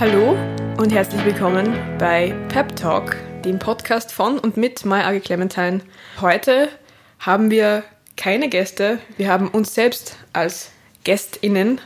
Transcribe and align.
Hallo 0.00 0.34
und 0.78 0.94
herzlich 0.94 1.22
willkommen 1.26 1.76
bei 1.98 2.34
Pep 2.48 2.74
Talk, 2.74 3.18
dem 3.44 3.58
Podcast 3.58 4.12
von 4.12 4.38
und 4.38 4.56
mit 4.56 4.86
My 4.86 5.02
Age 5.02 5.22
Clementine. 5.22 5.82
Heute 6.22 6.70
haben 7.18 7.50
wir 7.50 7.84
keine 8.16 8.48
Gäste, 8.48 8.98
wir 9.18 9.28
haben 9.28 9.48
uns 9.48 9.74
selbst 9.74 10.16
als 10.32 10.70
GästInnen. 11.04 11.82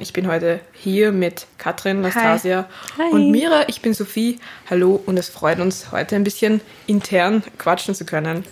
Ich 0.00 0.12
bin 0.12 0.26
heute 0.26 0.58
hier 0.72 1.12
mit 1.12 1.46
Katrin, 1.56 2.00
Nastasia 2.00 2.68
Hi. 2.98 3.12
und 3.12 3.30
Mira. 3.30 3.68
Ich 3.68 3.80
bin 3.80 3.94
Sophie. 3.94 4.40
Hallo 4.68 5.00
und 5.06 5.16
es 5.16 5.28
freut 5.28 5.60
uns, 5.60 5.92
heute 5.92 6.16
ein 6.16 6.24
bisschen 6.24 6.62
intern 6.88 7.44
quatschen 7.58 7.94
zu 7.94 8.04
können. 8.04 8.44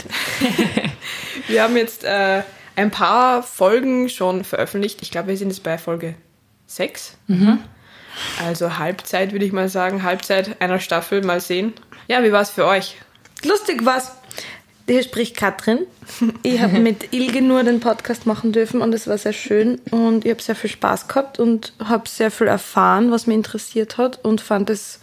wir 1.48 1.64
haben 1.64 1.76
jetzt 1.76 2.04
äh, 2.04 2.44
ein 2.76 2.92
paar 2.92 3.42
Folgen 3.42 4.08
schon 4.08 4.44
veröffentlicht. 4.44 5.02
Ich 5.02 5.10
glaube, 5.10 5.30
wir 5.30 5.36
sind 5.36 5.48
jetzt 5.48 5.64
bei 5.64 5.78
Folge 5.78 6.14
6. 6.68 7.16
Also 8.44 8.78
Halbzeit, 8.78 9.32
würde 9.32 9.44
ich 9.44 9.52
mal 9.52 9.68
sagen. 9.68 10.02
Halbzeit 10.02 10.60
einer 10.60 10.80
Staffel. 10.80 11.22
Mal 11.22 11.40
sehen. 11.40 11.72
Ja, 12.08 12.22
wie 12.22 12.32
war 12.32 12.42
es 12.42 12.50
für 12.50 12.66
euch? 12.66 12.96
Lustig 13.44 13.84
war's. 13.84 14.12
Hier 14.88 15.04
spricht 15.04 15.36
Katrin. 15.36 15.86
Ich 16.42 16.60
habe 16.60 16.78
mit 16.80 17.12
Ilge 17.12 17.42
nur 17.42 17.62
den 17.62 17.78
Podcast 17.78 18.26
machen 18.26 18.50
dürfen 18.50 18.82
und 18.82 18.92
es 18.92 19.06
war 19.06 19.18
sehr 19.18 19.32
schön 19.32 19.80
und 19.92 20.24
ich 20.24 20.32
habe 20.32 20.42
sehr 20.42 20.56
viel 20.56 20.70
Spaß 20.70 21.06
gehabt 21.06 21.38
und 21.38 21.74
habe 21.78 22.08
sehr 22.08 22.32
viel 22.32 22.48
erfahren, 22.48 23.12
was 23.12 23.28
mich 23.28 23.36
interessiert 23.36 23.98
hat 23.98 24.18
und 24.24 24.40
fand 24.40 24.68
das 24.68 24.98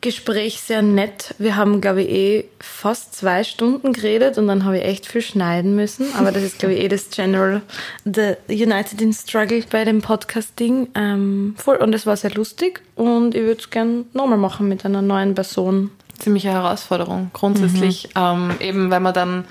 Gespräch 0.00 0.60
sehr 0.60 0.82
nett. 0.82 1.34
Wir 1.38 1.56
haben, 1.56 1.80
glaube 1.80 2.02
ich, 2.02 2.10
eh 2.10 2.44
fast 2.60 3.14
zwei 3.14 3.42
Stunden 3.44 3.92
geredet 3.92 4.38
und 4.38 4.46
dann 4.46 4.64
habe 4.64 4.78
ich 4.78 4.84
echt 4.84 5.06
viel 5.06 5.22
schneiden 5.22 5.74
müssen. 5.74 6.14
Aber 6.16 6.30
das 6.32 6.42
ist, 6.42 6.58
glaube 6.58 6.74
ich, 6.74 6.84
eh 6.84 6.88
das 6.88 7.10
General, 7.10 7.62
the 8.04 8.34
United 8.48 9.00
in 9.00 9.12
Struggle 9.12 9.64
bei 9.70 9.84
dem 9.84 10.02
Podcast-Ding. 10.02 10.88
Ähm, 10.94 11.54
voll. 11.56 11.76
Und 11.76 11.94
es 11.94 12.06
war 12.06 12.16
sehr 12.16 12.32
lustig 12.32 12.82
und 12.94 13.34
ich 13.34 13.42
würde 13.42 13.60
es 13.60 13.70
gerne 13.70 14.04
nochmal 14.12 14.38
machen 14.38 14.68
mit 14.68 14.84
einer 14.84 15.02
neuen 15.02 15.34
Person. 15.34 15.90
ziemliche 16.18 16.50
Herausforderung 16.50 17.30
grundsätzlich. 17.32 18.10
Ähm, 18.16 18.52
eben, 18.60 18.90
weil 18.90 19.00
man 19.00 19.14
dann 19.14 19.44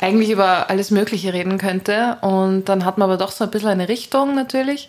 eigentlich 0.00 0.30
über 0.30 0.70
alles 0.70 0.90
Mögliche 0.90 1.32
reden 1.32 1.58
könnte 1.58 2.18
und 2.20 2.66
dann 2.66 2.84
hat 2.84 2.98
man 2.98 3.08
aber 3.08 3.16
doch 3.18 3.32
so 3.32 3.44
ein 3.44 3.50
bisschen 3.50 3.70
eine 3.70 3.88
Richtung 3.88 4.34
natürlich. 4.34 4.88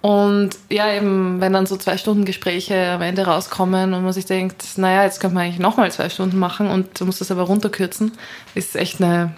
Und 0.00 0.50
ja, 0.70 0.92
eben, 0.92 1.40
wenn 1.40 1.52
dann 1.52 1.66
so 1.66 1.76
zwei 1.76 1.98
Stunden 1.98 2.24
Gespräche 2.24 2.92
am 2.92 3.02
Ende 3.02 3.26
rauskommen 3.26 3.92
und 3.92 4.02
man 4.02 4.12
sich 4.12 4.24
denkt, 4.24 4.64
naja, 4.76 5.04
jetzt 5.04 5.20
könnte 5.20 5.34
man 5.34 5.44
eigentlich 5.44 5.58
nochmal 5.58 5.92
zwei 5.92 6.08
Stunden 6.08 6.38
machen 6.38 6.70
und 6.70 6.98
du 6.98 7.04
musst 7.04 7.20
das 7.20 7.30
aber 7.30 7.42
runterkürzen, 7.42 8.12
ist 8.54 8.76
echt 8.76 9.02
eine 9.02 9.34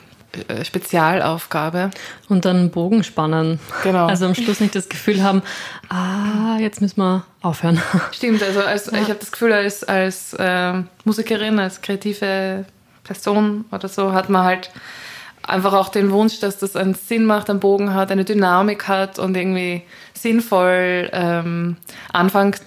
äh, 0.49 0.65
Spezialaufgabe. 0.65 1.91
Und 2.29 2.45
dann 2.45 2.71
Bogen 2.71 3.05
spannen. 3.05 3.59
Genau. 3.83 4.07
Also 4.07 4.27
am 4.27 4.35
Schluss 4.35 4.61
nicht 4.61 4.75
das 4.75 4.89
Gefühl 4.89 5.23
haben, 5.23 5.43
ah, 5.89 6.59
jetzt 6.59 6.81
müssen 6.81 7.01
wir 7.01 7.25
aufhören. 7.43 7.83
Stimmt, 8.13 8.43
also 8.43 8.61
als, 8.61 8.89
ich 8.89 9.09
habe 9.09 9.17
das 9.19 9.33
Gefühl, 9.33 9.53
als, 9.53 9.85
als 9.85 10.33
äh, 10.35 10.75
Musikerin, 11.05 11.59
als 11.59 11.83
kreative 11.83 12.65
Person 13.05 13.65
oder 13.73 13.89
so, 13.89 14.13
hat 14.13 14.31
man 14.31 14.45
halt 14.45 14.71
einfach 15.47 15.73
auch 15.73 15.89
den 15.89 16.11
Wunsch, 16.11 16.41
dass 16.41 16.59
das 16.59 16.77
einen 16.77 16.95
Sinn 16.95 17.25
macht, 17.25 17.51
einen 17.51 17.61
Bogen 17.61 17.95
hat, 17.95 18.11
eine 18.11 18.25
Dynamik 18.25 18.89
hat 18.89 19.19
und 19.19 19.37
irgendwie 19.37 19.83
sinnvoll 20.15 21.11
ähm, 21.13 21.77
anfängt, 22.13 22.63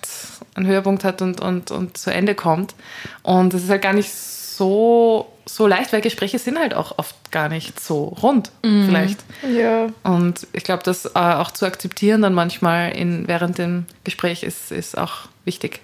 einen 0.55 0.67
Höhepunkt 0.67 1.03
hat 1.03 1.21
und, 1.21 1.41
und, 1.41 1.71
und 1.71 1.97
zu 1.97 2.11
Ende 2.11 2.35
kommt. 2.35 2.75
Und 3.23 3.53
das 3.53 3.63
ist 3.63 3.69
halt 3.69 3.81
gar 3.81 3.93
nicht 3.93 4.11
so, 4.11 5.31
so 5.45 5.67
leicht, 5.67 5.93
weil 5.93 6.01
Gespräche 6.01 6.39
sind 6.39 6.57
halt 6.57 6.73
auch 6.73 6.97
oft 6.97 7.15
gar 7.31 7.49
nicht 7.49 7.79
so 7.79 8.05
rund, 8.21 8.51
vielleicht. 8.61 9.19
Ja. 9.53 9.87
Und 10.03 10.47
ich 10.53 10.63
glaube, 10.63 10.83
das 10.83 11.05
äh, 11.05 11.09
auch 11.13 11.51
zu 11.51 11.65
akzeptieren 11.65 12.21
dann 12.21 12.33
manchmal 12.33 12.91
in, 12.91 13.27
während 13.27 13.57
dem 13.57 13.85
Gespräch 14.03 14.43
ist, 14.43 14.71
ist 14.71 14.97
auch 14.97 15.27
wichtig. 15.43 15.81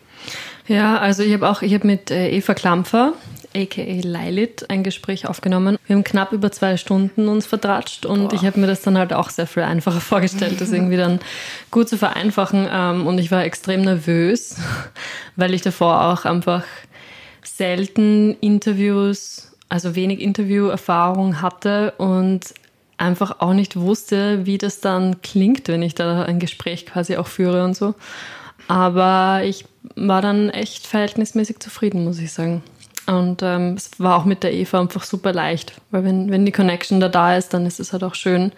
Ja, 0.67 0.97
also 0.99 1.23
ich 1.23 1.33
habe 1.33 1.49
auch, 1.49 1.61
ich 1.61 1.73
habe 1.73 1.85
mit 1.87 2.11
äh, 2.11 2.29
Eva 2.29 2.53
Klampfer, 2.53 3.13
aka 3.56 4.00
Leilit, 4.03 4.69
ein 4.69 4.84
Gespräch 4.84 5.28
aufgenommen. 5.28 5.78
Wir 5.88 5.95
haben 5.95 6.03
knapp 6.03 6.31
über 6.31 6.51
zwei 6.51 6.78
Stunden 6.78 7.28
uns 7.28 7.45
vertratscht 7.45 8.06
und 8.06 8.34
ich 8.34 8.45
habe 8.45 8.59
mir 8.59 8.67
das 8.67 8.81
dann 8.81 8.97
halt 8.97 9.13
auch 9.13 9.29
sehr 9.29 9.47
viel 9.47 9.63
einfacher 9.63 10.01
vorgestellt, 10.01 10.62
das 10.62 10.72
irgendwie 10.72 10.97
dann 10.97 11.19
gut 11.69 11.90
zu 11.90 11.97
vereinfachen. 11.97 12.67
Ähm, 12.72 13.07
und 13.07 13.17
ich 13.19 13.31
war 13.31 13.44
extrem 13.44 13.81
nervös, 13.81 14.57
weil 15.35 15.53
ich 15.53 15.61
davor 15.61 16.06
auch 16.06 16.25
einfach 16.25 16.63
selten 17.44 18.35
Interviews, 18.41 19.51
also 19.69 19.95
wenig 19.95 20.19
Interviewerfahrung 20.19 21.41
hatte 21.41 21.94
und 21.97 22.53
einfach 22.97 23.40
auch 23.40 23.53
nicht 23.53 23.75
wusste, 23.75 24.45
wie 24.45 24.57
das 24.57 24.79
dann 24.79 25.22
klingt, 25.22 25.67
wenn 25.67 25.81
ich 25.81 25.95
da 25.95 26.23
ein 26.23 26.40
Gespräch 26.40 26.85
quasi 26.85 27.17
auch 27.17 27.28
führe 27.28 27.63
und 27.63 27.75
so. 27.75 27.95
Aber 28.67 29.41
ich 29.44 29.66
war 29.95 30.22
dann 30.22 30.50
echt 30.50 30.88
verhältnismäßig 30.88 31.59
zufrieden, 31.59 32.03
muss 32.03 32.19
ich 32.19 32.31
sagen. 32.31 32.63
Und 33.07 33.41
ähm, 33.44 33.73
es 33.75 33.91
war 34.00 34.17
auch 34.17 34.25
mit 34.25 34.44
der 34.44 34.53
Eva 34.53 34.79
einfach 34.79 35.03
super 35.03 35.34
leicht, 35.34 35.73
weil 35.89 36.03
wenn, 36.03 36.31
wenn 36.31 36.45
die 36.45 36.51
Connection 36.51 37.00
da 37.00 37.09
da 37.09 37.35
ist, 37.35 37.53
dann 37.53 37.66
ist 37.66 37.79
es 37.79 37.94
halt 37.94 38.03
auch 38.03 38.16
schön, 38.16 38.51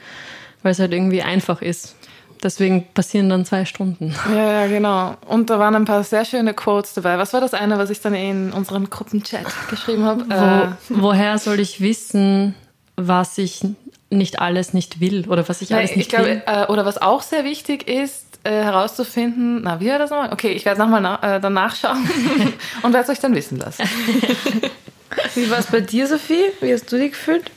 weil 0.61 0.73
es 0.73 0.79
halt 0.79 0.93
irgendwie 0.93 1.21
einfach 1.21 1.61
ist. 1.61 1.95
Deswegen 2.43 2.85
passieren 2.93 3.29
dann 3.29 3.45
zwei 3.45 3.63
Stunden. 3.63 4.13
Ja, 4.29 4.63
ja, 4.63 4.67
genau. 4.67 5.15
Und 5.27 5.49
da 5.49 5.59
waren 5.59 5.75
ein 5.75 5.85
paar 5.85 6.03
sehr 6.03 6.25
schöne 6.25 6.53
Quotes 6.53 6.93
dabei. 6.93 7.17
Was 7.17 7.31
war 7.31 7.39
das 7.39 7.53
eine, 7.53 7.77
was 7.77 7.89
ich 7.89 8.01
dann 8.01 8.13
in 8.13 8.51
unseren 8.51 8.89
Gruppenchat 8.89 9.45
geschrieben 9.69 10.03
habe? 10.03 10.25
Wo, 10.89 11.01
woher 11.03 11.37
soll 11.37 11.61
ich 11.61 11.79
wissen, 11.79 12.53
was 12.97 13.37
ich 13.37 13.61
nicht 14.09 14.39
alles 14.39 14.73
nicht 14.73 14.99
will 14.99 15.25
oder 15.27 15.47
was 15.47 15.61
ich 15.61 15.69
Nein, 15.69 15.79
alles 15.79 15.91
ich 15.91 15.97
nicht 15.97 16.09
glaube, 16.09 16.25
will? 16.25 16.43
äh, 16.45 16.65
oder 16.67 16.85
was 16.85 17.01
auch 17.01 17.21
sehr 17.21 17.45
wichtig 17.45 17.87
ist, 17.87 18.22
äh, 18.43 18.51
herauszufinden, 18.51 19.61
na, 19.63 19.79
wie 19.79 19.89
war 19.89 19.99
das 19.99 20.09
nochmal? 20.09 20.33
Okay, 20.33 20.51
ich 20.51 20.65
werde 20.65 20.79
nochmal 20.81 21.01
na, 21.01 21.35
äh, 21.37 21.39
dann 21.39 21.53
nachschauen 21.53 22.07
und 22.81 22.93
werde 22.93 23.03
es 23.03 23.09
euch 23.09 23.19
dann 23.19 23.35
wissen 23.35 23.57
lassen. 23.57 23.83
Wie 25.35 25.49
war 25.51 25.59
es 25.59 25.67
bei 25.67 25.79
dir, 25.79 26.07
Sophie? 26.07 26.45
Wie 26.59 26.73
hast 26.73 26.91
du 26.91 26.97
dich 26.97 27.11
gefühlt? 27.11 27.51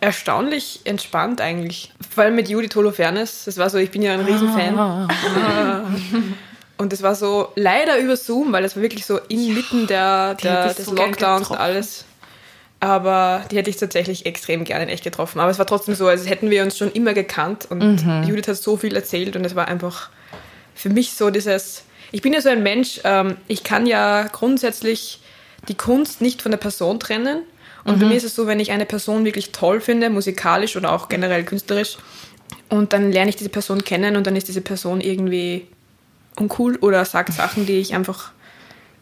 Erstaunlich 0.00 0.80
entspannt 0.84 1.40
eigentlich. 1.40 1.92
Vor 2.14 2.24
allem 2.24 2.34
mit 2.34 2.48
Judith 2.48 2.74
Holofernes. 2.74 3.44
Das 3.44 3.58
war 3.58 3.70
so, 3.70 3.78
ich 3.78 3.90
bin 3.90 4.02
ja 4.02 4.14
ein 4.14 4.20
Riesenfan. 4.20 4.78
Ah. 4.78 5.08
Und 6.78 6.92
es 6.92 7.02
war 7.02 7.14
so 7.14 7.52
leider 7.54 7.98
über 7.98 8.16
Zoom, 8.16 8.52
weil 8.52 8.64
es 8.64 8.74
war 8.76 8.82
wirklich 8.82 9.06
so 9.06 9.18
inmitten 9.28 9.86
der, 9.86 10.34
der, 10.34 10.74
des 10.74 10.86
so 10.86 10.94
Lockdowns 10.94 11.50
und 11.50 11.56
alles. 11.56 12.04
Aber 12.80 13.44
die 13.50 13.56
hätte 13.56 13.70
ich 13.70 13.76
tatsächlich 13.76 14.26
extrem 14.26 14.64
gerne 14.64 14.84
in 14.84 14.88
echt 14.88 15.04
getroffen. 15.04 15.38
Aber 15.38 15.50
es 15.50 15.58
war 15.60 15.66
trotzdem 15.66 15.94
so, 15.94 16.08
als 16.08 16.28
hätten 16.28 16.50
wir 16.50 16.64
uns 16.64 16.76
schon 16.76 16.90
immer 16.90 17.14
gekannt 17.14 17.68
und 17.70 18.04
Mhm. 18.04 18.24
Judith 18.24 18.48
hat 18.48 18.56
so 18.56 18.76
viel 18.76 18.96
erzählt 18.96 19.36
und 19.36 19.44
es 19.44 19.54
war 19.54 19.68
einfach 19.68 20.08
für 20.74 20.90
mich 20.90 21.12
so 21.14 21.30
dieses. 21.30 21.84
Ich 22.10 22.22
bin 22.22 22.32
ja 22.32 22.40
so 22.40 22.48
ein 22.48 22.62
Mensch, 22.62 23.00
ähm, 23.04 23.36
ich 23.48 23.64
kann 23.64 23.86
ja 23.86 24.24
grundsätzlich 24.24 25.20
die 25.68 25.74
Kunst 25.74 26.20
nicht 26.20 26.42
von 26.42 26.50
der 26.50 26.58
Person 26.58 27.00
trennen. 27.00 27.42
Und 27.84 27.96
Mhm. 27.96 28.00
bei 28.00 28.06
mir 28.06 28.16
ist 28.16 28.24
es 28.24 28.34
so, 28.34 28.46
wenn 28.46 28.60
ich 28.60 28.70
eine 28.70 28.86
Person 28.86 29.24
wirklich 29.24 29.50
toll 29.52 29.80
finde, 29.80 30.10
musikalisch 30.10 30.76
oder 30.76 30.92
auch 30.92 31.08
generell 31.08 31.44
künstlerisch, 31.44 31.96
und 32.68 32.92
dann 32.92 33.12
lerne 33.12 33.30
ich 33.30 33.36
diese 33.36 33.50
Person 33.50 33.84
kennen 33.84 34.16
und 34.16 34.26
dann 34.26 34.36
ist 34.36 34.48
diese 34.48 34.60
Person 34.62 35.00
irgendwie 35.00 35.66
uncool 36.36 36.76
oder 36.76 37.04
sagt 37.04 37.32
Sachen, 37.32 37.66
die 37.66 37.78
ich 37.78 37.94
einfach 37.94 38.32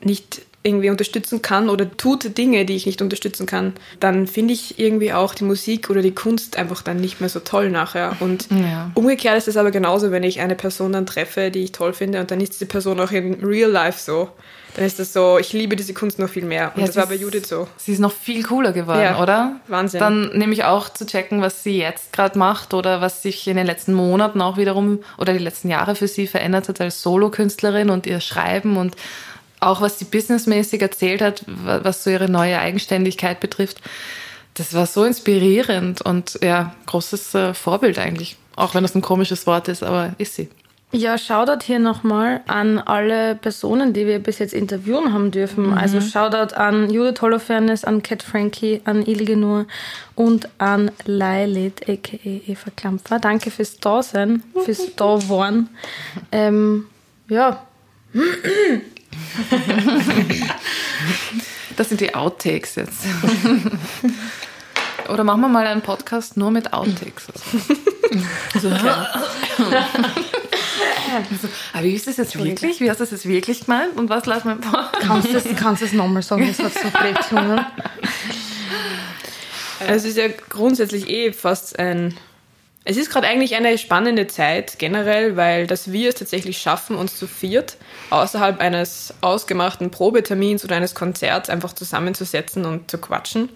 nicht 0.03 0.43
irgendwie 0.63 0.91
unterstützen 0.91 1.41
kann 1.41 1.71
oder 1.71 1.91
tut 1.97 2.37
Dinge, 2.37 2.67
die 2.67 2.77
ich 2.77 2.85
nicht 2.85 3.01
unterstützen 3.01 3.47
kann, 3.47 3.73
dann 3.99 4.27
finde 4.27 4.53
ich 4.53 4.79
irgendwie 4.79 5.13
auch 5.13 5.35
die 5.35 5.45
Musik 5.45 5.89
oder 5.89 6.03
die 6.03 6.15
Kunst 6.15 6.59
einfach 6.59 6.83
dann 6.83 6.99
nicht 6.99 7.21
mehr 7.21 7.31
so 7.31 7.41
toll 7.41 7.71
nachher. 7.71 8.17
Und 8.21 8.49
Ja. 8.51 8.91
umgekehrt 8.95 9.39
ist 9.39 9.49
es 9.49 9.57
aber 9.57 9.71
genauso, 9.71 10.11
wenn 10.11 10.23
ich 10.23 10.41
eine 10.41 10.55
Person 10.55 10.93
dann 10.93 11.07
treffe, 11.07 11.51
die 11.51 11.65
ich 11.65 11.73
toll 11.73 11.95
finde 11.95 12.21
und 12.21 12.31
dann 12.31 12.41
ist 12.41 12.53
diese 12.53 12.67
Person 12.67 13.01
auch 13.01 13.11
in 13.11 13.43
real 13.43 13.71
life 13.71 13.99
so. 13.99 14.29
Dann 14.77 14.85
ist 14.85 15.01
das 15.01 15.13
so, 15.13 15.37
ich 15.39 15.53
liebe 15.53 15.75
diese 15.75 15.95
Kunst 15.95 16.19
noch 16.21 16.29
viel 16.29 16.45
mehr. 16.45 16.73
Und 16.75 16.81
Ja, 16.83 16.87
das 16.87 16.95
war 16.95 17.07
bei 17.07 17.17
Judith 17.17 17.49
so. 17.49 17.67
Sie 17.77 17.93
ist 17.93 17.99
noch 17.99 18.13
viel 18.13 18.45
cooler 18.45 18.73
geworden, 18.73 19.01
Ja, 19.03 19.21
oder? 19.21 19.57
Wahnsinn. 19.67 19.99
Dann 19.99 20.31
nämlich 20.39 20.63
auch 20.65 20.89
zu 20.91 21.07
checken, 21.07 21.41
was 21.43 21.65
sie 21.65 21.79
jetzt 21.79 22.13
gerade 22.13 22.39
macht 22.39 22.73
oder 22.73 23.01
was 23.01 23.23
sich 23.23 23.49
in 23.49 23.57
den 23.57 23.67
letzten 23.67 23.95
Monaten 23.95 24.41
auch 24.41 24.59
wiederum 24.59 25.01
oder 25.19 25.33
die 25.33 25.41
letzten 25.41 25.71
Jahre 25.71 25.97
für 25.97 26.07
sie 26.07 26.29
verändert 26.29 26.69
hat 26.69 26.81
als 26.81 27.03
Solokünstlerin 27.03 27.91
und 27.91 28.07
ihr 28.07 28.21
Schreiben 28.21 28.77
und 28.77 28.95
auch 29.61 29.81
was 29.81 29.99
sie 29.99 30.05
businessmäßig 30.07 30.81
erzählt 30.83 31.21
hat, 31.23 31.45
wa- 31.47 31.81
was 31.83 32.03
so 32.05 32.11
ihre 32.11 32.29
neue 32.31 32.59
Eigenständigkeit 32.59 33.41
betrifft. 33.41 33.81
Das 34.55 34.75
war 34.75 34.87
so 34.87 35.05
inspirierend 35.05 36.03
und 36.03 36.39
ja, 36.43 36.75
großes 36.87 37.35
äh, 37.35 37.55
Vorbild 37.55 37.99
eigentlich. 37.99 38.37
Auch 38.57 38.75
wenn 38.75 38.83
das 38.83 38.95
ein 38.95 39.01
komisches 39.03 39.47
Wort 39.47 39.69
ist, 39.69 39.83
aber 39.83 40.13
ist 40.19 40.35
sie. 40.35 40.49
Ja, 40.93 41.17
Shoutout 41.19 41.65
hier 41.65 41.79
nochmal 41.79 42.41
an 42.49 42.79
alle 42.81 43.37
Personen, 43.37 43.93
die 43.93 44.09
wir 44.09 44.19
bis 44.19 44.41
jetzt 44.41 44.53
interviewen 44.53 45.13
haben 45.13 45.31
dürfen. 45.31 45.73
Also 45.73 46.01
Shoutout 46.01 46.57
an 46.57 46.91
Judith 46.91 47.23
Holofernes, 47.23 47.85
an 47.85 48.03
Cat 48.03 48.25
Frankie, 48.25 48.81
an 48.85 49.07
Ilge 49.07 49.37
Nur 49.37 49.67
und 50.17 50.49
an 50.59 50.91
Lailit, 51.05 51.89
a.k.a. 51.89 52.51
Eva 52.51 52.71
Klampfer. 52.75 53.21
Danke 53.21 53.53
fürs 53.53 53.77
Dasein, 53.79 54.43
fürs 54.65 54.93
Dasein. 54.97 55.69
Ähm, 56.33 56.87
ja, 57.29 57.65
Das 61.77 61.89
sind 61.89 62.01
die 62.03 62.15
Outtakes 62.15 62.75
jetzt. 62.75 63.07
Oder 65.09 65.25
machen 65.25 65.41
wir 65.41 65.49
mal 65.49 65.67
einen 65.67 65.81
Podcast 65.81 66.37
nur 66.37 66.51
mit 66.51 66.75
Outtakes. 66.75 67.29
Also, 68.55 68.69
okay. 68.69 69.07
Also, 71.33 71.49
aber 71.73 71.85
wie 71.85 71.95
ist 71.95 72.07
das 72.07 72.19
jetzt 72.19 72.37
wirklich? 72.37 72.81
Wie 72.81 72.91
hast 72.91 72.99
du 72.99 73.05
das 73.05 73.11
jetzt 73.13 73.27
wirklich 73.27 73.65
gemeint? 73.65 73.97
Und 73.97 74.11
was 74.11 74.27
lass 74.27 74.45
mal 74.45 74.59
vor? 74.61 74.91
Kannst 75.01 75.33
du 75.33 75.37
es 75.39 75.57
kannst 75.57 75.93
nochmal 75.95 76.23
sagen? 76.23 76.47
Das 76.47 76.59
hat 76.59 76.75
so 76.75 76.91
Brechungen. 76.91 77.65
Also 79.81 79.95
es 79.95 80.05
ist 80.05 80.19
ja 80.19 80.29
grundsätzlich 80.49 81.09
eh 81.09 81.33
fast 81.33 81.79
ein. 81.79 82.17
Es 82.85 82.97
ist 82.97 83.11
gerade 83.11 83.27
eigentlich 83.27 83.55
eine 83.57 83.77
spannende 83.79 84.27
Zeit 84.27 84.79
generell, 84.79 85.37
weil 85.37 85.67
dass 85.67 85.93
wir 85.93 86.11
es 86.11 86.15
tatsächlich 86.17 86.59
schaffen, 86.59 86.97
uns 86.97 87.17
zu 87.17 87.27
viert 87.27 87.77
außerhalb 88.11 88.61
eines 88.61 89.15
ausgemachten 89.21 89.91
Probetermins 89.91 90.65
oder 90.65 90.77
eines 90.77 90.95
Konzerts 90.95 91.49
einfach 91.51 91.73
zusammenzusetzen 91.73 92.67
und 92.67 92.91
zu 92.91 92.99
quatschen. 92.99 93.51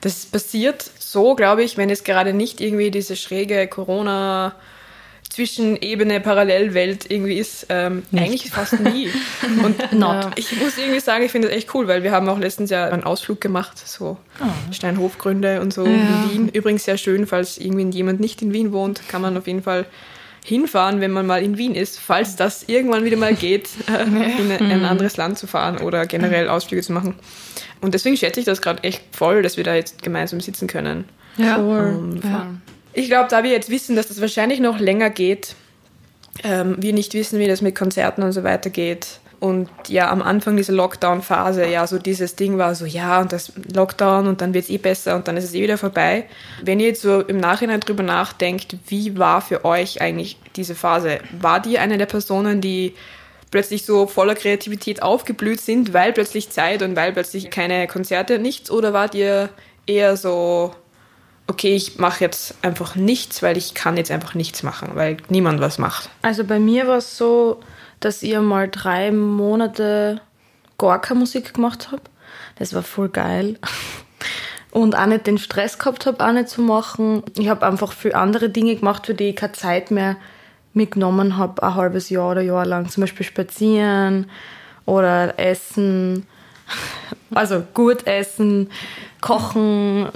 Das 0.00 0.26
passiert 0.26 0.82
so, 0.98 1.34
glaube 1.34 1.62
ich, 1.62 1.76
wenn 1.76 1.90
es 1.90 2.04
gerade 2.04 2.32
nicht 2.32 2.60
irgendwie 2.60 2.90
diese 2.90 3.16
schräge 3.16 3.66
Corona- 3.68 4.54
Zwischenebene, 5.30 6.18
Parallelwelt 6.20 7.08
irgendwie 7.08 7.38
ist, 7.38 7.66
ähm, 7.68 8.02
eigentlich 8.12 8.50
fast 8.50 8.80
nie. 8.80 9.10
Und 9.62 9.92
Not. 9.92 10.32
ich 10.34 10.60
muss 10.60 10.76
irgendwie 10.76 10.98
sagen, 10.98 11.24
ich 11.24 11.30
finde 11.30 11.46
das 11.46 11.56
echt 11.56 11.72
cool, 11.72 11.86
weil 11.86 12.02
wir 12.02 12.10
haben 12.10 12.28
auch 12.28 12.38
letztens 12.38 12.70
ja 12.70 12.88
einen 12.88 13.04
Ausflug 13.04 13.40
gemacht, 13.40 13.78
so 13.78 14.16
Steinhofgründe 14.72 15.60
und 15.60 15.72
so 15.72 15.84
in 15.84 16.30
Wien. 16.30 16.48
Übrigens 16.48 16.84
sehr 16.84 16.98
schön, 16.98 17.28
falls 17.28 17.58
irgendwie 17.58 17.96
jemand 17.96 18.18
nicht 18.18 18.42
in 18.42 18.52
Wien 18.52 18.72
wohnt, 18.72 19.08
kann 19.08 19.22
man 19.22 19.36
auf 19.36 19.46
jeden 19.46 19.62
Fall 19.62 19.86
hinfahren, 20.44 21.00
wenn 21.00 21.10
man 21.10 21.26
mal 21.26 21.42
in 21.42 21.58
Wien 21.58 21.74
ist, 21.74 21.98
falls 22.00 22.36
das 22.36 22.64
irgendwann 22.66 23.04
wieder 23.04 23.16
mal 23.16 23.34
geht, 23.34 23.68
äh, 23.88 24.02
in 24.58 24.70
ein 24.70 24.84
anderes 24.84 25.16
Land 25.16 25.38
zu 25.38 25.46
fahren 25.46 25.78
oder 25.78 26.06
generell 26.06 26.48
Ausflüge 26.48 26.82
zu 26.82 26.92
machen. 26.92 27.14
Und 27.80 27.94
deswegen 27.94 28.16
schätze 28.16 28.40
ich 28.40 28.46
das 28.46 28.62
gerade 28.62 28.82
echt 28.84 29.02
voll, 29.12 29.42
dass 29.42 29.56
wir 29.56 29.64
da 29.64 29.74
jetzt 29.74 30.02
gemeinsam 30.02 30.40
sitzen 30.40 30.66
können. 30.66 31.04
Ja. 31.36 31.56
Ähm, 31.58 32.20
Ja. 32.22 32.46
ich 32.92 33.08
glaube, 33.08 33.28
da 33.30 33.42
wir 33.44 33.50
jetzt 33.50 33.70
wissen, 33.70 33.96
dass 33.96 34.08
das 34.08 34.20
wahrscheinlich 34.20 34.60
noch 34.60 34.78
länger 34.78 35.10
geht, 35.10 35.54
ähm, 36.42 36.76
wir 36.78 36.92
nicht 36.92 37.14
wissen, 37.14 37.38
wie 37.38 37.46
das 37.46 37.60
mit 37.62 37.74
Konzerten 37.74 38.22
und 38.22 38.32
so 38.32 38.44
weiter 38.44 38.70
geht. 38.70 39.20
Und 39.40 39.70
ja, 39.88 40.10
am 40.10 40.20
Anfang 40.20 40.58
dieser 40.58 40.74
Lockdown-Phase, 40.74 41.66
ja, 41.66 41.86
so 41.86 41.98
dieses 41.98 42.36
Ding 42.36 42.58
war 42.58 42.74
so, 42.74 42.84
ja, 42.84 43.22
und 43.22 43.32
das 43.32 43.52
Lockdown 43.74 44.26
und 44.26 44.42
dann 44.42 44.52
wird 44.52 44.64
es 44.64 44.70
eh 44.70 44.76
besser 44.76 45.16
und 45.16 45.26
dann 45.26 45.38
ist 45.38 45.44
es 45.44 45.54
eh 45.54 45.62
wieder 45.62 45.78
vorbei. 45.78 46.26
Wenn 46.62 46.78
ihr 46.78 46.88
jetzt 46.88 47.00
so 47.00 47.22
im 47.22 47.38
Nachhinein 47.38 47.80
drüber 47.80 48.02
nachdenkt, 48.02 48.76
wie 48.88 49.18
war 49.18 49.40
für 49.40 49.64
euch 49.64 50.02
eigentlich 50.02 50.36
diese 50.56 50.74
Phase? 50.74 51.20
War 51.40 51.60
die 51.60 51.78
eine 51.78 51.96
der 51.96 52.04
Personen, 52.04 52.60
die 52.60 52.94
plötzlich 53.50 53.86
so 53.86 54.06
voller 54.06 54.34
Kreativität 54.34 55.02
aufgeblüht 55.02 55.62
sind, 55.62 55.94
weil 55.94 56.12
plötzlich 56.12 56.50
Zeit 56.50 56.82
und 56.82 56.94
weil 56.94 57.12
plötzlich 57.12 57.48
keine 57.48 57.86
Konzerte, 57.86 58.38
nichts? 58.38 58.70
Oder 58.70 58.92
wart 58.92 59.14
ihr 59.14 59.48
eher 59.86 60.18
so, 60.18 60.74
okay, 61.50 61.74
ich 61.74 61.98
mache 61.98 62.24
jetzt 62.24 62.54
einfach 62.62 62.94
nichts, 62.94 63.42
weil 63.42 63.56
ich 63.56 63.74
kann 63.74 63.96
jetzt 63.96 64.12
einfach 64.12 64.34
nichts 64.34 64.62
machen, 64.62 64.90
weil 64.94 65.16
niemand 65.28 65.60
was 65.60 65.78
macht. 65.78 66.08
Also 66.22 66.44
bei 66.44 66.60
mir 66.60 66.86
war 66.86 66.98
es 66.98 67.18
so, 67.18 67.60
dass 67.98 68.22
ich 68.22 68.38
mal 68.38 68.68
drei 68.70 69.10
Monate 69.10 70.20
gar 70.78 71.00
keine 71.00 71.20
Musik 71.20 71.52
gemacht 71.52 71.90
habe. 71.90 72.02
Das 72.56 72.72
war 72.72 72.82
voll 72.82 73.08
geil. 73.08 73.58
Und 74.70 74.96
auch 74.96 75.06
nicht 75.06 75.26
den 75.26 75.38
Stress 75.38 75.80
gehabt 75.80 76.06
habe, 76.06 76.24
auch 76.24 76.32
nicht 76.32 76.48
zu 76.48 76.62
machen. 76.62 77.24
Ich 77.36 77.48
habe 77.48 77.66
einfach 77.66 77.92
für 77.92 78.14
andere 78.14 78.48
Dinge 78.50 78.76
gemacht, 78.76 79.06
für 79.06 79.14
die 79.14 79.30
ich 79.30 79.36
keine 79.36 79.52
Zeit 79.52 79.90
mehr 79.90 80.16
mitgenommen 80.72 81.36
habe, 81.36 81.60
ein 81.64 81.74
halbes 81.74 82.08
Jahr 82.08 82.30
oder 82.30 82.42
Jahr 82.42 82.64
lang. 82.64 82.88
Zum 82.88 83.00
Beispiel 83.00 83.26
spazieren 83.26 84.30
oder 84.86 85.36
essen. 85.40 86.28
Also 87.32 87.62
gut 87.74 88.06
essen, 88.06 88.70
kochen, 89.20 90.08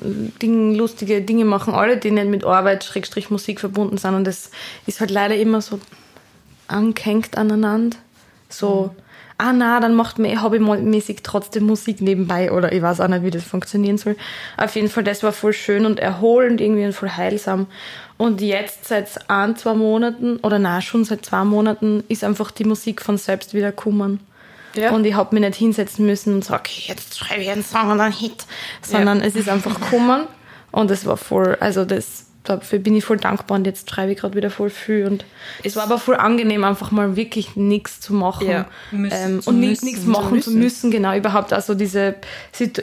Ding, 0.42 0.74
lustige 0.74 1.20
Dinge 1.20 1.44
machen, 1.44 1.74
alle, 1.74 1.96
die 1.96 2.10
nicht 2.10 2.26
mit 2.26 2.44
Arbeit, 2.44 2.84
Schrägstrich 2.84 3.30
Musik 3.30 3.60
verbunden 3.60 3.98
sind. 3.98 4.14
Und 4.14 4.24
das 4.24 4.50
ist 4.86 5.00
halt 5.00 5.10
leider 5.10 5.36
immer 5.36 5.60
so 5.60 5.78
angehängt 6.66 7.36
aneinander. 7.36 7.96
So, 8.48 8.94
ah 9.38 9.52
na, 9.52 9.80
dann 9.80 9.94
macht 9.94 10.18
man 10.18 10.42
hobbymäßig 10.42 11.20
trotzdem 11.22 11.64
Musik 11.64 12.00
nebenbei 12.00 12.52
oder 12.52 12.72
ich 12.72 12.82
weiß 12.82 13.00
auch 13.00 13.08
nicht, 13.08 13.24
wie 13.24 13.30
das 13.30 13.44
funktionieren 13.44 13.98
soll. 13.98 14.16
Auf 14.56 14.74
jeden 14.74 14.88
Fall, 14.88 15.04
das 15.04 15.22
war 15.22 15.32
voll 15.32 15.52
schön 15.52 15.86
und 15.86 16.00
erholend 16.00 16.60
irgendwie 16.60 16.84
und 16.84 16.92
voll 16.94 17.10
heilsam. 17.10 17.66
Und 18.16 18.40
jetzt 18.40 18.86
seit 18.86 19.28
ein, 19.28 19.56
zwei 19.56 19.74
Monaten, 19.74 20.36
oder 20.38 20.58
na 20.58 20.80
schon 20.80 21.04
seit 21.04 21.26
zwei 21.26 21.44
Monaten, 21.44 22.04
ist 22.08 22.22
einfach 22.22 22.50
die 22.52 22.64
Musik 22.64 23.02
von 23.02 23.18
selbst 23.18 23.54
wieder 23.54 23.70
gekommen. 23.70 24.20
Ja. 24.76 24.90
Und 24.90 25.04
ich 25.04 25.14
habe 25.14 25.34
mich 25.34 25.44
nicht 25.44 25.56
hinsetzen 25.58 26.06
müssen 26.06 26.34
und 26.34 26.44
sagen, 26.44 26.60
okay, 26.60 26.82
jetzt 26.86 27.18
schreibe 27.18 27.42
ich 27.42 27.50
einen 27.50 27.64
Song 27.64 27.90
und 27.90 28.00
einen 28.00 28.12
Hit, 28.12 28.44
sondern 28.82 29.20
es 29.20 29.36
ist 29.36 29.48
einfach 29.48 29.80
gekommen 29.80 30.26
und 30.72 30.90
es 30.90 31.06
war 31.06 31.16
voll, 31.16 31.56
also 31.60 31.84
das, 31.84 32.26
dafür 32.42 32.80
bin 32.80 32.96
ich 32.96 33.04
voll 33.04 33.16
dankbar 33.16 33.58
und 33.58 33.66
jetzt 33.66 33.88
schreibe 33.88 34.12
ich 34.12 34.18
gerade 34.18 34.34
wieder 34.36 34.50
voll 34.50 34.70
viel 34.70 35.06
und 35.06 35.24
es 35.62 35.76
war 35.76 35.84
aber 35.84 35.98
voll 35.98 36.16
angenehm, 36.16 36.64
einfach 36.64 36.90
mal 36.90 37.16
wirklich 37.16 37.56
nichts 37.56 38.00
zu 38.00 38.12
machen 38.14 38.48
Ja. 38.48 38.66
Ähm, 38.92 39.40
zu 39.40 39.50
und 39.50 39.60
nichts 39.60 40.04
machen 40.04 40.42
zu 40.42 40.50
müssen. 40.50 40.58
müssen, 40.58 40.90
genau, 40.90 41.16
überhaupt 41.16 41.52
also 41.52 41.74
diese, 41.74 42.16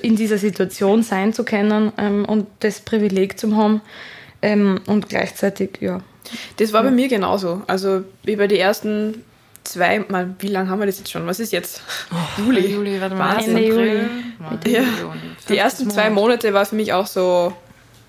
in 0.01 0.15
dieser 0.15 0.37
Situation 0.37 1.03
sein 1.03 1.33
zu 1.33 1.43
können 1.43 1.91
ähm, 1.97 2.25
und 2.25 2.47
das 2.61 2.79
Privileg 2.79 3.37
zu 3.37 3.55
haben 3.55 3.81
ähm, 4.41 4.79
und 4.87 5.09
gleichzeitig, 5.09 5.79
ja, 5.81 6.01
Das 6.57 6.71
war 6.73 6.83
bei 6.83 6.91
mir 6.91 7.07
genauso. 7.07 7.61
Also 7.67 8.03
über 8.25 8.47
die 8.47 8.57
ersten 8.57 9.23
zwei, 9.63 9.99
mal, 9.99 10.35
wie 10.39 10.47
lange 10.47 10.69
haben 10.69 10.79
wir 10.79 10.85
das 10.85 10.97
jetzt 10.99 11.11
schon? 11.11 11.25
Was 11.27 11.39
ist 11.39 11.51
jetzt? 11.51 11.81
Juli. 12.37 12.67
Juli, 12.67 13.01
warte 13.01 13.15
mal. 13.15 13.37
Ende 13.37 13.51
April, 13.51 14.09
Juli. 14.63 14.73
Ja. 14.73 14.83
Die 15.49 15.57
ersten 15.57 15.89
zwei 15.89 16.09
Monate 16.09 16.53
war 16.53 16.65
für 16.65 16.75
mich 16.75 16.93
auch 16.93 17.07
so, 17.07 17.53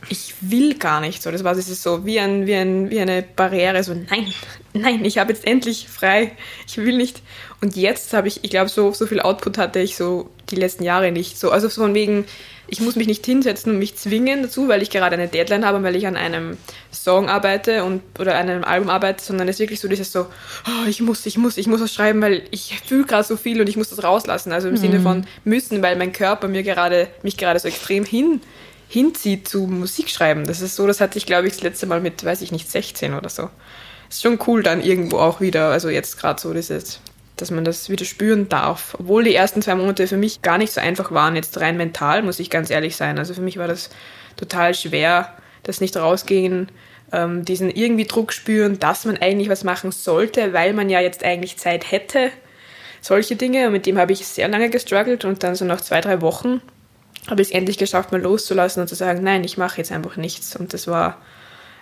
ich 0.08 0.34
will 0.40 0.75
gar 0.75 1.00
nicht 1.00 1.22
so. 1.22 1.31
Das 1.31 1.44
war 1.44 1.54
das 1.54 1.69
ist 1.69 1.82
so 1.82 2.04
wie, 2.04 2.19
ein, 2.19 2.46
wie, 2.46 2.54
ein, 2.54 2.90
wie 2.90 3.00
eine 3.00 3.22
Barriere, 3.22 3.82
so 3.84 3.94
nein, 3.94 4.32
nein, 4.72 5.04
ich 5.04 5.19
habe 5.19 5.32
jetzt 5.32 5.46
endlich 5.46 5.88
frei, 5.88 6.32
ich 6.66 6.76
will 6.78 6.96
nicht. 6.96 7.22
Und 7.60 7.76
jetzt 7.76 8.12
habe 8.12 8.28
ich, 8.28 8.43
ich 8.43 8.50
glaube, 8.50 8.69
so, 8.69 8.93
so 8.93 9.06
viel 9.06 9.20
Output 9.20 9.58
hatte 9.58 9.78
ich 9.78 9.96
so 9.96 10.31
die 10.50 10.56
letzten 10.56 10.82
Jahre 10.82 11.12
nicht. 11.12 11.38
So, 11.38 11.50
also 11.50 11.69
von 11.69 11.94
wegen, 11.94 12.25
ich 12.66 12.81
muss 12.81 12.96
mich 12.96 13.06
nicht 13.06 13.25
hinsetzen 13.25 13.72
und 13.72 13.78
mich 13.78 13.96
zwingen 13.96 14.43
dazu, 14.43 14.66
weil 14.66 14.82
ich 14.82 14.90
gerade 14.90 15.14
eine 15.14 15.28
Deadline 15.28 15.64
habe, 15.64 15.82
weil 15.82 15.94
ich 15.94 16.06
an 16.06 16.16
einem 16.16 16.56
Song 16.90 17.28
arbeite 17.28 17.84
und 17.84 18.02
oder 18.19 18.37
an 18.38 18.48
einem 18.48 18.64
Album 18.64 18.88
arbeite, 18.88 19.22
sondern 19.22 19.46
es 19.46 19.56
ist 19.56 19.60
wirklich 19.60 19.81
so 19.81 19.88
dieses 19.88 20.10
so, 20.10 20.26
oh, 20.66 20.88
ich 20.88 21.00
muss, 21.00 21.25
ich 21.26 21.37
muss, 21.37 21.58
ich 21.58 21.66
muss 21.66 21.81
was 21.81 21.93
schreiben, 21.93 22.22
weil 22.22 22.43
ich 22.50 22.81
fühle 22.87 23.05
gerade 23.05 23.25
so 23.25 23.37
viel 23.37 23.60
und 23.60 23.69
ich 23.69 23.76
muss 23.76 23.90
das 23.90 24.02
rauslassen. 24.02 24.52
Also 24.52 24.69
im 24.69 24.76
Sinne 24.76 25.00
von 25.00 25.26
müssen, 25.44 25.82
weil 25.82 25.96
mein 25.96 26.12
Körper 26.12 26.48
mir 26.48 26.62
gerade, 26.62 27.08
mich 27.22 27.37
gerade 27.37 27.58
so 27.58 27.69
extrem 27.69 28.05
hin, 28.05 28.40
hinzieht 28.93 29.49
zu 29.49 29.67
Musik 29.67 30.11
schreiben. 30.11 30.44
Das 30.44 30.61
ist 30.61 30.77
so, 30.77 30.87
das 30.87 31.00
hatte 31.00 31.17
ich, 31.17 31.25
glaube 31.25 31.47
ich, 31.47 31.55
das 31.55 31.62
letzte 31.62 31.87
Mal 31.87 32.03
mit, 32.03 32.22
weiß 32.22 32.43
ich 32.43 32.53
nicht, 32.53 32.70
16 32.70 33.15
oder 33.15 33.31
so. 33.31 33.49
Ist 34.11 34.20
schon 34.20 34.39
cool 34.46 34.63
dann 34.63 34.82
irgendwo 34.82 35.17
auch 35.17 35.41
wieder, 35.41 35.70
also 35.70 35.89
jetzt 35.89 36.19
gerade 36.19 36.39
so 36.39 36.53
dieses, 36.53 37.01
dass 37.39 37.51
man 37.51 37.65
das 37.65 37.89
wieder 37.89 38.05
spüren 38.05 38.51
darf. 38.51 38.94
Obwohl 38.99 39.25
die 39.25 39.34
ersten 39.34 39.63
zwei 39.63 39.77
Monate 39.77 40.06
für 40.06 40.19
mich 40.19 40.43
gar 40.43 40.58
nicht 40.58 40.75
so 40.75 40.82
einfach 40.82 41.11
waren, 41.11 41.37
jetzt 41.37 41.58
rein 41.58 41.79
mental, 41.79 42.22
muss 42.22 42.39
ich 42.39 42.51
ganz 42.51 42.69
ehrlich 42.69 42.94
sein. 42.94 43.19
Also 43.19 43.32
für 43.32 43.41
mich 43.41 43.56
war 43.56 43.67
das 43.67 43.89
total 44.37 44.75
schwer, 44.75 45.32
das 45.63 45.81
nicht 45.81 45.96
rausgehen, 45.96 46.70
ähm, 47.13 47.46
diesen 47.46 47.70
irgendwie 47.70 48.05
Druck 48.05 48.34
spüren, 48.34 48.79
dass 48.79 49.06
man 49.06 49.17
eigentlich 49.17 49.49
was 49.49 49.65
machen 49.65 49.91
sollte, 49.91 50.53
weil 50.53 50.75
man 50.75 50.91
ja 50.91 51.01
jetzt 51.01 51.25
eigentlich 51.25 51.56
Zeit 51.56 51.91
hätte. 51.91 52.29
Solche 53.01 53.37
Dinge. 53.37 53.70
Mit 53.70 53.87
dem 53.87 53.96
habe 53.96 54.13
ich 54.13 54.27
sehr 54.27 54.49
lange 54.49 54.69
gestruggelt 54.69 55.25
und 55.25 55.43
dann 55.43 55.55
so 55.55 55.65
nach 55.65 55.81
zwei, 55.81 56.03
drei 56.03 56.20
Wochen 56.20 56.61
habe 57.29 57.41
ich 57.41 57.48
es 57.48 57.55
endlich 57.55 57.79
geschafft, 57.79 58.12
mal 58.12 58.20
loszulassen 58.20 58.82
und 58.82 58.88
zu 58.88 58.94
sagen, 58.94 59.22
nein, 59.22 59.44
ich 59.44 59.56
mache 59.56 59.79
jetzt 59.79 59.93
einfach 59.93 60.17
nichts. 60.17 60.56
Und 60.56 60.72
das 60.74 60.86
war 60.86 61.19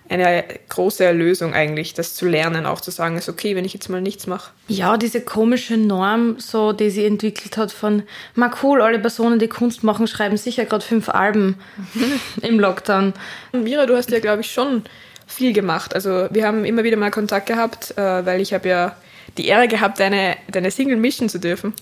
eine 0.09 0.45
große 0.69 1.05
Erlösung 1.05 1.55
eigentlich, 1.55 1.95
das 1.95 2.15
zu 2.15 2.27
lernen, 2.27 2.67
auch 2.67 2.81
zu 2.81 2.91
sagen, 2.91 3.17
es 3.17 3.29
ist 3.29 3.29
okay, 3.29 3.55
wenn 3.55 3.65
ich 3.65 3.73
jetzt 3.73 3.89
mal 3.89 4.01
nichts 4.01 4.27
mache. 4.27 4.51
Ja, 4.67 4.97
diese 4.97 5.21
komische 5.21 5.77
Norm, 5.77 6.39
so, 6.39 6.73
die 6.73 6.91
sie 6.91 7.05
entwickelt 7.05 7.57
hat 7.57 7.71
von, 7.71 8.03
ma 8.35 8.51
cool, 8.63 8.83
alle 8.83 8.99
Personen, 8.99 9.39
die 9.39 9.47
Kunst 9.47 9.85
machen, 9.85 10.09
schreiben 10.09 10.37
sicher 10.37 10.65
gerade 10.65 10.85
fünf 10.85 11.09
Alben 11.09 11.57
im 12.43 12.59
Lockdown. 12.59 13.15
Mira, 13.53 13.87
du 13.87 13.97
hast 13.97 14.11
ja, 14.11 14.19
glaube 14.19 14.41
ich, 14.41 14.51
schon 14.51 14.83
viel 15.29 15.53
gemacht. 15.53 15.95
Also 15.95 16.27
wir 16.31 16.45
haben 16.45 16.65
immer 16.65 16.83
wieder 16.83 16.97
mal 16.97 17.13
Kontakt 17.13 17.47
gehabt, 17.47 17.97
äh, 17.97 18.27
weil 18.27 18.41
ich 18.41 18.53
habe 18.53 18.69
ja 18.69 18.97
die 19.39 19.47
Ehre 19.47 19.69
gehabt, 19.69 20.01
deine, 20.01 20.37
deine 20.51 20.71
Single 20.71 20.97
mischen 20.97 21.29
zu 21.29 21.39
dürfen. 21.39 21.75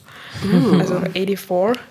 Also 0.79 1.01
84. 1.13 1.83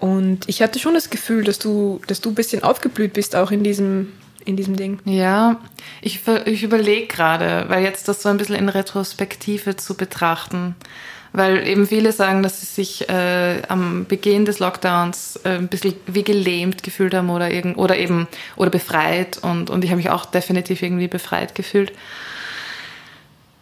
Und 0.00 0.40
ich 0.48 0.62
hatte 0.62 0.78
schon 0.78 0.94
das 0.94 1.10
Gefühl, 1.10 1.44
dass 1.44 1.58
du, 1.58 2.00
dass 2.06 2.20
du 2.20 2.30
ein 2.30 2.34
bisschen 2.34 2.62
aufgeblüht 2.62 3.12
bist, 3.12 3.36
auch 3.36 3.50
in 3.50 3.62
diesem, 3.62 4.12
in 4.44 4.56
diesem 4.56 4.76
Ding. 4.76 4.98
Ja, 5.04 5.60
ich, 6.02 6.20
ich 6.46 6.62
überlege 6.62 7.06
gerade, 7.06 7.64
weil 7.68 7.82
jetzt 7.82 8.08
das 8.08 8.22
so 8.22 8.28
ein 8.28 8.36
bisschen 8.36 8.56
in 8.56 8.68
Retrospektive 8.68 9.76
zu 9.76 9.94
betrachten, 9.94 10.74
weil 11.32 11.66
eben 11.66 11.86
viele 11.86 12.12
sagen, 12.12 12.42
dass 12.42 12.60
sie 12.60 12.66
sich 12.66 13.08
äh, 13.08 13.62
am 13.68 14.06
Beginn 14.06 14.44
des 14.44 14.60
Lockdowns 14.60 15.40
äh, 15.44 15.56
ein 15.56 15.68
bisschen 15.68 15.94
wie 16.06 16.22
gelähmt 16.22 16.82
gefühlt 16.82 17.14
haben 17.14 17.30
oder, 17.30 17.50
irgend, 17.50 17.76
oder 17.76 17.96
eben 17.96 18.28
oder 18.56 18.70
befreit 18.70 19.38
und, 19.38 19.68
und 19.68 19.84
ich 19.84 19.90
habe 19.90 19.96
mich 19.96 20.10
auch 20.10 20.26
definitiv 20.26 20.82
irgendwie 20.82 21.08
befreit 21.08 21.54
gefühlt. 21.54 21.92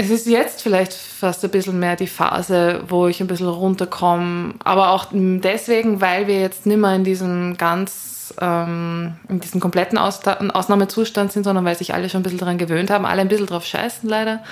Es 0.02 0.10
ist 0.10 0.26
jetzt 0.26 0.62
vielleicht 0.62 0.92
fast 0.92 1.44
ein 1.44 1.50
bisschen 1.50 1.78
mehr 1.78 1.94
die 1.94 2.08
Phase, 2.08 2.82
wo 2.88 3.06
ich 3.06 3.20
ein 3.20 3.28
bisschen 3.28 3.46
runterkomme, 3.46 4.54
aber 4.64 4.90
auch 4.90 5.06
deswegen, 5.12 6.00
weil 6.00 6.26
wir 6.26 6.40
jetzt 6.40 6.66
nicht 6.66 6.78
mehr 6.78 6.96
in 6.96 7.04
diesem 7.04 7.56
ganz, 7.56 8.34
ähm, 8.40 9.14
in 9.28 9.38
diesem 9.38 9.60
kompletten 9.60 9.98
Ausnahmezustand 9.98 11.30
sind, 11.30 11.44
sondern 11.44 11.64
weil 11.64 11.76
sich 11.76 11.94
alle 11.94 12.08
schon 12.08 12.20
ein 12.20 12.22
bisschen 12.24 12.40
daran 12.40 12.58
gewöhnt 12.58 12.90
haben, 12.90 13.06
alle 13.06 13.20
ein 13.20 13.28
bisschen 13.28 13.46
drauf 13.46 13.64
scheißen 13.64 14.08
leider. 14.08 14.42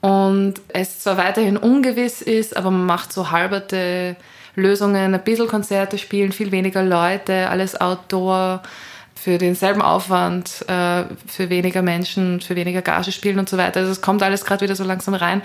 und 0.00 0.54
es 0.68 1.00
zwar 1.00 1.18
weiterhin 1.18 1.58
ungewiss 1.58 2.22
ist, 2.22 2.56
aber 2.56 2.70
man 2.70 2.86
macht 2.86 3.12
so 3.12 3.30
halberte 3.30 4.16
Lösungen, 4.54 5.14
ein 5.14 5.22
bisschen 5.22 5.48
Konzerte 5.48 5.98
spielen, 5.98 6.32
viel 6.32 6.50
weniger 6.50 6.82
Leute, 6.82 7.50
alles 7.50 7.78
Outdoor 7.78 8.62
für 9.20 9.38
denselben 9.38 9.82
Aufwand, 9.82 10.64
äh, 10.68 11.04
für 11.26 11.50
weniger 11.50 11.82
Menschen, 11.82 12.40
für 12.40 12.56
weniger 12.56 12.82
Gage 12.82 13.12
spielen 13.12 13.38
und 13.38 13.48
so 13.48 13.56
weiter. 13.58 13.80
Also 13.80 13.92
es 13.92 14.00
kommt 14.00 14.22
alles 14.22 14.44
gerade 14.44 14.62
wieder 14.62 14.76
so 14.76 14.84
langsam 14.84 15.14
rein. 15.14 15.42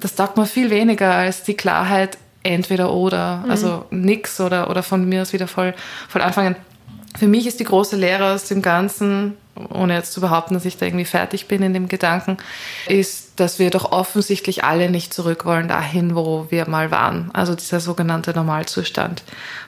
Das 0.00 0.14
taugt 0.14 0.36
mir 0.36 0.46
viel 0.46 0.70
weniger 0.70 1.14
als 1.14 1.42
die 1.42 1.54
Klarheit 1.54 2.16
entweder 2.42 2.92
oder, 2.92 3.42
mhm. 3.44 3.50
also 3.50 3.84
nix 3.90 4.40
oder, 4.40 4.70
oder 4.70 4.82
von 4.82 5.06
mir 5.06 5.22
aus 5.22 5.32
wieder 5.32 5.46
voll, 5.46 5.74
voll 6.08 6.22
anfangen. 6.22 6.56
Für 7.18 7.28
mich 7.28 7.46
ist 7.46 7.60
die 7.60 7.64
große 7.64 7.96
Lehre 7.96 8.32
aus 8.32 8.44
dem 8.44 8.62
Ganzen, 8.62 9.36
ohne 9.68 9.94
jetzt 9.94 10.12
zu 10.12 10.20
behaupten, 10.20 10.54
dass 10.54 10.64
ich 10.64 10.78
da 10.78 10.86
irgendwie 10.86 11.04
fertig 11.04 11.48
bin 11.48 11.62
in 11.62 11.74
dem 11.74 11.88
Gedanken, 11.88 12.38
ist, 12.88 13.29
dass 13.40 13.58
wir 13.58 13.70
doch 13.70 13.90
offensichtlich 13.90 14.64
alle 14.64 14.90
nicht 14.90 15.14
zurück 15.14 15.44
wollen 15.44 15.68
dahin, 15.68 16.14
wo 16.14 16.46
wir 16.50 16.68
mal 16.68 16.90
waren. 16.90 17.30
Also 17.32 17.54
dieser 17.54 17.80
sogenannte 17.80 18.32
Normalzustand, 18.32 19.22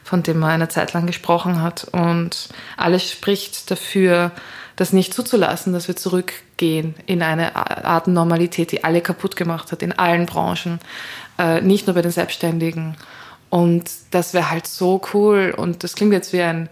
von 0.05 0.23
dem 0.23 0.39
man 0.39 0.51
eine 0.51 0.69
Zeit 0.69 0.93
lang 0.93 1.07
gesprochen 1.07 1.63
hat. 1.63 1.85
Und 1.93 2.51
alles 2.77 3.11
spricht 3.11 3.71
dafür, 3.71 4.31
das 4.77 4.93
nicht 4.93 5.15
zuzulassen, 5.15 5.73
dass 5.73 5.89
wir 5.89 5.97
zurückgehen 5.97 6.95
in 7.07 7.23
eine 7.23 7.57
Art 7.57 8.09
Normalität, 8.09 8.73
die 8.73 8.85
alle 8.85 9.01
kaputt 9.01 9.37
gemacht 9.37 9.73
hat, 9.73 9.83
in 9.83 9.93
allen 9.93 10.27
Branchen, 10.27 10.79
äh, 11.39 11.61
nicht 11.61 11.87
nur 11.87 11.95
bei 11.95 12.03
den 12.03 12.11
Selbstständigen. 12.11 12.97
Und 13.49 13.91
das 14.11 14.35
wäre 14.35 14.51
halt 14.51 14.67
so 14.67 15.01
cool. 15.15 15.55
Und 15.57 15.83
das 15.83 15.95
klingt 15.95 16.13
jetzt 16.13 16.33
wie 16.33 16.43
ein 16.43 16.69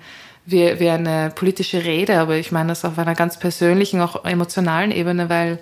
wie, 0.46 0.80
wie 0.80 0.88
eine 0.88 1.30
politische 1.34 1.84
Rede, 1.84 2.18
aber 2.18 2.36
ich 2.36 2.50
meine 2.50 2.70
das 2.70 2.84
auf 2.84 2.98
einer 2.98 3.14
ganz 3.14 3.38
persönlichen, 3.38 4.00
auch 4.00 4.24
emotionalen 4.24 4.90
Ebene, 4.90 5.28
weil 5.28 5.58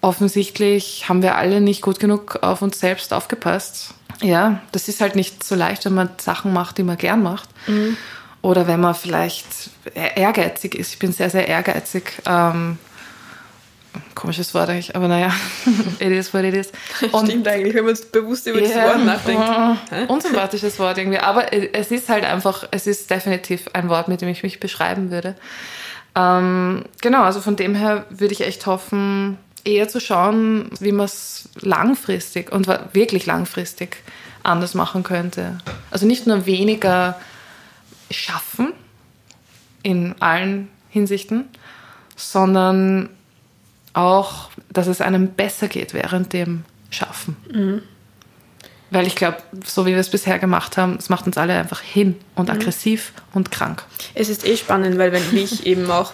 offensichtlich 0.00 1.08
haben 1.08 1.22
wir 1.22 1.36
alle 1.36 1.60
nicht 1.60 1.82
gut 1.82 2.00
genug 2.00 2.38
auf 2.42 2.62
uns 2.62 2.80
selbst 2.80 3.12
aufgepasst. 3.12 3.94
Ja, 4.20 4.60
das 4.72 4.88
ist 4.88 5.00
halt 5.00 5.16
nicht 5.16 5.44
so 5.44 5.54
leicht, 5.54 5.84
wenn 5.84 5.94
man 5.94 6.10
Sachen 6.18 6.52
macht, 6.52 6.78
die 6.78 6.82
man 6.82 6.96
gern 6.96 7.22
macht. 7.22 7.48
Mhm. 7.66 7.96
Oder 8.42 8.66
wenn 8.66 8.80
man 8.80 8.94
vielleicht 8.94 9.46
ehrgeizig 9.94 10.74
ist. 10.74 10.92
Ich 10.92 10.98
bin 10.98 11.12
sehr, 11.12 11.30
sehr 11.30 11.48
ehrgeizig. 11.48 12.12
Ähm, 12.26 12.78
komisches 14.14 14.54
Wort 14.54 14.68
eigentlich, 14.68 14.94
aber 14.94 15.08
naja, 15.08 15.32
it 15.98 16.10
is 16.10 16.32
what 16.32 16.44
it 16.44 16.54
is. 16.54 16.70
Und 17.12 17.26
Stimmt 17.26 17.48
eigentlich, 17.48 17.74
wenn 17.74 17.84
man 17.84 17.96
bewusst 18.12 18.46
über 18.46 18.60
yeah, 18.60 18.68
das 18.68 18.94
Wort 18.94 19.04
nachdenkt. 19.04 20.08
Unsympathisches 20.10 20.78
Wort 20.78 20.98
irgendwie, 20.98 21.18
aber 21.18 21.52
es 21.52 21.90
ist 21.90 22.08
halt 22.08 22.24
einfach, 22.24 22.66
es 22.70 22.86
ist 22.86 23.10
definitiv 23.10 23.68
ein 23.72 23.88
Wort, 23.88 24.08
mit 24.08 24.20
dem 24.20 24.28
ich 24.28 24.42
mich 24.42 24.60
beschreiben 24.60 25.10
würde. 25.10 25.34
Ähm, 26.14 26.84
genau, 27.00 27.22
also 27.22 27.40
von 27.40 27.56
dem 27.56 27.74
her 27.74 28.06
würde 28.10 28.32
ich 28.32 28.40
echt 28.40 28.66
hoffen, 28.66 29.38
eher 29.64 29.88
zu 29.88 30.00
schauen, 30.00 30.70
wie 30.80 30.92
man 30.92 31.06
es 31.06 31.48
langfristig 31.60 32.52
und 32.52 32.68
wirklich 32.92 33.26
langfristig 33.26 33.98
anders 34.42 34.74
machen 34.74 35.02
könnte. 35.02 35.58
Also 35.90 36.06
nicht 36.06 36.26
nur 36.26 36.46
weniger 36.46 37.18
schaffen 38.10 38.72
in 39.82 40.14
allen 40.20 40.68
Hinsichten, 40.90 41.44
sondern 42.16 43.10
auch, 43.92 44.50
dass 44.70 44.86
es 44.86 45.00
einem 45.00 45.28
besser 45.28 45.68
geht 45.68 45.94
während 45.94 46.32
dem 46.32 46.64
Schaffen. 46.90 47.36
Mhm. 47.52 47.82
Weil 48.90 49.06
ich 49.06 49.16
glaube, 49.16 49.36
so 49.66 49.84
wie 49.84 49.90
wir 49.90 49.98
es 49.98 50.08
bisher 50.08 50.38
gemacht 50.38 50.78
haben, 50.78 50.96
es 50.98 51.10
macht 51.10 51.26
uns 51.26 51.36
alle 51.36 51.58
einfach 51.58 51.80
hin 51.80 52.16
und 52.34 52.48
mhm. 52.48 52.54
aggressiv 52.54 53.12
und 53.34 53.50
krank. 53.50 53.84
Es 54.14 54.30
ist 54.30 54.46
eh 54.46 54.56
spannend, 54.56 54.98
weil 54.98 55.12
wenn 55.12 55.36
ich 55.36 55.66
eben 55.66 55.90
auch, 55.90 56.12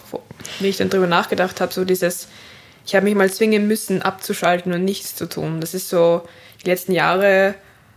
wie 0.59 0.69
ich 0.69 0.77
dann 0.77 0.91
drüber 0.91 1.07
nachgedacht 1.07 1.61
habe, 1.61 1.73
so 1.73 1.85
dieses, 1.85 2.29
ich 2.87 2.95
habe 2.95 3.05
mich 3.05 3.15
mal 3.15 3.31
zwingen 3.31 3.67
müssen, 3.67 4.03
abzuschalten 4.03 4.73
und 4.73 4.85
nichts 4.85 5.15
zu 5.15 5.29
tun. 5.29 5.61
Das 5.61 5.75
ist 5.75 5.89
so, 5.89 6.23
die 6.63 6.69
letzten 6.69 6.93
Jahre 6.93 7.55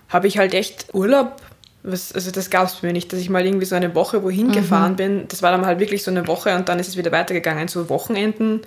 habe 0.09 0.27
ich 0.27 0.37
halt 0.37 0.53
echt 0.53 0.93
Urlaub 0.93 1.41
was, 1.87 2.11
also 2.11 2.31
das 2.31 2.49
gab 2.49 2.67
es 2.67 2.81
mir 2.83 2.93
nicht, 2.93 3.11
dass 3.13 3.19
ich 3.19 3.29
mal 3.29 3.45
irgendwie 3.45 3.65
so 3.65 3.75
eine 3.75 3.95
Woche 3.95 4.23
wohin 4.23 4.47
mhm. 4.47 4.51
gefahren 4.51 4.95
bin. 4.95 5.27
Das 5.29 5.41
war 5.41 5.51
dann 5.51 5.65
halt 5.65 5.79
wirklich 5.79 6.03
so 6.03 6.11
eine 6.11 6.27
Woche 6.27 6.55
und 6.55 6.69
dann 6.69 6.79
ist 6.79 6.89
es 6.89 6.97
wieder 6.97 7.11
weitergegangen. 7.11 7.67
So 7.67 7.89
Wochenenden 7.89 8.61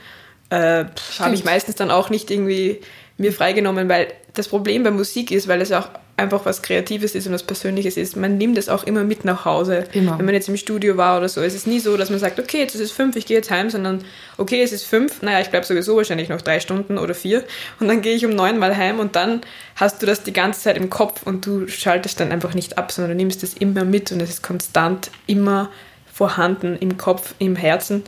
äh, 0.49 0.85
habe 1.19 1.35
ich 1.35 1.45
meistens 1.45 1.77
dann 1.77 1.91
auch 1.91 2.11
nicht 2.11 2.31
irgendwie 2.31 2.81
mir 3.19 3.33
freigenommen, 3.33 3.89
weil 3.89 4.09
das 4.35 4.49
Problem 4.49 4.83
bei 4.83 4.91
Musik 4.91 5.31
ist, 5.31 5.49
weil 5.49 5.61
es 5.61 5.71
auch 5.73 5.89
einfach 6.21 6.45
was 6.45 6.63
Kreatives 6.63 7.15
ist 7.15 7.27
und 7.27 7.33
was 7.33 7.43
Persönliches 7.43 7.97
ist. 7.97 8.17
Man 8.17 8.39
nimmt 8.39 8.59
es 8.59 8.69
auch 8.69 8.85
immer 8.85 9.03
mit 9.03 9.25
nach 9.25 9.45
Hause. 9.45 9.85
Immer. 9.93 10.19
Wenn 10.19 10.27
man 10.27 10.35
jetzt 10.35 10.49
im 10.49 10.57
Studio 10.57 10.97
war 10.97 11.19
oder 11.19 11.29
so. 11.29 11.41
Es 11.41 11.55
ist 11.55 11.67
nie 11.67 11.81
so, 11.81 11.97
dass 11.97 12.11
man 12.11 12.19
sagt, 12.19 12.39
okay, 12.39 12.59
jetzt 12.59 12.75
ist 12.75 12.81
es 12.81 12.93
fünf, 12.93 13.17
ich 13.17 13.27
gehe 13.27 13.37
jetzt 13.37 13.51
heim, 13.51 13.71
sondern 13.71 14.05
okay, 14.37 14.63
es 14.63 14.73
ist 14.73 14.85
fünf, 14.85 15.23
naja, 15.23 15.41
ich 15.41 15.49
bleibe 15.49 15.67
sowieso 15.67 15.97
wahrscheinlich 15.97 16.29
noch 16.29 16.41
drei 16.41 16.61
Stunden 16.61 16.99
oder 16.99 17.15
vier 17.15 17.45
und 17.81 17.89
dann 17.89 18.03
gehe 18.03 18.15
ich 18.15 18.25
um 18.25 18.35
neun 18.35 18.59
mal 18.59 18.77
heim 18.77 19.01
und 19.01 19.17
dann 19.17 19.41
hast 19.77 20.03
du 20.03 20.07
das 20.07 20.23
die 20.23 20.33
ganze 20.33 20.61
Zeit 20.61 20.77
im 20.77 20.91
Kopf 20.91 21.23
und 21.25 21.47
du 21.47 21.67
schaltest 21.69 22.21
dann 22.21 22.33
einfach 22.33 22.55
nicht 22.55 22.79
ab, 22.79 22.93
sondern 22.93 23.13
du 23.13 23.17
nimmst 23.17 23.43
es 23.43 23.55
immer 23.55 23.85
mit 23.85 24.13
und 24.13 24.21
es 24.21 24.31
ist 24.31 24.43
konstant 24.43 25.11
immer 25.27 25.71
vorhanden 26.13 26.77
im 26.79 26.97
Kopf, 26.97 27.35
im 27.39 27.57
Herzen 27.57 28.05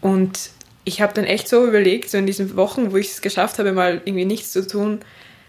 und 0.00 0.50
ich 0.84 1.00
habe 1.00 1.14
dann 1.14 1.24
echt 1.24 1.48
so 1.48 1.66
überlegt, 1.66 2.10
so 2.10 2.18
in 2.18 2.26
diesen 2.26 2.56
Wochen, 2.56 2.92
wo 2.92 2.96
ich 2.96 3.10
es 3.10 3.22
geschafft 3.22 3.58
habe, 3.58 3.72
mal 3.72 4.02
irgendwie 4.04 4.26
nichts 4.26 4.52
zu 4.52 4.66
tun, 4.66 5.00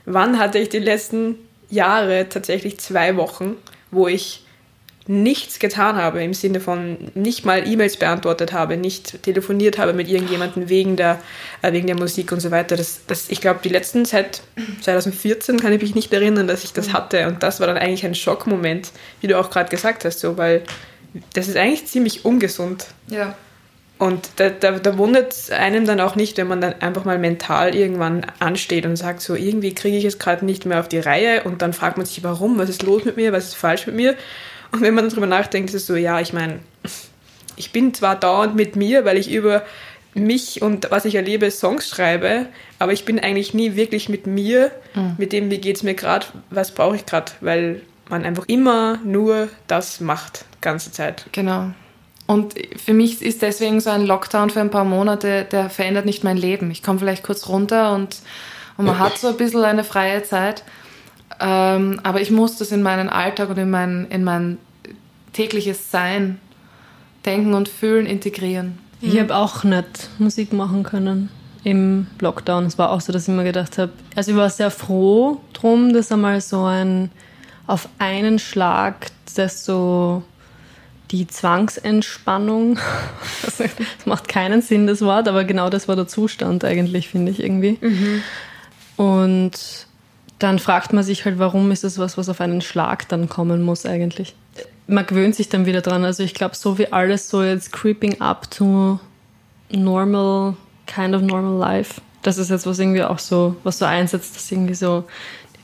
wann 0.06 0.40
hatte 0.40 0.60
ich 0.60 0.70
die 0.70 0.80
letzten 0.80 1.36
Jahre 1.76 2.28
tatsächlich 2.30 2.80
zwei 2.80 3.16
Wochen, 3.16 3.56
wo 3.92 4.08
ich 4.08 4.42
nichts 5.08 5.60
getan 5.60 5.98
habe, 5.98 6.24
im 6.24 6.34
Sinne 6.34 6.60
von 6.60 6.98
nicht 7.14 7.46
mal 7.46 7.68
E-Mails 7.68 7.98
beantwortet 7.98 8.54
habe, 8.54 8.76
nicht 8.76 9.22
telefoniert 9.22 9.78
habe 9.78 9.94
mit 9.94 10.08
irgendjemandem 10.08 10.68
wegen 10.68 10.96
der, 10.96 11.22
äh, 11.62 11.72
wegen 11.74 11.86
der 11.86 11.96
Musik 11.96 12.32
und 12.32 12.40
so 12.40 12.50
weiter. 12.50 12.76
Das, 12.76 13.02
das, 13.06 13.30
ich 13.30 13.40
glaube, 13.40 13.60
die 13.64 13.70
letzten 13.70 14.06
seit 14.06 14.42
2014 14.82 15.60
kann 15.60 15.74
ich 15.74 15.82
mich 15.82 15.94
nicht 15.94 16.12
erinnern, 16.12 16.48
dass 16.48 16.64
ich 16.64 16.74
das 16.74 16.92
hatte. 16.92 17.28
Und 17.28 17.44
das 17.44 17.60
war 17.60 17.68
dann 17.68 17.78
eigentlich 17.78 18.04
ein 18.04 18.16
Schockmoment, 18.16 18.92
wie 19.22 19.28
du 19.28 19.40
auch 19.40 19.52
gerade 19.52 19.70
gesagt 19.70 20.06
hast, 20.06 20.22
so, 20.22 20.38
weil 20.38 20.64
das 21.34 21.48
ist 21.48 21.58
eigentlich 21.58 21.86
ziemlich 21.86 22.26
ungesund. 22.26 22.88
Ja. 23.08 23.36
Und 23.98 24.30
da, 24.36 24.50
da, 24.50 24.72
da 24.72 24.98
wundert 24.98 25.32
es 25.32 25.52
einem 25.52 25.86
dann 25.86 26.02
auch 26.02 26.18
nicht, 26.18 26.38
wenn 26.38 26.48
man 26.48 26.60
dann 26.60 26.74
einfach 26.82 27.06
mal 27.06 27.18
mental 27.18 27.74
irgendwann 27.74 28.26
ansteht 28.40 28.86
und 28.86 28.98
sagt, 28.98 29.22
so 29.22 29.36
irgendwie 29.36 29.74
kriege 29.74 29.96
ich 29.96 30.04
es 30.04 30.20
gerade 30.20 30.44
nicht 30.44 30.66
mehr 30.66 30.82
auf 30.82 30.90
die 30.90 31.00
Reihe 31.00 31.44
und 31.44 31.62
dann 31.62 31.72
fragt 31.72 31.96
man 31.96 32.06
sich, 32.06 32.22
warum, 32.22 32.58
was 32.58 32.70
ist 32.70 32.84
los 32.84 33.06
mit 33.06 33.16
mir, 33.16 33.32
was 33.32 33.46
ist 33.46 33.56
falsch 33.56 33.88
mit 33.88 33.96
mir. 33.96 34.16
Und 34.74 34.82
wenn 34.82 34.94
man 34.94 35.08
darüber 35.08 35.28
nachdenkt, 35.28 35.70
ist 35.70 35.76
es 35.76 35.88
so, 35.88 35.96
ja, 35.96 36.20
ich 36.20 36.34
meine, 36.34 36.60
ich 37.56 37.72
bin 37.72 37.94
zwar 37.94 38.20
dauernd 38.20 38.56
mit 38.56 38.76
mir, 38.76 39.06
weil 39.06 39.18
ich 39.18 39.32
über 39.32 39.64
mich 40.14 40.62
und 40.62 40.92
was 40.92 41.06
ich 41.06 41.16
erlebe 41.16 41.50
Songs 41.50 41.88
schreibe, 41.88 42.48
aber 42.80 42.92
ich 42.92 43.06
bin 43.06 43.20
eigentlich 43.20 43.54
nie 43.54 43.78
wirklich 43.78 44.10
mit 44.10 44.28
mir, 44.28 44.72
mhm. 44.94 45.16
mit 45.18 45.32
dem, 45.32 45.50
wie 45.52 45.60
geht 45.60 45.78
es 45.78 45.84
mir 45.84 45.94
gerade, 45.94 46.26
was 46.50 46.72
brauche 46.72 46.98
ich 46.98 47.06
gerade, 47.06 47.32
weil 47.40 47.82
man 48.10 48.26
einfach 48.26 48.46
immer 48.48 49.00
nur 49.06 49.50
das 49.68 50.02
macht, 50.02 50.46
ganze 50.60 50.92
Zeit. 50.92 51.26
Genau. 51.32 51.72
Und 52.28 52.56
für 52.78 52.94
mich 52.94 53.22
ist 53.22 53.42
deswegen 53.42 53.80
so 53.80 53.92
ein 53.92 54.06
Lockdown 54.06 54.50
für 54.50 54.62
ein 54.62 54.72
paar 54.72 54.86
Monate, 54.86 55.46
der 55.52 55.70
verändert 55.70 56.06
nicht 56.06 56.24
mein 56.24 56.38
Leben. 56.38 56.72
Ich 56.72 56.82
komme 56.82 57.00
vielleicht 57.00 57.24
kurz 57.24 57.48
runter 57.48 57.94
und, 57.94 58.18
und 58.78 58.86
man 58.86 58.98
hat 58.98 59.18
so 59.18 59.28
ein 59.28 59.38
bisschen 59.38 59.64
eine 59.64 59.84
freie 59.84 60.24
Zeit. 60.24 60.64
Ähm, 61.40 62.00
aber 62.04 62.22
ich 62.22 62.32
muss 62.32 62.58
das 62.58 62.72
in 62.72 62.82
meinen 62.82 63.10
Alltag 63.10 63.50
und 63.50 63.58
in 63.58 63.70
mein, 63.70 64.08
in 64.10 64.24
mein 64.24 64.58
tägliches 65.34 65.92
Sein, 65.92 66.40
Denken 67.26 67.54
und 67.54 67.70
Fühlen 67.70 68.06
integrieren. 68.06 68.80
Ich 69.02 69.20
habe 69.20 69.36
auch 69.36 69.64
nicht 69.64 70.10
Musik 70.18 70.54
machen 70.54 70.84
können 70.84 71.30
im 71.64 72.08
Lockdown. 72.20 72.66
Es 72.66 72.78
war 72.78 72.92
auch 72.92 73.02
so, 73.02 73.12
dass 73.12 73.28
ich 73.28 73.34
mir 73.34 73.44
gedacht 73.44 73.78
habe, 73.78 73.92
also 74.16 74.32
ich 74.32 74.38
war 74.38 74.50
sehr 74.50 74.72
froh 74.72 75.42
drum, 75.54 75.94
dass 75.94 76.12
einmal 76.12 76.40
so 76.42 76.64
ein 76.64 77.12
auf 77.68 77.90
einen 77.98 78.40
Schlag 78.40 79.08
das 79.36 79.66
so 79.66 80.24
die 81.12 81.28
Zwangsentspannung. 81.28 82.80
Das 83.58 84.06
macht 84.06 84.28
keinen 84.28 84.62
Sinn, 84.62 84.86
das 84.86 85.02
Wort, 85.02 85.28
aber 85.28 85.46
genau 85.46 85.70
das 85.70 85.88
war 85.88 85.96
der 85.96 86.08
Zustand 86.08 86.64
eigentlich, 86.66 87.08
finde 87.08 87.32
ich 87.32 87.42
irgendwie. 87.42 87.78
Mhm. 87.80 88.24
Und 88.98 89.88
dann 90.40 90.60
fragt 90.60 90.94
man 90.94 91.04
sich 91.04 91.26
halt, 91.26 91.40
warum 91.40 91.72
ist 91.72 91.84
das 91.84 91.98
was, 91.98 92.18
was 92.18 92.30
auf 92.30 92.42
einen 92.42 92.62
Schlag 92.62 93.08
dann 93.08 93.30
kommen 93.30 93.62
muss 93.62 93.86
eigentlich. 93.86 94.36
Man 94.88 95.06
gewöhnt 95.06 95.36
sich 95.36 95.50
dann 95.50 95.66
wieder 95.66 95.82
dran. 95.82 96.04
Also 96.04 96.24
ich 96.24 96.34
glaube, 96.34 96.56
so 96.56 96.78
wie 96.78 96.92
alles 96.92 97.30
so 97.30 97.44
jetzt 97.44 97.72
creeping 97.72 98.22
up 98.22 98.50
to 98.52 99.00
normal, 99.72 100.56
kind 100.86 101.16
of 101.16 101.22
normal 101.22 101.58
life. 101.58 102.02
Das 102.22 102.38
ist 102.38 102.50
jetzt 102.50 102.66
was 102.66 102.80
irgendwie 102.80 103.04
auch 103.04 103.20
so, 103.20 103.56
was 103.64 103.80
so 103.80 103.86
einsetzt, 103.86 104.36
dass 104.36 104.52
irgendwie 104.52 104.76
so 104.76 105.06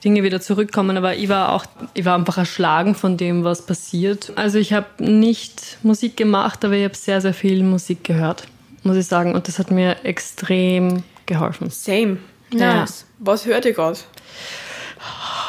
Dinge 0.03 0.24
wieder 0.24 0.41
zurückkommen. 0.41 0.98
Aber 0.98 1.15
ich 1.15 1.29
war 1.29 1.53
auch, 1.53 1.65
ich 1.93 2.05
war 2.05 2.15
einfach 2.15 2.38
erschlagen 2.38 2.96
von 2.96 3.17
dem, 3.17 3.43
was 3.43 3.65
passiert. 3.65 4.31
Also 4.36 4.58
ich 4.58 4.74
habe 4.74 4.88
nicht 5.00 5.77
Musik 5.84 6.17
gemacht, 6.17 6.63
aber 6.65 6.74
ich 6.74 6.84
habe 6.84 6.96
sehr, 6.96 7.22
sehr 7.22 7.34
viel 7.34 7.63
Musik 7.63 8.03
gehört, 8.03 8.48
muss 8.84 8.98
ich 8.98 9.08
sagen. 9.08 9.34
Und 9.36 9.48
das 9.48 9.60
hat 9.60 9.72
mir 9.72 10.03
extrem 10.03 11.03
geholfen. 11.25 11.70
Same. 11.70 12.17
Ja. 12.53 12.81
Nice. 12.81 13.05
Was 13.20 13.46
hört 13.46 13.65
ihr 13.65 13.74
gerade? 13.74 14.00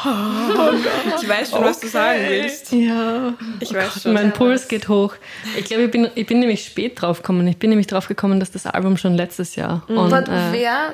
Oh 0.05 0.73
ich 1.21 1.29
weiß 1.29 1.51
schon, 1.51 1.59
okay. 1.59 1.69
was 1.69 1.79
du 1.79 1.87
sagen 1.87 2.19
willst. 2.27 2.71
Ja. 2.71 3.33
Ich 3.59 3.71
oh 3.71 3.75
weiß 3.75 3.93
Gott, 3.93 4.03
schon. 4.03 4.13
Mein 4.13 4.33
Puls 4.33 4.67
geht 4.67 4.89
hoch. 4.89 5.15
Ich 5.57 5.65
glaube, 5.65 5.83
ich 5.83 5.91
bin, 5.91 6.09
ich 6.15 6.25
bin 6.25 6.39
nämlich 6.39 6.65
spät 6.65 7.01
drauf 7.01 7.17
gekommen. 7.21 7.47
Ich 7.47 7.57
bin 7.57 7.69
nämlich 7.69 7.87
drauf 7.87 8.07
gekommen, 8.07 8.39
dass 8.39 8.51
das 8.51 8.65
Album 8.65 8.97
schon 8.97 9.13
letztes 9.13 9.55
Jahr. 9.55 9.83
Mhm. 9.87 9.97
Und, 9.97 10.13
äh, 10.13 10.51
wer? 10.51 10.93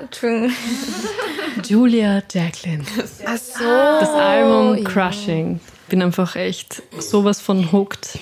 Julia 1.65 2.21
Jacqueline. 2.31 2.83
Ach 3.25 3.37
so. 3.37 3.63
Das 3.63 4.09
Album 4.09 4.83
Crushing. 4.83 5.59
Bin 5.89 6.01
einfach 6.03 6.35
echt 6.35 6.83
sowas 6.99 7.41
von 7.41 7.71
hooked. 7.71 8.19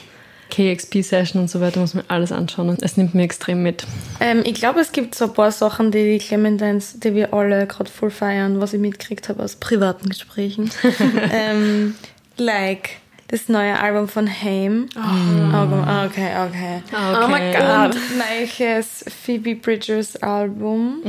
KXP-Session 0.57 1.39
und 1.39 1.49
so 1.49 1.61
weiter 1.61 1.79
muss 1.79 1.93
man 1.93 2.03
alles 2.07 2.31
anschauen 2.31 2.69
und 2.69 2.81
es 2.81 2.97
nimmt 2.97 3.13
mir 3.13 3.23
extrem 3.23 3.61
mit. 3.61 3.85
Ähm, 4.19 4.41
ich 4.43 4.55
glaube, 4.55 4.79
es 4.79 4.91
gibt 4.91 5.13
so 5.13 5.25
ein 5.25 5.33
paar 5.33 5.51
Sachen, 5.51 5.91
die 5.91 6.17
die 6.17 6.17
Clementines, 6.17 6.99
die 6.99 7.13
wir 7.13 7.33
alle 7.33 7.67
gerade 7.67 7.89
voll 7.89 8.09
feiern, 8.09 8.59
was 8.59 8.73
ich 8.73 8.79
mitgekriegt 8.79 9.29
habe 9.29 9.43
aus 9.43 9.55
privaten 9.57 10.09
Gesprächen. 10.09 10.71
ähm, 11.31 11.95
like 12.37 12.97
das 13.29 13.49
neue 13.49 13.77
Album 13.77 14.07
von 14.07 14.27
Haim. 14.27 14.87
Oh. 14.95 16.05
Okay, 16.05 16.29
okay. 16.47 16.81
Oh 16.93 17.27
mein 17.27 17.53
Gott. 17.53 17.95
Und 17.95 18.17
neues 18.17 19.03
Phoebe 19.23 19.55
Bridgers 19.55 20.15
Album. 20.23 21.01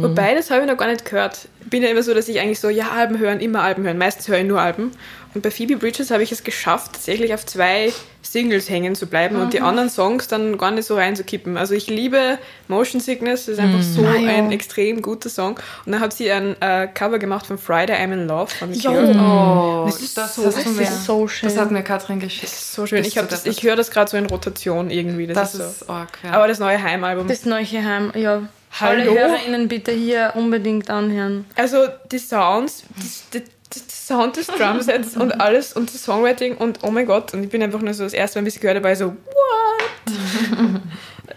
Wobei, 0.00 0.34
das 0.34 0.50
habe 0.50 0.62
ich 0.62 0.68
noch 0.68 0.76
gar 0.76 0.86
nicht 0.86 1.04
gehört. 1.04 1.48
Ich 1.62 1.70
bin 1.70 1.82
ja 1.82 1.88
immer 1.88 2.04
so, 2.04 2.14
dass 2.14 2.28
ich 2.28 2.38
eigentlich 2.38 2.60
so, 2.60 2.68
ja, 2.68 2.90
Alben 2.90 3.18
hören, 3.18 3.40
immer 3.40 3.62
Alben 3.62 3.82
hören. 3.82 3.98
Meistens 3.98 4.28
höre 4.28 4.38
ich 4.38 4.46
nur 4.46 4.60
Alben. 4.60 4.92
Und 5.34 5.42
bei 5.42 5.50
Phoebe 5.50 5.76
Bridges 5.76 6.10
habe 6.10 6.22
ich 6.22 6.30
es 6.32 6.44
geschafft, 6.44 6.92
tatsächlich 6.92 7.34
auf 7.34 7.44
zwei 7.44 7.92
Singles 8.22 8.70
hängen 8.70 8.94
zu 8.94 9.06
bleiben 9.06 9.36
und 9.36 9.52
die 9.52 9.60
anderen 9.60 9.90
Songs 9.90 10.28
dann 10.28 10.56
gar 10.58 10.70
nicht 10.70 10.86
so 10.86 10.94
reinzukippen. 10.96 11.56
Also 11.56 11.74
ich 11.74 11.88
liebe 11.88 12.38
Motion 12.68 13.00
Sickness, 13.00 13.46
das 13.46 13.54
ist 13.54 13.58
einfach 13.60 13.82
so 13.82 14.02
Ah, 14.06 14.14
ja. 14.16 14.28
ein 14.30 14.52
extrem 14.52 15.02
guter 15.02 15.28
Song. 15.28 15.58
Und 15.84 15.92
dann 15.92 16.00
hat 16.00 16.12
sie 16.14 16.30
ein 16.30 16.54
äh, 16.62 16.86
Cover 16.92 17.18
gemacht 17.18 17.46
von 17.46 17.58
Friday 17.58 17.96
I'm 17.96 18.12
in 18.12 18.26
Love 18.28 18.46
von. 18.50 18.72
Cure. 18.72 19.10
Oh, 19.18 19.86
Das 19.86 20.00
ist 20.00 20.16
das, 20.16 20.36
so- 20.36 20.44
das 20.44 20.56
ist 20.64 21.04
so 21.04 21.26
schön. 21.28 21.48
Das 21.48 21.58
hat 21.58 21.70
mir 21.70 21.82
Katrin 21.82 22.20
geschickt. 22.20 22.48
So 22.48 22.86
schön. 22.86 23.02
Bist 23.02 23.16
Ich, 23.16 23.22
das, 23.26 23.44
ich 23.44 23.62
höre 23.62 23.76
das 23.76 23.90
gerade 23.90 24.10
so 24.10 24.16
in 24.16 24.26
Rotation 24.26 24.88
irgendwie. 24.90 25.26
Das, 25.26 25.34
Das 25.36 25.54
ist 25.54 25.78
so. 25.80 25.84
ist 25.84 25.90
arg, 25.90 26.18
ja. 26.22 26.30
Aber 26.32 26.48
das 26.48 26.58
neue 26.60 26.80
Heimalbum. 26.82 27.26
Das 27.28 27.44
neue 27.44 27.64
Heim, 27.66 28.12
ja. 28.14 28.42
Hallo? 28.80 29.02
Alle 29.02 29.04
HörerInnen 29.20 29.68
bitte 29.68 29.92
hier 29.92 30.32
unbedingt 30.34 30.90
anhören. 30.90 31.44
Also 31.54 31.86
die 32.10 32.18
Sounds, 32.18 32.82
die, 33.32 33.38
die 33.38 33.44
Sound 34.04 34.36
des 34.36 34.48
Drumsets 34.48 35.16
und 35.16 35.32
alles 35.40 35.72
und 35.72 35.92
das 35.92 36.04
Songwriting 36.04 36.56
und 36.56 36.80
oh 36.82 36.90
mein 36.90 37.06
Gott. 37.06 37.32
Und 37.32 37.44
ich 37.44 37.50
bin 37.50 37.62
einfach 37.62 37.80
nur 37.80 37.94
so 37.94 38.04
das 38.04 38.12
erste 38.12 38.38
Mal, 38.38 38.44
wie 38.44 38.48
ich 38.48 38.56
es 38.56 38.60
gehört 38.60 38.76
habe, 38.76 38.94
so, 38.96 39.16
what? 39.16 40.80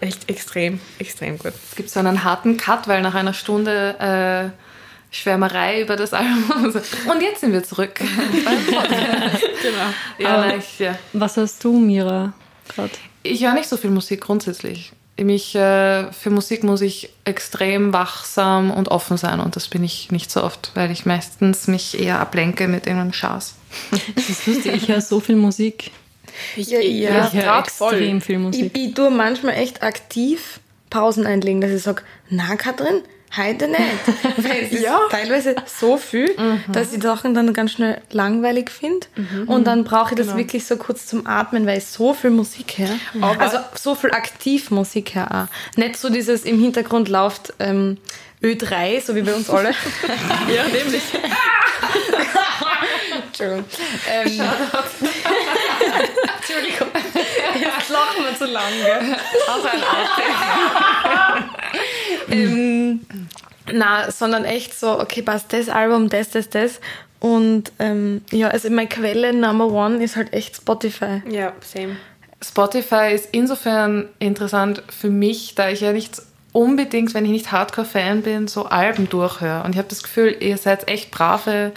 Echt 0.00 0.28
extrem, 0.28 0.78
extrem 0.98 1.38
gut. 1.38 1.54
Es 1.70 1.76
gibt 1.76 1.88
so 1.90 1.98
einen 1.98 2.24
harten 2.24 2.56
Cut, 2.58 2.86
weil 2.86 3.00
nach 3.00 3.14
einer 3.14 3.32
Stunde 3.32 4.52
äh, 4.52 5.14
Schwärmerei 5.14 5.80
über 5.80 5.96
das 5.96 6.12
Album. 6.12 6.70
so, 6.72 6.78
Und 7.10 7.22
jetzt 7.22 7.40
sind 7.40 7.52
wir 7.52 7.64
zurück. 7.64 7.94
Genau. 7.94 9.80
ja, 10.18 10.36
nein, 10.36 10.58
ich, 10.58 10.78
ja. 10.78 10.98
Was 11.14 11.38
hast 11.38 11.64
du, 11.64 11.72
Mira, 11.78 12.34
gerade? 12.68 12.92
ich 13.22 13.44
höre 13.44 13.54
nicht 13.54 13.68
so 13.68 13.76
viel 13.76 13.90
Musik 13.90 14.20
grundsätzlich. 14.20 14.92
Mich, 15.18 15.54
äh, 15.54 16.12
für 16.12 16.30
Musik 16.30 16.62
muss 16.62 16.80
ich 16.80 17.10
extrem 17.24 17.92
wachsam 17.92 18.70
und 18.70 18.88
offen 18.88 19.16
sein 19.16 19.40
und 19.40 19.56
das 19.56 19.68
bin 19.68 19.82
ich 19.82 20.12
nicht 20.12 20.30
so 20.30 20.42
oft, 20.44 20.70
weil 20.74 20.90
ich 20.90 21.06
meistens 21.06 21.66
mich 21.66 21.98
eher 21.98 22.20
ablenke 22.20 22.68
mit 22.68 22.86
irgendeinem 22.86 23.12
Schaß. 23.12 23.54
Das 24.14 24.28
ist 24.28 24.46
lustig, 24.46 24.74
ich 24.74 24.88
höre 24.88 25.00
so 25.00 25.20
viel 25.20 25.36
Musik. 25.36 25.90
Ich, 26.56 26.68
Ja, 26.68 26.78
ich, 26.78 27.00
ja. 27.00 27.26
Ich 27.26 27.34
höre 27.34 27.58
extrem 27.58 28.20
viel 28.20 28.36
Ich, 28.36 28.42
Musik. 28.42 28.78
ich 28.78 28.94
tue 28.94 29.10
manchmal 29.10 29.54
echt 29.54 29.82
aktiv 29.82 30.60
Pausen 30.90 31.26
einlegen, 31.26 31.60
dass 31.60 31.70
ich 31.70 31.82
sage, 31.82 32.02
na 32.30 32.56
Katrin, 32.56 33.02
heute 33.36 33.68
nicht. 33.68 33.80
Weil 34.38 34.64
es 34.64 34.72
ist 34.72 34.82
Ja. 34.82 35.00
teilweise 35.10 35.54
so 35.66 35.96
viel, 35.96 36.34
dass 36.68 36.92
ich 36.92 37.02
Sachen 37.02 37.34
dann 37.34 37.52
ganz 37.52 37.72
schnell 37.72 38.00
langweilig 38.10 38.70
finde. 38.70 39.06
Und 39.46 39.66
dann 39.66 39.84
brauche 39.84 40.14
ich 40.14 40.18
das 40.18 40.36
wirklich 40.36 40.64
so 40.66 40.76
kurz 40.76 41.06
zum 41.06 41.26
Atmen, 41.26 41.66
weil 41.66 41.78
ich 41.78 41.86
so 41.86 42.14
viel 42.14 42.30
Musik 42.30 42.74
höre. 42.78 42.98
Aber- 43.20 43.40
also 43.40 43.58
so 43.74 43.94
viel 43.94 44.10
Aktivmusik 44.12 45.14
höre 45.14 45.30
auch. 45.48 45.76
Nicht 45.76 45.96
so 45.96 46.08
dieses 46.10 46.42
im 46.44 46.58
Hintergrund 46.60 47.08
läuft 47.08 47.52
ähm, 47.58 47.98
Ö3, 48.42 49.00
so 49.04 49.14
wie 49.14 49.22
bei 49.22 49.34
uns 49.34 49.50
alle. 49.50 49.70
Ja, 50.54 50.64
nämlich. 50.68 51.02
Entschuldigung. 53.28 53.64
Ähm, 54.10 54.40
Entschuldigung. 56.38 56.88
Jetzt 57.60 57.88
lachen 57.90 58.24
wir 58.24 58.36
zu 58.36 58.46
lange. 58.46 59.16
Ähm, 62.30 63.00
na, 63.72 64.10
sondern 64.10 64.44
echt 64.44 64.78
so, 64.78 64.98
okay, 65.00 65.22
passt 65.22 65.52
das 65.52 65.68
Album, 65.68 66.08
das, 66.08 66.30
das, 66.30 66.48
das. 66.48 66.80
Und 67.20 67.72
ähm, 67.78 68.22
ja, 68.30 68.48
also 68.48 68.70
meine 68.70 68.88
Quelle 68.88 69.32
Number 69.32 69.66
One 69.66 70.02
ist 70.02 70.16
halt 70.16 70.32
echt 70.32 70.56
Spotify. 70.56 71.22
Ja, 71.28 71.52
same. 71.60 71.96
Spotify 72.42 73.12
ist 73.12 73.28
insofern 73.32 74.08
interessant 74.20 74.82
für 74.88 75.10
mich, 75.10 75.54
da 75.56 75.70
ich 75.70 75.80
ja 75.80 75.92
nicht 75.92 76.22
unbedingt, 76.52 77.14
wenn 77.14 77.24
ich 77.24 77.32
nicht 77.32 77.52
Hardcore-Fan 77.52 78.22
bin, 78.22 78.48
so 78.48 78.66
Alben 78.66 79.08
durchhöre. 79.08 79.64
Und 79.64 79.72
ich 79.72 79.78
habe 79.78 79.88
das 79.88 80.02
Gefühl, 80.02 80.36
ihr 80.38 80.56
seid 80.56 80.88
echt 80.88 81.10
brave 81.10 81.72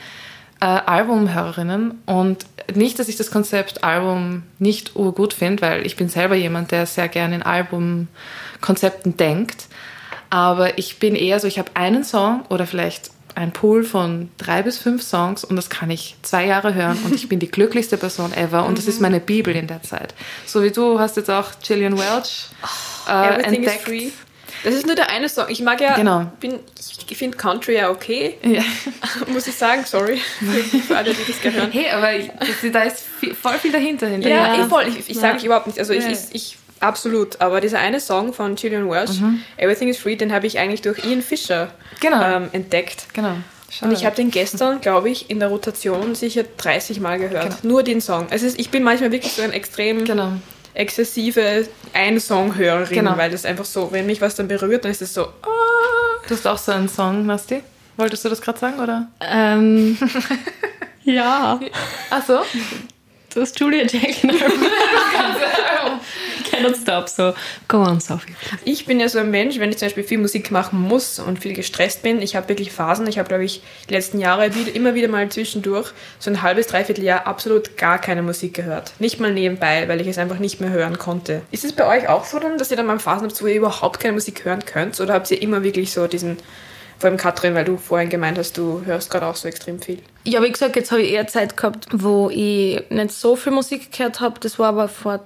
äh, 0.59 0.65
Albumhörerinnen. 0.65 1.99
Und 2.05 2.45
nicht, 2.75 2.99
dass 2.99 3.09
ich 3.09 3.17
das 3.17 3.31
Konzept 3.31 3.83
Album 3.83 4.43
nicht 4.59 4.95
urgut 4.95 5.33
finde, 5.33 5.63
weil 5.63 5.85
ich 5.85 5.95
bin 5.95 6.09
selber 6.09 6.35
jemand, 6.35 6.71
der 6.71 6.85
sehr 6.85 7.07
gerne 7.07 7.35
in 7.35 7.43
Albumkonzepten 7.43 9.17
denkt. 9.17 9.65
Aber 10.31 10.77
ich 10.79 10.97
bin 10.97 11.15
eher 11.15 11.39
so, 11.39 11.45
ich 11.47 11.59
habe 11.59 11.69
einen 11.75 12.03
Song 12.03 12.43
oder 12.49 12.65
vielleicht 12.65 13.11
ein 13.35 13.51
Pool 13.53 13.83
von 13.83 14.29
drei 14.37 14.61
bis 14.63 14.77
fünf 14.77 15.03
Songs 15.03 15.43
und 15.45 15.55
das 15.55 15.69
kann 15.69 15.89
ich 15.89 16.15
zwei 16.21 16.45
Jahre 16.47 16.73
hören 16.73 16.97
und 17.05 17.13
ich 17.13 17.29
bin 17.29 17.39
die 17.39 17.47
glücklichste 17.51 17.97
Person 17.97 18.33
ever 18.33 18.65
und 18.65 18.77
das 18.77 18.87
ist 18.87 18.99
meine 18.99 19.19
Bibel 19.19 19.55
in 19.55 19.67
der 19.67 19.83
Zeit. 19.83 20.13
So 20.45 20.63
wie 20.63 20.71
du 20.71 20.99
hast 20.99 21.15
jetzt 21.17 21.29
auch 21.29 21.47
Gillian 21.65 21.97
Welch 21.97 22.47
äh, 23.07 23.11
Everything 23.29 23.53
entdeckt. 23.55 23.75
is 23.77 23.83
free. 23.83 24.07
Das 24.63 24.75
ist 24.75 24.85
nur 24.85 24.95
der 24.95 25.09
eine 25.09 25.27
Song. 25.29 25.45
Ich 25.49 25.61
mag 25.61 25.79
ja, 25.81 25.95
Genau. 25.95 26.29
bin, 26.39 26.59
ich 27.09 27.17
finde 27.17 27.35
Country 27.37 27.75
ja 27.75 27.89
okay, 27.89 28.35
Ja. 28.43 28.61
muss 29.33 29.47
ich 29.47 29.55
sagen, 29.55 29.83
sorry 29.85 30.17
für, 30.87 30.95
alle, 30.97 31.13
die 31.13 31.23
das 31.31 31.41
gehört. 31.41 31.73
Hey, 31.73 31.89
aber 31.89 32.13
ich- 32.13 32.29
das, 32.37 32.71
da 32.71 32.83
ist 32.83 33.03
viel, 33.19 33.33
voll 33.33 33.57
viel 33.59 33.71
dahinter. 33.71 34.07
hinter 34.07 34.29
Ja, 34.29 34.53
dem. 34.55 34.65
eh 34.65 34.69
voll. 34.69 34.87
Ich, 34.89 35.09
ich 35.09 35.17
sage 35.17 35.37
ich 35.37 35.45
überhaupt 35.45 35.67
nicht. 35.67 35.79
Also 35.79 35.93
ich, 35.93 36.03
Ja. 36.03 36.11
ich, 36.11 36.19
ich 36.33 36.57
absolut. 36.81 37.39
Aber 37.41 37.61
dieser 37.61 37.79
eine 37.79 37.99
Song 37.99 38.33
von 38.33 38.55
Gillian 38.55 38.89
Welch, 38.89 39.21
Everything 39.57 39.87
is 39.89 39.97
Free, 39.97 40.15
den 40.15 40.33
habe 40.33 40.47
ich 40.47 40.59
eigentlich 40.59 40.81
durch 40.81 41.03
Ian 41.05 41.21
Fisher 41.21 41.71
Genau. 41.99 42.21
ähm, 42.21 42.49
entdeckt. 42.51 43.05
Genau. 43.13 43.35
Und 43.81 43.91
ich 43.93 44.05
habe 44.05 44.15
den 44.17 44.31
gestern, 44.31 44.81
glaube 44.81 45.09
ich, 45.09 45.29
in 45.29 45.39
der 45.39 45.47
Rotation 45.47 46.13
sicher 46.13 46.43
30 46.57 46.99
Mal 46.99 47.19
gehört. 47.19 47.61
Genau. 47.61 47.73
Nur 47.75 47.83
den 47.83 48.01
Song. 48.01 48.27
Also 48.29 48.47
ich 48.57 48.69
bin 48.69 48.83
manchmal 48.83 49.11
wirklich 49.13 49.31
so 49.31 49.41
ein 49.43 49.53
extrem 49.53 50.03
Genau. 50.03 50.33
exzessive 50.73 51.67
Ein-Song-Hörerin, 51.93 52.93
Genau. 52.95 53.17
weil 53.17 53.31
das 53.31 53.45
einfach 53.45 53.63
so, 53.65 53.89
wenn 53.93 54.05
mich 54.07 54.19
was 54.19 54.35
dann 54.35 54.47
berührt, 54.49 54.83
dann 54.83 54.91
ist 54.91 55.01
es 55.01 55.13
so, 55.13 55.23
ah. 55.23 55.47
Du 56.27 56.35
hast 56.35 56.45
auch 56.47 56.57
so 56.57 56.71
einen 56.73 56.89
Song, 56.89 57.25
Nasti. 57.25 57.61
Wolltest 57.97 58.25
du 58.25 58.29
das 58.29 58.41
gerade 58.41 58.59
sagen, 58.59 58.79
oder? 58.79 59.07
Ähm, 59.21 59.97
ja, 61.03 61.59
Ach 62.09 62.25
so. 62.25 62.39
das 63.33 63.49
ist 63.51 63.59
Julia 63.59 63.83
Jacqueline. 63.83 64.37
Cannot 66.61 66.77
stop, 66.77 67.09
so 67.09 67.33
go 67.67 67.77
on, 67.77 67.99
Sophie. 67.99 68.35
Ich 68.65 68.85
bin 68.85 68.99
ja 68.99 69.09
so 69.09 69.19
ein 69.19 69.31
Mensch, 69.31 69.59
wenn 69.59 69.69
ich 69.69 69.77
zum 69.77 69.87
Beispiel 69.87 70.03
viel 70.03 70.17
Musik 70.17 70.51
machen 70.51 70.79
muss 70.79 71.19
und 71.19 71.39
viel 71.39 71.53
gestresst 71.53 72.03
bin. 72.03 72.21
Ich 72.21 72.35
habe 72.35 72.49
wirklich 72.49 72.71
Phasen. 72.71 73.07
Ich 73.07 73.17
habe, 73.17 73.27
glaube 73.27 73.43
ich, 73.43 73.61
die 73.89 73.93
letzten 73.93 74.19
Jahre 74.19 74.53
wieder, 74.53 74.75
immer 74.75 74.93
wieder 74.93 75.07
mal 75.07 75.29
zwischendurch 75.29 75.91
so 76.19 76.29
ein 76.29 76.41
halbes, 76.41 76.67
dreiviertel 76.67 77.03
Jahr 77.03 77.27
absolut 77.27 77.77
gar 77.77 77.99
keine 77.99 78.21
Musik 78.21 78.53
gehört. 78.53 78.93
Nicht 78.99 79.19
mal 79.19 79.33
nebenbei, 79.33 79.87
weil 79.87 80.01
ich 80.01 80.07
es 80.07 80.17
einfach 80.17 80.39
nicht 80.39 80.61
mehr 80.61 80.69
hören 80.69 80.97
konnte. 80.97 81.41
Ist 81.51 81.65
es 81.65 81.73
bei 81.73 81.87
euch 81.87 82.07
auch 82.07 82.25
so 82.25 82.39
dann, 82.39 82.57
dass 82.57 82.71
ihr 82.71 82.77
dann 82.77 82.85
mal 82.85 82.99
Phasen 82.99 83.27
habt, 83.27 83.41
wo 83.41 83.47
ihr 83.47 83.55
überhaupt 83.55 83.99
keine 83.99 84.13
Musik 84.13 84.45
hören 84.45 84.63
könnt? 84.65 84.99
Oder 84.99 85.13
habt 85.13 85.31
ihr 85.31 85.41
immer 85.41 85.63
wirklich 85.63 85.91
so 85.91 86.07
diesen, 86.07 86.37
vor 86.99 87.09
allem 87.09 87.17
Katrin, 87.17 87.55
weil 87.55 87.65
du 87.65 87.77
vorhin 87.77 88.09
gemeint 88.09 88.37
hast, 88.37 88.57
du 88.57 88.83
hörst 88.85 89.09
gerade 89.09 89.25
auch 89.25 89.35
so 89.35 89.47
extrem 89.47 89.81
viel. 89.81 89.99
Ja, 90.23 90.43
wie 90.43 90.51
gesagt, 90.51 90.75
jetzt 90.75 90.91
habe 90.91 91.01
ich 91.01 91.13
eher 91.13 91.25
Zeit 91.27 91.57
gehabt, 91.57 91.87
wo 91.91 92.29
ich 92.29 92.83
nicht 92.89 93.11
so 93.11 93.35
viel 93.35 93.51
Musik 93.51 93.91
gehört 93.91 94.19
habe. 94.19 94.39
Das 94.39 94.59
war 94.59 94.69
aber 94.69 94.87
vor 94.87 95.21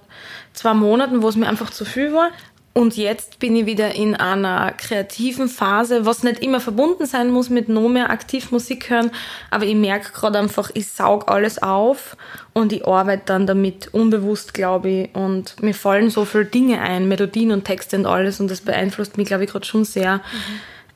zwei 0.55 0.73
Monaten, 0.73 1.21
wo 1.21 1.29
es 1.29 1.35
mir 1.35 1.47
einfach 1.47 1.69
zu 1.69 1.85
viel 1.85 2.13
war. 2.13 2.31
Und 2.77 2.97
jetzt 2.97 3.39
bin 3.39 3.55
ich 3.55 3.65
wieder 3.65 3.95
in 3.95 4.15
einer 4.15 4.73
kreativen 4.73 5.47
Phase, 5.47 6.05
was 6.05 6.23
nicht 6.23 6.43
immer 6.43 6.59
verbunden 6.59 7.05
sein 7.05 7.31
muss 7.31 7.49
mit 7.49 7.69
noch 7.69 7.87
mehr 7.87 8.09
aktiv 8.09 8.51
Musik 8.51 8.89
hören. 8.89 9.11
Aber 9.49 9.63
ich 9.63 9.75
merke 9.75 10.11
gerade 10.11 10.39
einfach, 10.39 10.71
ich 10.73 10.89
saug 10.89 11.31
alles 11.31 11.63
auf 11.63 12.17
und 12.51 12.73
ich 12.73 12.85
arbeite 12.85 13.23
dann 13.27 13.47
damit 13.47 13.93
unbewusst, 13.93 14.53
glaube 14.53 14.89
ich. 14.89 15.15
Und 15.15 15.63
mir 15.63 15.73
fallen 15.73 16.09
so 16.09 16.25
viele 16.25 16.43
Dinge 16.43 16.81
ein, 16.81 17.07
Melodien 17.07 17.53
und 17.53 17.63
Texte 17.63 17.95
und 17.95 18.07
alles. 18.07 18.41
Und 18.41 18.51
das 18.51 18.59
beeinflusst 18.59 19.15
mich, 19.15 19.27
glaube 19.27 19.45
ich, 19.45 19.51
gerade 19.51 19.65
schon 19.65 19.85
sehr. 19.85 20.19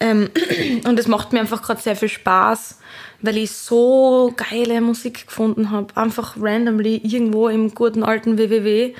Ähm, 0.02 0.30
und 0.86 1.00
es 1.00 1.08
macht 1.08 1.32
mir 1.32 1.40
einfach 1.40 1.62
gerade 1.62 1.82
sehr 1.82 1.96
viel 1.96 2.10
Spaß, 2.10 2.78
weil 3.22 3.38
ich 3.38 3.52
so 3.52 4.34
geile 4.36 4.82
Musik 4.82 5.28
gefunden 5.28 5.72
habe. 5.72 5.96
Einfach 5.96 6.36
randomly 6.38 6.98
irgendwo 6.98 7.48
im 7.48 7.74
guten 7.74 8.04
alten 8.04 8.38
WWW. 8.38 8.96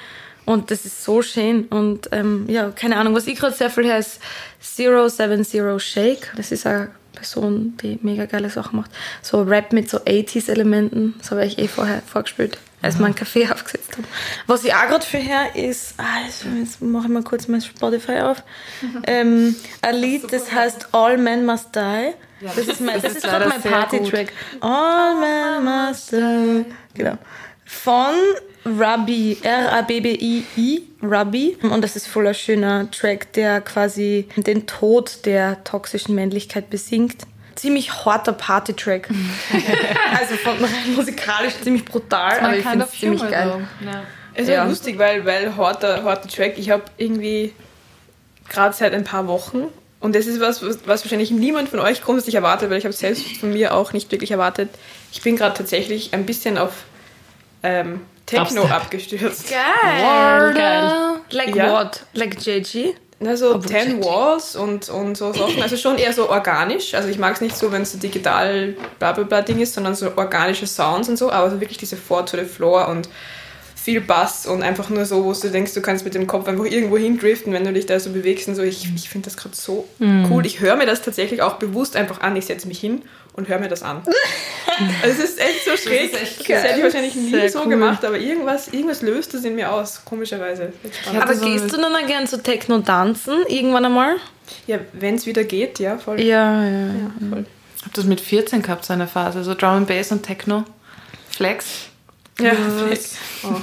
Und 0.50 0.72
das 0.72 0.84
ist 0.84 1.04
so 1.04 1.22
schön. 1.22 1.66
Und 1.68 2.10
ähm, 2.12 2.46
ja, 2.50 2.72
keine 2.72 2.98
Ahnung, 2.98 3.14
was 3.14 3.28
ich 3.28 3.38
gerade 3.38 3.56
sehr 3.56 3.70
viel 3.70 3.86
höre, 3.86 4.00
ist 4.00 4.20
Zero 4.60 5.08
Seven 5.08 5.46
Zero 5.46 5.78
Shake. 5.78 6.32
Das 6.36 6.52
ist 6.52 6.66
ein 6.66 6.90
Person, 7.14 7.78
die 7.84 8.00
mega 8.02 8.26
geile 8.26 8.50
Sachen 8.50 8.78
macht. 8.78 8.90
So 9.22 9.44
Rap 9.44 9.74
mit 9.74 9.92
so 9.92 10.00
80s-Elementen. 10.00 11.14
Das 11.20 11.30
habe 11.30 11.46
ich 11.46 11.60
eh 11.60 11.68
vorher 11.68 12.02
vorgespielt, 12.02 12.58
als 12.82 12.98
wir 12.98 13.06
einen 13.06 13.14
Kaffee 13.14 13.48
aufgesetzt 13.48 13.92
haben. 13.96 14.06
Was 14.48 14.64
ich 14.64 14.74
auch 14.74 14.88
gerade 14.88 15.06
für 15.06 15.20
her 15.20 15.56
ist, 15.56 15.94
ah, 15.98 16.26
jetzt 16.26 16.82
mache 16.82 17.04
ich 17.04 17.14
mal 17.14 17.22
kurz 17.22 17.48
mein 17.48 17.62
Spotify 17.62 18.22
auf. 18.22 18.42
Ähm, 19.06 19.56
ein 19.84 19.96
Lied, 19.98 20.34
das 20.34 20.52
heißt 20.52 20.88
All 20.94 21.20
Men 21.20 21.46
Must 21.46 21.76
Die. 21.76 22.14
das 22.42 22.58
ist, 22.58 22.82
mein, 22.82 23.00
das 23.00 23.14
ist 23.14 23.24
gerade 23.24 23.48
mein 23.48 23.62
Party-Track. 23.62 24.34
All 24.62 25.14
Men 25.20 25.64
Must 25.64 26.12
Die. 26.12 26.66
Genau. 26.96 27.20
Von 27.66 28.16
Rabbi, 28.66 29.38
R-A-B-B-I-I, 29.42 30.84
Rabbi. 31.02 31.58
Und 31.62 31.82
das 31.84 31.96
ist 31.96 32.08
voller 32.08 32.34
schöner 32.34 32.90
Track, 32.92 33.34
der 33.34 33.62
quasi 33.62 34.28
den 34.36 34.68
Tod 34.68 35.26
der 35.26 35.64
toxischen 35.64 36.16
Männlichkeit 36.16 36.70
besingt. 36.70 37.24
Ziemlich 37.56 38.06
harter 38.06 38.34
Party-Track. 38.34 39.10
also 40.20 40.36
von 40.36 40.64
rein 40.64 40.96
musikalisch 40.96 41.56
ziemlich 41.62 41.86
brutal, 41.86 42.40
aber 42.40 42.58
ich 42.58 42.66
finde 42.66 42.86
es 42.86 42.92
ziemlich 42.92 43.22
geil. 43.22 43.68
Ja. 43.84 44.04
Es 44.34 44.44
ist 44.44 44.50
ja. 44.50 44.64
lustig, 44.64 44.98
weil, 44.98 45.26
weil 45.26 45.56
harter, 45.58 46.04
harter 46.04 46.30
Track, 46.30 46.58
ich 46.58 46.70
habe 46.70 46.84
irgendwie 46.98 47.54
gerade 48.48 48.74
seit 48.74 48.94
ein 48.94 49.04
paar 49.04 49.28
Wochen 49.28 49.66
und 50.00 50.16
das 50.16 50.28
ist 50.28 50.40
was, 50.40 50.64
was, 50.64 50.80
was 50.86 51.04
wahrscheinlich 51.04 51.32
niemand 51.32 51.70
von 51.70 51.80
euch 51.80 52.02
grundsätzlich 52.02 52.36
erwartet, 52.36 52.70
weil 52.70 52.78
ich 52.78 52.86
habe 52.86 52.94
es 52.94 53.00
selbst 53.00 53.38
von 53.38 53.52
mir 53.52 53.74
auch 53.74 53.92
nicht 53.92 54.12
wirklich 54.12 54.32
erwartet. 54.32 54.70
Ich 55.12 55.22
bin 55.22 55.36
gerade 55.36 55.58
tatsächlich 55.58 56.14
ein 56.14 56.26
bisschen 56.26 56.58
auf 56.58 56.84
ähm, 57.64 58.02
Techno 58.30 58.62
Dubstep. 58.62 58.72
abgestürzt. 58.72 59.50
Geil. 59.50 60.54
Geil. 60.54 61.20
Like 61.32 61.56
ja. 61.56 61.72
what? 61.72 62.02
Like 62.14 62.40
JG? 62.40 62.94
Also 63.26 63.56
Aber 63.56 63.66
Ten 63.66 64.02
Walls 64.04 64.56
und, 64.56 64.88
und 64.90 65.18
so 65.18 65.34
Sachen. 65.34 65.62
Also 65.62 65.76
schon 65.76 65.98
eher 65.98 66.14
so 66.14 66.30
organisch. 66.30 66.94
Also 66.94 67.10
ich 67.10 67.18
mag 67.18 67.34
es 67.36 67.42
nicht 67.42 67.58
so, 67.58 67.72
wenn 67.72 67.82
es 67.82 67.92
so 67.92 67.98
digital 67.98 68.76
bla 68.98 69.12
bla 69.12 69.24
bla 69.24 69.42
Ding 69.42 69.60
ist, 69.60 69.74
sondern 69.74 69.96
so 69.96 70.12
organische 70.16 70.68
Sounds 70.68 71.10
und 71.10 71.18
so. 71.18 71.32
Aber 71.32 71.50
so 71.50 71.60
wirklich 71.60 71.78
diese 71.78 71.98
Four 71.98 72.26
to 72.26 72.38
the 72.38 72.46
Floor 72.46 72.88
und 72.88 73.10
viel 73.90 74.02
Bass 74.02 74.46
und 74.46 74.62
einfach 74.62 74.90
nur 74.90 75.04
so, 75.06 75.26
wo 75.26 75.34
du 75.34 75.50
denkst, 75.50 75.74
du 75.74 75.82
kannst 75.82 76.06
mit 76.06 76.14
dem 76.14 76.28
Kopf 76.28 76.48
einfach 76.48 76.66
irgendwo 76.66 76.96
hindriften, 76.96 77.54
wenn 77.54 77.64
du 77.64 77.74
dich 77.74 77.88
da 77.88 78.00
so 78.00 78.12
bewegst 78.12 78.48
und 78.48 78.54
so. 78.54 78.62
Ich, 78.62 78.88
ich 78.94 79.10
finde 79.10 79.26
das 79.26 79.36
gerade 79.36 79.56
so 79.56 79.88
mm. 79.98 80.26
cool. 80.30 80.46
Ich 80.46 80.60
höre 80.60 80.76
mir 80.76 80.86
das 80.86 81.02
tatsächlich 81.02 81.42
auch 81.42 81.56
bewusst 81.56 81.96
einfach 81.96 82.22
an. 82.22 82.36
Ich 82.36 82.46
setze 82.46 82.68
mich 82.68 82.80
hin 82.80 83.02
und 83.34 83.48
höre 83.48 83.58
mir 83.58 83.68
das 83.68 83.82
an. 83.82 84.04
also 85.02 85.24
es 85.24 85.32
ist 85.32 85.40
echt 85.40 85.66
so 85.66 85.76
schräg. 85.76 86.12
Das, 86.12 86.22
echt 86.22 86.42
das 86.42 86.64
hätte 86.64 86.78
ich 86.78 86.84
wahrscheinlich 86.84 87.16
nie 87.16 87.32
Sehr 87.32 87.50
so 87.50 87.62
cool. 87.62 87.70
gemacht, 87.70 88.06
aber 88.06 88.20
irgendwas, 88.20 88.68
irgendwas 88.68 89.02
löst 89.02 89.34
das 89.34 89.44
in 89.44 89.56
mir 89.56 89.72
aus, 89.72 90.06
komischerweise. 90.06 90.72
Aber 91.20 91.34
gehst 91.34 91.74
du 91.74 91.78
dann 91.78 91.96
auch 91.96 92.06
gern 92.06 92.28
zu 92.28 92.44
Techno 92.44 92.80
tanzen, 92.82 93.40
irgendwann 93.48 93.86
einmal? 93.86 94.18
Ja, 94.68 94.78
wenn 94.94 95.16
es 95.16 95.26
wieder 95.26 95.44
geht, 95.46 95.80
ja, 95.80 95.98
voll. 95.98 96.22
Ja, 96.22 96.64
ja, 96.64 96.70
ja. 96.70 97.12
voll. 97.28 97.46
Ich 97.78 97.84
habe 97.86 97.94
das 97.96 98.06
mit 98.06 98.22
14 98.22 98.62
gehabt, 98.62 98.86
so 98.86 98.94
eine 98.94 99.08
Phase, 99.08 99.44
so 99.44 99.56
Drum 99.56 99.70
and 99.72 99.88
Bass 99.88 100.12
und 100.12 100.22
Techno. 100.22 100.64
Flex. 101.32 101.89
Ja. 102.40 102.54
Oh. 103.44 103.56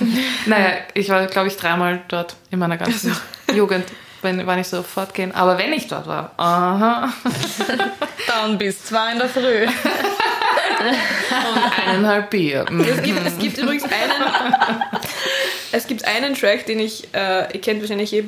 naja, 0.47 0.79
ich 0.95 1.09
war, 1.09 1.27
glaube 1.27 1.49
ich, 1.49 1.57
dreimal 1.57 2.03
dort 2.09 2.37
in 2.51 2.59
meiner 2.59 2.77
ganzen 2.77 3.11
also. 3.11 3.59
Jugend 3.59 3.85
wenn, 4.27 4.47
wann 4.47 4.59
ich 4.59 4.69
so 4.69 4.83
fortgehen. 4.83 5.33
Aber 5.33 5.57
wenn 5.59 5.73
ich 5.73 5.89
dort 5.89 6.07
war, 6.07 6.33
aha. 6.37 7.11
Dann 8.27 8.59
bis 8.59 8.85
zwei 8.85 9.13
in 9.13 9.19
der 9.19 9.29
Früh. 9.29 9.67
Und 9.67 9.73
eineinhalb 11.89 12.31
Bier. 12.31 12.67
Es 12.69 13.03
gibt, 13.03 13.27
es 13.27 13.39
gibt 13.39 13.59
übrigens 13.59 13.85
einen, 13.85 14.13
es 15.73 15.87
gibt 15.87 16.05
einen 16.05 16.35
Track, 16.35 16.67
den 16.67 16.81
ich, 16.81 17.15
äh, 17.15 17.53
ihr 17.53 17.61
kennt 17.61 17.81
wahrscheinlich 17.81 18.13
eh 18.13 18.25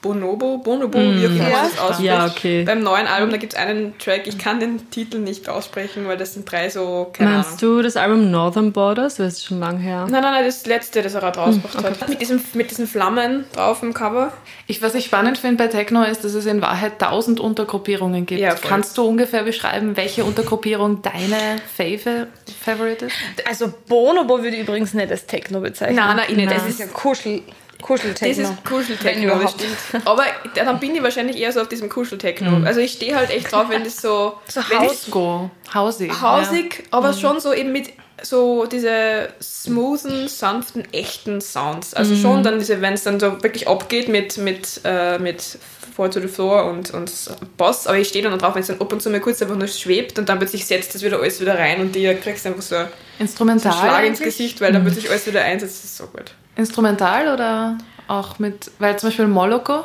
Bonobo, 0.00 0.58
Bonobo, 0.58 0.96
mm. 0.96 1.16
wie 1.16 1.26
auch 1.26 1.30
immer 1.30 1.50
ja. 1.50 1.62
das 1.64 1.78
ausspricht. 1.78 2.06
Ja, 2.06 2.26
okay. 2.26 2.62
Beim 2.62 2.82
neuen 2.84 3.08
Album, 3.08 3.30
da 3.30 3.36
gibt 3.36 3.54
es 3.54 3.58
einen 3.58 3.98
Track, 3.98 4.28
ich 4.28 4.38
kann 4.38 4.60
den 4.60 4.90
Titel 4.90 5.18
nicht 5.18 5.48
aussprechen, 5.48 6.06
weil 6.06 6.16
das 6.16 6.34
sind 6.34 6.50
drei 6.50 6.70
so, 6.70 7.10
keine 7.12 7.30
Meinst 7.30 7.62
Ahnung. 7.62 7.76
du 7.78 7.82
das 7.82 7.96
Album 7.96 8.30
Northern 8.30 8.72
Borders? 8.72 9.16
Das 9.16 9.34
ist 9.34 9.46
schon 9.46 9.58
lang 9.58 9.78
her. 9.78 10.06
Nein, 10.08 10.22
nein, 10.22 10.32
nein, 10.34 10.44
das 10.44 10.66
letzte, 10.66 11.02
das 11.02 11.14
er 11.14 11.20
gerade 11.20 11.40
rausgebracht 11.40 11.74
mm, 11.74 11.78
okay. 11.78 12.00
hat. 12.00 12.08
Mit, 12.08 12.20
diesem, 12.20 12.40
mit 12.54 12.70
diesen 12.70 12.86
Flammen 12.86 13.44
drauf 13.52 13.82
im 13.82 13.92
Cover. 13.92 14.32
Ich, 14.68 14.80
was 14.82 14.94
ich 14.94 15.06
spannend 15.06 15.36
finde 15.36 15.64
bei 15.64 15.68
Techno 15.68 16.04
ist, 16.04 16.22
dass 16.22 16.34
es 16.34 16.46
in 16.46 16.62
Wahrheit 16.62 17.00
tausend 17.00 17.40
Untergruppierungen 17.40 18.24
gibt. 18.24 18.40
Ja, 18.40 18.54
Kannst 18.54 18.96
du 18.98 19.04
ungefähr 19.04 19.42
beschreiben, 19.42 19.96
welche 19.96 20.24
Untergruppierung 20.24 21.02
deine 21.02 21.56
Favorite 21.76 23.06
ist? 23.06 23.16
Also 23.48 23.72
Bonobo 23.88 24.42
würde 24.44 24.56
ich 24.56 24.62
übrigens 24.62 24.94
nicht 24.94 25.10
als 25.10 25.26
Techno 25.26 25.60
bezeichnen. 25.60 25.96
Nein, 25.96 26.16
nein, 26.16 26.36
nicht. 26.36 26.52
Das 26.52 26.68
ist 26.68 26.78
ja 26.78 26.86
Kuschel. 26.86 27.42
Kuscheltechno. 27.82 28.42
Das 28.42 28.52
ist 28.52 28.64
Kuscheltechno, 28.64 29.38
das 29.38 29.52
stimmt. 29.52 30.06
Aber 30.06 30.24
dann 30.54 30.80
bin 30.80 30.94
ich 30.94 31.02
wahrscheinlich 31.02 31.38
eher 31.38 31.52
so 31.52 31.60
auf 31.60 31.68
diesem 31.68 31.88
Kuscheltechno. 31.88 32.50
Mhm. 32.50 32.66
Also 32.66 32.80
ich 32.80 32.92
stehe 32.92 33.14
halt 33.14 33.30
echt 33.30 33.52
drauf, 33.52 33.66
wenn 33.68 33.84
das 33.84 33.96
so... 33.96 34.34
So 34.48 34.60
Hausgo. 34.68 35.50
Hausig. 35.72 36.20
Hausig, 36.20 36.78
ja. 36.78 36.84
aber 36.90 37.12
mhm. 37.12 37.18
schon 37.18 37.40
so 37.40 37.52
eben 37.52 37.72
mit 37.72 37.92
so 38.22 38.66
diese 38.66 39.28
smoothen, 39.40 40.28
sanften, 40.28 40.92
echten 40.92 41.40
Sounds. 41.40 41.94
Also 41.94 42.14
mhm. 42.14 42.20
schon 42.20 42.42
dann 42.42 42.58
diese, 42.58 42.80
wenn 42.80 42.94
es 42.94 43.04
dann 43.04 43.20
so 43.20 43.42
wirklich 43.42 43.68
abgeht 43.68 44.08
mit, 44.08 44.38
mit, 44.38 44.80
äh, 44.84 45.18
mit 45.18 45.58
Fall 45.98 46.10
to 46.10 46.20
the 46.20 46.28
Floor 46.28 46.64
und, 46.70 46.92
und 46.92 47.10
Boss, 47.56 47.88
aber 47.88 47.98
ich 47.98 48.08
stehe 48.08 48.22
dann 48.22 48.38
drauf, 48.38 48.54
wenn 48.54 48.62
es 48.62 48.68
dann 48.68 48.80
ab 48.80 48.92
und 48.92 49.02
zu 49.02 49.10
mal 49.10 49.20
kurz 49.20 49.42
einfach 49.42 49.56
nur 49.56 49.66
schwebt 49.66 50.18
und 50.18 50.28
dann 50.28 50.38
plötzlich 50.38 50.64
setzt 50.64 50.94
das 50.94 51.02
wieder 51.02 51.18
alles 51.20 51.40
wieder 51.40 51.58
rein 51.58 51.80
und 51.80 51.94
dir 51.94 52.14
kriegst 52.14 52.46
einfach 52.46 52.62
so, 52.62 52.76
Instrumental 53.18 53.72
so 53.72 53.78
einen 53.78 53.88
Schlag 53.88 54.06
ins 54.06 54.20
Gesicht, 54.20 54.60
weil 54.60 54.72
dann 54.72 54.82
mhm. 54.82 54.86
plötzlich 54.86 55.10
alles 55.10 55.26
wieder 55.26 55.42
einsetzt. 55.42 55.78
Das 55.78 55.84
ist 55.84 55.96
so 55.96 56.06
gut. 56.06 56.34
Instrumental 56.58 57.32
oder 57.32 57.78
auch 58.08 58.38
mit, 58.38 58.70
weil 58.78 58.98
zum 58.98 59.08
Beispiel 59.08 59.28
Moloko, 59.28 59.84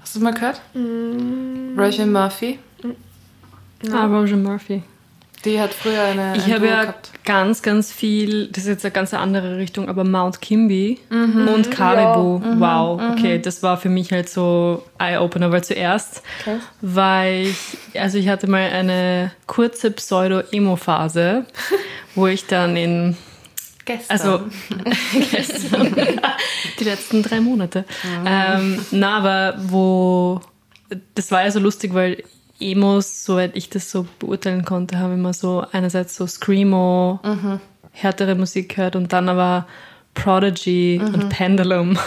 hast 0.00 0.16
du 0.16 0.20
das 0.20 0.22
mal 0.24 0.32
gehört? 0.32 0.60
Mm. 0.72 1.78
Roger 1.78 2.06
Murphy. 2.06 2.58
No. 2.82 3.96
Ah, 3.96 4.06
Roger 4.06 4.36
Murphy. 4.36 4.82
Die 5.44 5.60
hat 5.60 5.74
früher 5.74 6.02
eine. 6.02 6.34
Ich 6.38 6.50
habe 6.50 6.66
ja 6.66 6.82
gehabt. 6.82 7.10
ganz, 7.24 7.60
ganz 7.60 7.92
viel, 7.92 8.46
das 8.46 8.62
ist 8.62 8.68
jetzt 8.68 8.84
eine 8.86 8.92
ganz 8.92 9.12
andere 9.12 9.58
Richtung, 9.58 9.90
aber 9.90 10.02
Mount 10.02 10.40
Kimby 10.40 10.98
mhm. 11.10 11.48
und 11.48 11.70
Caribou. 11.70 12.40
Ja. 12.42 12.54
Mhm. 12.54 12.60
Wow, 12.60 13.00
mhm. 13.00 13.10
okay, 13.10 13.38
das 13.38 13.62
war 13.62 13.76
für 13.76 13.90
mich 13.90 14.10
halt 14.10 14.30
so 14.30 14.82
Eye-Opener, 14.98 15.52
weil 15.52 15.62
zuerst 15.62 16.22
okay. 16.40 16.56
weil 16.80 17.46
ich, 17.48 18.00
also 18.00 18.16
ich 18.16 18.28
hatte 18.28 18.46
mal 18.46 18.70
eine 18.70 19.32
kurze 19.46 19.90
Pseudo-Emo-Phase, 19.90 21.44
wo 22.14 22.26
ich 22.26 22.46
dann 22.46 22.76
in 22.76 23.14
Gestern. 23.84 24.10
Also 24.10 24.40
gestern. 25.30 25.94
Die 26.80 26.84
letzten 26.84 27.22
drei 27.22 27.40
Monate. 27.40 27.84
Mhm. 28.02 28.26
Ähm, 28.26 28.86
na, 28.90 29.18
aber 29.18 29.56
wo 29.58 30.40
das 31.14 31.30
war 31.30 31.44
ja 31.44 31.50
so 31.50 31.60
lustig, 31.60 31.94
weil 31.94 32.22
Emos, 32.60 33.24
soweit 33.24 33.56
ich 33.56 33.68
das 33.68 33.90
so 33.90 34.06
beurteilen 34.18 34.64
konnte, 34.64 34.98
haben 34.98 35.14
immer 35.14 35.32
so 35.32 35.64
einerseits 35.72 36.16
so 36.16 36.26
Screamo, 36.26 37.20
mhm. 37.22 37.60
härtere 37.92 38.34
Musik 38.34 38.76
gehört 38.76 38.96
und 38.96 39.12
dann 39.12 39.28
aber 39.28 39.66
Prodigy 40.14 41.00
mhm. 41.02 41.14
und 41.14 41.28
Pendulum. 41.30 41.90
Mhm. 41.90 41.98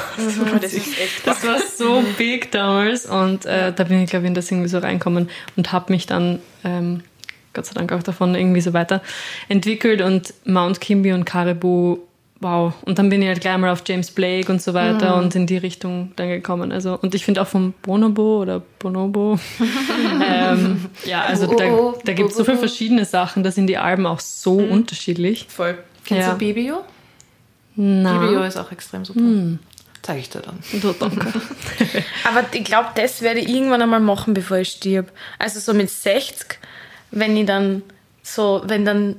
Das, 0.61 0.75
das, 1.25 1.45
war 1.45 1.59
so 1.59 2.03
big 2.17 2.51
damals 2.51 3.05
und 3.05 3.45
äh, 3.45 3.73
da 3.73 3.83
bin 3.83 4.01
ich, 4.01 4.09
glaube 4.09 4.25
ich, 4.25 4.29
in 4.29 4.33
das 4.33 4.49
irgendwie 4.49 4.69
so 4.69 4.79
reinkommen 4.79 5.29
und 5.57 5.71
habe 5.71 5.91
mich 5.91 6.05
dann 6.05 6.39
ähm, 6.63 7.03
Gott 7.57 7.65
sei 7.65 7.73
Dank 7.73 7.91
auch 7.91 8.03
davon 8.03 8.35
irgendwie 8.35 8.61
so 8.61 8.71
weiterentwickelt 8.73 10.03
und 10.03 10.31
Mount 10.45 10.79
Kimby 10.79 11.11
und 11.11 11.25
Caribou, 11.25 11.97
wow. 12.39 12.71
Und 12.83 12.99
dann 12.99 13.09
bin 13.09 13.23
ich 13.23 13.27
halt 13.27 13.41
gleich 13.41 13.57
mal 13.57 13.71
auf 13.71 13.81
James 13.83 14.11
Blake 14.11 14.51
und 14.51 14.61
so 14.61 14.75
weiter 14.75 15.15
mhm. 15.15 15.23
und 15.23 15.35
in 15.35 15.47
die 15.47 15.57
Richtung 15.57 16.11
dann 16.17 16.29
gekommen. 16.29 16.71
Also, 16.71 16.99
und 16.99 17.15
ich 17.15 17.25
finde 17.25 17.41
auch 17.41 17.47
vom 17.47 17.73
Bonobo 17.81 18.43
oder 18.43 18.61
Bonobo, 18.77 19.39
ähm, 20.23 20.85
ja, 21.03 21.23
also 21.23 21.47
da, 21.47 21.65
oh, 21.65 21.95
oh, 21.95 22.01
da 22.05 22.13
gibt 22.13 22.29
es 22.29 22.37
so 22.37 22.43
viele 22.43 22.59
verschiedene 22.59 23.05
Sachen, 23.05 23.41
da 23.41 23.49
sind 23.49 23.65
die 23.65 23.79
Alben 23.79 24.05
auch 24.05 24.19
so 24.19 24.59
mhm. 24.59 24.69
unterschiedlich. 24.69 25.47
Voll. 25.49 25.79
Kennst 26.05 26.27
ja. 26.27 26.33
du 26.33 26.37
Bibio? 26.37 26.83
Na. 27.75 28.19
Bibio 28.19 28.43
ist 28.43 28.57
auch 28.57 28.71
extrem 28.71 29.03
super. 29.03 29.19
Mhm. 29.19 29.57
Zeige 30.03 30.19
ich 30.19 30.29
dir 30.29 30.41
dann. 30.41 30.59
Du, 30.79 30.93
danke. 30.93 31.33
Aber 32.23 32.45
ich 32.53 32.63
glaube, 32.63 32.89
das 32.93 33.23
werde 33.23 33.39
ich 33.39 33.49
irgendwann 33.49 33.81
einmal 33.81 33.99
machen, 33.99 34.35
bevor 34.35 34.57
ich 34.57 34.69
stirb. 34.69 35.11
Also 35.39 35.59
so 35.59 35.73
mit 35.73 35.89
60 35.89 36.59
wenn 37.11 37.35
ich 37.37 37.45
dann 37.45 37.83
so, 38.23 38.61
wenn 38.65 38.85
dann 38.85 39.15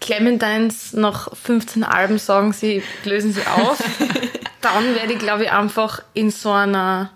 Clementines 0.00 0.92
nach 0.92 1.34
15 1.34 1.84
Alben 1.84 2.18
sagen, 2.18 2.52
sie 2.52 2.82
lösen 3.04 3.32
sie 3.32 3.46
auf, 3.46 3.82
dann 4.60 4.94
werde 4.94 5.12
ich, 5.12 5.18
glaube 5.18 5.44
ich, 5.44 5.52
einfach 5.52 6.02
in 6.12 6.30
so 6.30 6.50
einer 6.50 7.10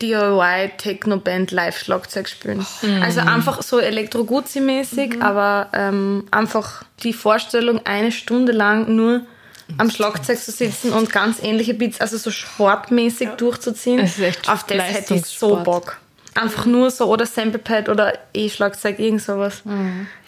DIY-Techno-Band 0.00 1.50
Live-Schlagzeug 1.50 2.28
spielen. 2.28 2.64
Mhm. 2.82 3.02
Also 3.02 3.20
einfach 3.20 3.62
so 3.62 3.78
Elektro-Guzzi-mäßig, 3.78 5.16
mhm. 5.16 5.22
aber 5.22 5.68
ähm, 5.74 6.24
einfach 6.30 6.84
die 7.02 7.12
Vorstellung, 7.12 7.84
eine 7.84 8.10
Stunde 8.10 8.52
lang 8.52 8.94
nur 8.94 9.22
am 9.78 9.90
Schlagzeug 9.90 10.38
zu 10.38 10.50
sitzen 10.50 10.92
und 10.92 11.12
ganz 11.12 11.40
ähnliche 11.40 11.74
Beats, 11.74 12.00
also 12.00 12.16
so 12.16 12.30
sportmäßig 12.30 13.28
ja. 13.28 13.36
durchzuziehen, 13.36 14.00
auf 14.46 14.64
das 14.64 14.82
hätte 14.82 15.14
ich 15.14 15.26
so 15.26 15.56
Bock. 15.62 15.99
Einfach 16.34 16.64
nur 16.64 16.90
so, 16.90 17.06
oder 17.06 17.26
Samplepad 17.26 17.88
oder 17.88 18.12
E-Schlagzeug, 18.32 18.98
irgend 19.00 19.20
sowas. 19.22 19.62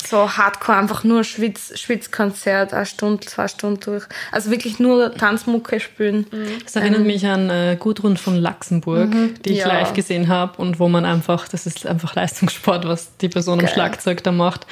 So 0.04 0.28
Hardcore, 0.36 0.78
einfach 0.78 1.04
nur 1.04 1.22
Schwitz, 1.22 1.78
Schwitzkonzert, 1.78 2.74
eine 2.74 2.86
Stunde, 2.86 3.24
zwei 3.26 3.46
Stunden 3.46 3.78
durch. 3.80 4.04
Also 4.32 4.50
wirklich 4.50 4.80
nur 4.80 5.14
Tanzmucke 5.14 5.78
spielen. 5.78 6.26
Das 6.64 6.74
erinnert 6.74 7.02
mich 7.02 7.24
an 7.26 7.48
äh, 7.50 7.76
Gudrun 7.78 8.16
von 8.16 8.36
Luxemburg, 8.36 9.10
die 9.44 9.50
ich 9.52 9.58
Ja. 9.60 9.68
live 9.68 9.92
gesehen 9.92 10.26
habe 10.28 10.60
und 10.60 10.80
wo 10.80 10.88
man 10.88 11.04
einfach, 11.04 11.46
das 11.46 11.66
ist 11.66 11.86
einfach 11.86 12.14
Leistungssport, 12.16 12.86
was 12.86 13.16
die 13.18 13.28
Person 13.28 13.60
am 13.60 13.66
Geil. 13.66 13.74
Schlagzeug 13.74 14.24
da 14.24 14.32
macht. 14.32 14.66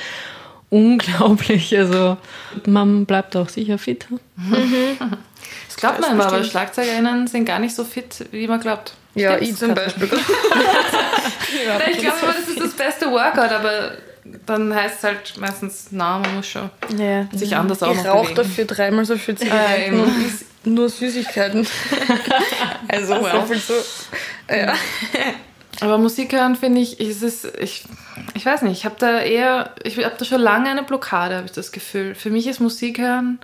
Unglaublich, 0.69 1.77
also 1.77 2.17
man 2.67 3.05
bleibt 3.07 3.37
auch 3.37 3.49
sicher 3.49 3.79
fit. 3.79 4.07
Das 5.67 5.77
glaubt 5.77 6.01
man 6.01 6.13
immer, 6.13 6.27
aber 6.27 6.45
SchlagzeugerInnen 6.45 7.27
sind 7.27 7.45
gar 7.45 7.59
nicht 7.59 7.75
so 7.75 7.83
fit, 7.85 8.27
wie 8.31 8.47
man 8.47 8.61
glaubt. 8.61 8.95
Ja, 9.15 9.37
Stimmt's, 9.37 9.51
ich 9.51 9.57
zum? 9.57 9.75
Beispiel. 9.75 10.09
Ich 11.91 11.99
glaube 11.99 12.19
immer, 12.23 12.33
das 12.33 12.49
ist 12.49 12.61
das 12.61 12.73
beste 12.75 13.11
Workout, 13.11 13.51
aber 13.51 13.93
dann 14.47 14.73
heißt 14.75 14.99
es 14.99 15.05
halt 15.05 15.37
meistens, 15.39 15.89
na, 15.91 16.19
man 16.19 16.37
muss 16.37 16.47
schon 16.47 16.71
Ja. 16.97 17.27
sich 17.33 17.57
anders 17.57 17.83
auch 17.83 17.91
Ich 17.93 17.99
noch 17.99 18.07
rauche 18.15 18.35
dafür 18.35 18.65
dreimal 18.67 19.05
so 19.05 19.17
viel 19.17 19.35
Zigaretten 19.37 20.05
isst 20.27 20.45
nur 20.65 20.89
Süßigkeiten. 20.89 21.67
also 22.89 23.15
so 23.17 23.23
Well. 23.25 23.43
viel 23.47 23.59
so. 23.59 23.75
Ja. 24.49 24.75
Aber 25.81 25.99
Musik 25.99 26.33
hören 26.33 26.57
finde 26.57 26.81
ich, 26.81 27.01
ist 27.01 27.23
es, 27.23 27.45
ich, 27.59 27.85
ich 28.35 28.45
weiß 28.45 28.63
nicht, 28.63 28.73
ich 28.79 28.85
habe 28.85 28.97
da 28.99 29.21
eher, 29.21 29.75
ich 29.83 29.97
habe 30.05 30.15
da 30.19 30.25
schon 30.25 30.41
lange 30.41 30.69
eine 30.69 30.83
Blockade, 30.83 31.37
habe 31.37 31.47
ich 31.47 31.53
das 31.53 31.73
Gefühl. 31.73 32.15
Für 32.15 32.31
mich 32.31 32.47
ist 32.47 32.61
Musik 32.61 32.99
hören 32.99 33.39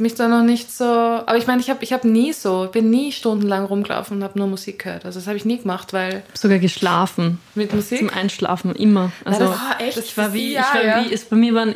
mich 0.00 0.14
da 0.14 0.28
noch 0.28 0.42
nicht 0.42 0.70
so, 0.70 0.84
aber 0.84 1.36
ich 1.36 1.46
meine, 1.46 1.60
ich 1.60 1.70
habe 1.70 1.82
ich 1.84 1.92
hab 1.92 2.04
nie 2.04 2.32
so, 2.32 2.64
ich 2.66 2.70
bin 2.70 2.90
nie 2.90 3.12
stundenlang 3.12 3.64
rumgelaufen 3.64 4.18
und 4.18 4.22
habe 4.24 4.38
nur 4.38 4.48
Musik 4.48 4.80
gehört. 4.84 5.04
Also 5.04 5.18
das 5.20 5.26
habe 5.26 5.36
ich 5.36 5.44
nie 5.44 5.58
gemacht, 5.58 5.92
weil 5.92 6.22
Sogar 6.34 6.58
geschlafen. 6.58 7.40
mit 7.54 7.72
Musik, 7.74 7.98
Zum 7.98 8.10
Einschlafen, 8.10 8.74
immer. 8.74 9.12
Also, 9.24 9.40
das- 9.46 9.58
Ah, 9.58 9.76
echt? 9.80 9.98
Ich 9.98 10.16
war 10.16 10.32
wie, 10.32 10.52
Ja, 10.52 10.60
ich 10.68 10.74
war 10.74 10.84
ja. 10.84 11.04
wie, 11.04 11.12
ist, 11.12 11.30
bei 11.30 11.36
mir 11.36 11.54
waren 11.54 11.74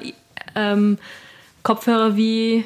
ähm, 0.54 0.98
Kopfhörer 1.62 2.16
wie 2.16 2.64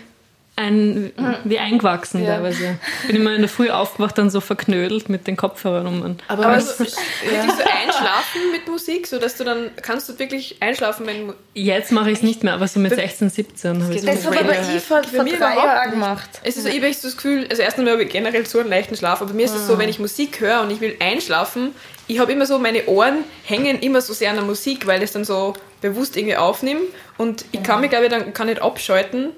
ein, 0.56 1.12
wie 1.44 1.58
eingewachsen 1.58 2.24
Ja. 2.24 2.36
teilweise. 2.36 2.78
Ich 3.02 3.08
bin 3.08 3.16
immer 3.16 3.34
in 3.34 3.42
der 3.42 3.50
Früh 3.50 3.68
aufgewacht, 3.68 4.16
dann 4.16 4.30
so 4.30 4.40
verknödelt 4.40 5.10
mit 5.10 5.26
den 5.26 5.36
Kopfhörern 5.36 5.86
um. 5.86 6.00
Und 6.00 6.22
aber, 6.28 6.46
Aber 6.46 6.60
so, 6.60 6.78
wirklich 6.78 6.94
so 6.94 7.62
einschlafen 7.62 8.40
mit 8.52 8.66
Musik, 8.66 9.06
so 9.06 9.18
dass 9.18 9.36
du 9.36 9.44
dann, 9.44 9.70
kannst 9.82 10.08
du 10.08 10.18
wirklich 10.18 10.56
einschlafen, 10.60 11.06
wenn... 11.06 11.34
Jetzt 11.52 11.92
mache 11.92 12.10
ich 12.10 12.18
es 12.18 12.22
nicht 12.22 12.42
mehr, 12.42 12.54
aber 12.54 12.66
so 12.68 12.80
mit 12.80 12.94
16, 12.94 13.28
17 13.28 13.82
habe 13.82 13.94
ich 13.94 14.00
so 14.00 14.06
Das 14.06 14.26
habe 14.26 14.38
aber 14.38 14.52
ich 14.52 14.82
vor, 14.82 15.04
Für 15.04 15.16
vor 15.16 15.24
mich 15.24 15.36
drei 15.36 15.56
Jahren 15.56 15.90
gemacht. 15.90 16.28
Es 16.42 16.56
ist 16.56 16.62
so, 16.62 16.70
ich 16.70 16.76
habe 16.76 16.86
echt 16.86 17.02
so 17.02 17.08
das 17.08 17.16
Gefühl, 17.16 17.46
also 17.50 17.60
erstens 17.60 17.88
habe 17.90 18.02
ich 18.02 18.08
generell 18.08 18.46
so 18.46 18.58
einen 18.58 18.70
leichten 18.70 18.96
Schlaf, 18.96 19.20
aber 19.20 19.34
mir 19.34 19.44
ist 19.44 19.54
es 19.54 19.66
so, 19.66 19.78
wenn 19.78 19.90
ich 19.90 19.98
Musik 19.98 20.40
höre 20.40 20.62
und 20.62 20.70
ich 20.70 20.80
will 20.80 20.96
einschlafen, 21.00 21.74
ich 22.08 22.18
habe 22.18 22.32
immer 22.32 22.46
so, 22.46 22.58
meine 22.58 22.86
Ohren 22.86 23.24
hängen 23.44 23.80
immer 23.80 24.00
so 24.00 24.14
sehr 24.14 24.30
an 24.30 24.36
der 24.36 24.44
Musik, 24.44 24.86
weil 24.86 24.98
ich 24.98 25.06
es 25.06 25.12
dann 25.12 25.24
so 25.24 25.54
bewusst 25.82 26.16
irgendwie 26.16 26.36
aufnehme 26.36 26.80
und 27.18 27.44
ich 27.52 27.62
kann 27.62 27.80
mich, 27.80 27.90
glaube 27.90 28.06
ich, 28.06 28.10
dann 28.10 28.32
kann 28.32 28.46
nicht 28.46 28.62
abschalten, 28.62 29.32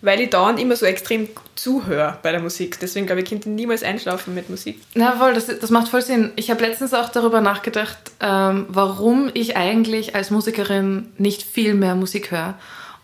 weil 0.00 0.20
ich 0.20 0.30
dauernd 0.30 0.60
immer 0.60 0.76
so 0.76 0.86
extrem 0.86 1.28
zuhöre 1.54 2.18
bei 2.22 2.30
der 2.30 2.40
Musik. 2.40 2.78
Deswegen, 2.80 3.06
glaube 3.06 3.22
ich, 3.22 3.28
könnte 3.28 3.50
niemals 3.50 3.82
einschlafen 3.82 4.34
mit 4.34 4.48
Musik. 4.48 4.80
Na 4.94 5.16
voll, 5.16 5.34
das, 5.34 5.46
das 5.46 5.70
macht 5.70 5.88
voll 5.88 6.02
Sinn. 6.02 6.32
Ich 6.36 6.50
habe 6.50 6.64
letztens 6.64 6.94
auch 6.94 7.08
darüber 7.08 7.40
nachgedacht, 7.40 7.98
ähm, 8.20 8.66
warum 8.68 9.30
ich 9.34 9.56
eigentlich 9.56 10.14
als 10.14 10.30
Musikerin 10.30 11.08
nicht 11.18 11.42
viel 11.42 11.74
mehr 11.74 11.94
Musik 11.94 12.30
höre. 12.30 12.54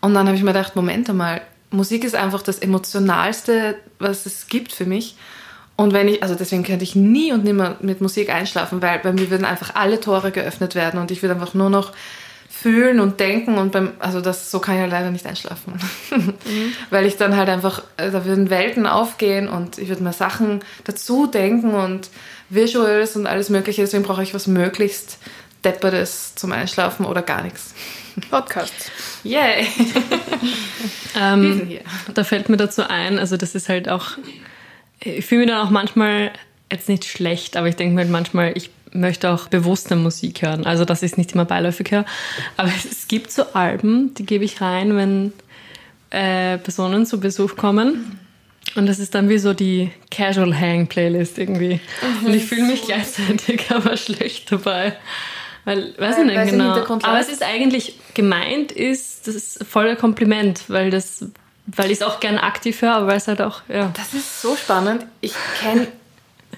Und 0.01 0.13
dann 0.13 0.27
habe 0.27 0.37
ich 0.37 0.43
mir 0.43 0.53
gedacht, 0.53 0.75
Moment 0.75 1.09
einmal, 1.09 1.41
Musik 1.71 2.03
ist 2.03 2.15
einfach 2.15 2.41
das 2.41 2.59
Emotionalste, 2.59 3.75
was 3.99 4.25
es 4.25 4.47
gibt 4.47 4.71
für 4.71 4.85
mich. 4.85 5.15
Und 5.77 5.93
wenn 5.93 6.07
ich, 6.07 6.23
also 6.23 6.35
deswegen 6.35 6.63
könnte 6.63 6.85
ich 6.85 6.95
nie 6.95 7.33
und 7.33 7.43
nimmer 7.43 7.75
mit 7.81 7.99
Musik 7.99 8.29
einschlafen, 8.29 8.81
weil 8.81 8.99
bei 8.99 9.11
mir 9.11 9.29
würden 9.29 9.43
einfach 9.43 9.75
alle 9.75 9.99
Tore 9.99 10.31
geöffnet 10.31 10.73
werden 10.73 10.99
und 10.99 11.11
ich 11.11 11.21
würde 11.21 11.33
einfach 11.33 11.53
nur 11.53 11.69
noch 11.69 11.91
fühlen 12.61 12.99
und 12.99 13.19
denken 13.19 13.57
und 13.57 13.71
beim, 13.71 13.91
also 13.99 14.21
das, 14.21 14.49
so 14.49 14.59
kann 14.59 14.75
ich 14.75 14.81
ja 14.81 14.87
leider 14.87 15.11
nicht 15.11 15.25
einschlafen. 15.25 15.73
Weil 16.89 17.05
ich 17.05 17.17
dann 17.17 17.35
halt 17.35 17.49
einfach, 17.49 17.83
äh, 17.97 18.11
da 18.11 18.25
würden 18.25 18.49
Welten 18.49 18.87
aufgehen 18.87 19.49
und 19.49 19.77
ich 19.77 19.89
würde 19.89 20.03
mir 20.03 20.13
Sachen 20.13 20.63
dazu 20.85 21.27
denken 21.27 21.73
und 21.75 22.09
Visuals 22.49 23.15
und 23.15 23.27
alles 23.27 23.49
mögliche, 23.49 23.81
deswegen 23.81 24.03
brauche 24.03 24.23
ich 24.23 24.33
was 24.33 24.47
möglichst 24.47 25.17
Deppertes 25.63 26.35
zum 26.35 26.53
Einschlafen 26.53 27.05
oder 27.05 27.21
gar 27.21 27.43
nichts. 27.43 27.73
Podcasts. 28.29 28.91
Yay! 29.23 29.67
Ähm, 31.17 31.61
hier. 31.67 31.79
Da 32.13 32.25
fällt 32.25 32.49
mir 32.49 32.57
dazu 32.57 32.83
ein, 32.87 33.19
also 33.19 33.37
das 33.37 33.55
ist 33.55 33.69
halt 33.69 33.87
auch, 33.87 34.17
ich 34.99 35.25
fühle 35.25 35.41
mich 35.41 35.49
dann 35.49 35.65
auch 35.65 35.71
manchmal 35.71 36.33
jetzt 36.69 36.89
nicht 36.89 37.05
schlecht, 37.05 37.55
aber 37.55 37.69
ich 37.69 37.77
denke 37.77 37.95
mir 37.95 38.01
halt 38.01 38.11
manchmal, 38.11 38.51
ich 38.57 38.69
möchte 38.95 39.29
auch 39.29 39.47
bewusster 39.47 39.95
Musik 39.95 40.41
hören. 40.41 40.65
Also 40.65 40.85
dass 40.85 41.03
ich 41.03 41.13
es 41.13 41.17
nicht 41.17 41.33
immer 41.33 41.45
beiläufig 41.45 41.91
höre. 41.91 42.05
Aber 42.57 42.69
es 42.69 43.07
gibt 43.07 43.31
so 43.31 43.53
Alben, 43.53 44.13
die 44.15 44.25
gebe 44.25 44.45
ich 44.45 44.61
rein, 44.61 44.95
wenn 44.95 45.33
äh, 46.09 46.57
Personen 46.57 47.05
zu 47.05 47.19
Besuch 47.19 47.55
kommen. 47.55 48.19
Und 48.75 48.87
das 48.87 48.99
ist 48.99 49.15
dann 49.15 49.29
wie 49.29 49.37
so 49.37 49.53
die 49.53 49.91
Casual 50.11 50.59
Hang 50.59 50.87
Playlist 50.87 51.37
irgendwie. 51.37 51.79
Und 52.25 52.33
ich 52.33 52.45
fühle 52.45 52.63
mich 52.63 52.83
gleichzeitig 52.83 53.65
aber 53.69 53.95
schlecht 53.95 54.51
dabei. 54.51 54.95
Weil, 55.63 55.93
weiß 55.97 56.19
ich 56.19 56.25
nicht 56.25 56.51
genau. 56.51 56.75
Aber 56.75 57.19
es 57.19 57.29
ist 57.29 57.41
eigentlich 57.41 57.99
gemeint 58.13 58.71
ist, 58.71 59.27
das 59.27 59.35
ist 59.35 59.63
voll 59.65 59.89
ein 59.89 59.97
Kompliment, 59.97 60.65
weil 60.67 60.91
das, 60.91 61.25
weil 61.65 61.87
ich 61.87 61.99
es 61.99 62.01
auch 62.03 62.19
gern 62.19 62.37
aktiv 62.37 62.81
höre, 62.81 62.93
aber 62.93 63.07
weil 63.07 63.17
es 63.17 63.27
halt 63.27 63.41
auch, 63.41 63.61
ja. 63.67 63.91
Das 63.95 64.13
ist 64.13 64.41
so 64.41 64.55
spannend. 64.55 65.05
Ich 65.21 65.33
kenne 65.59 65.87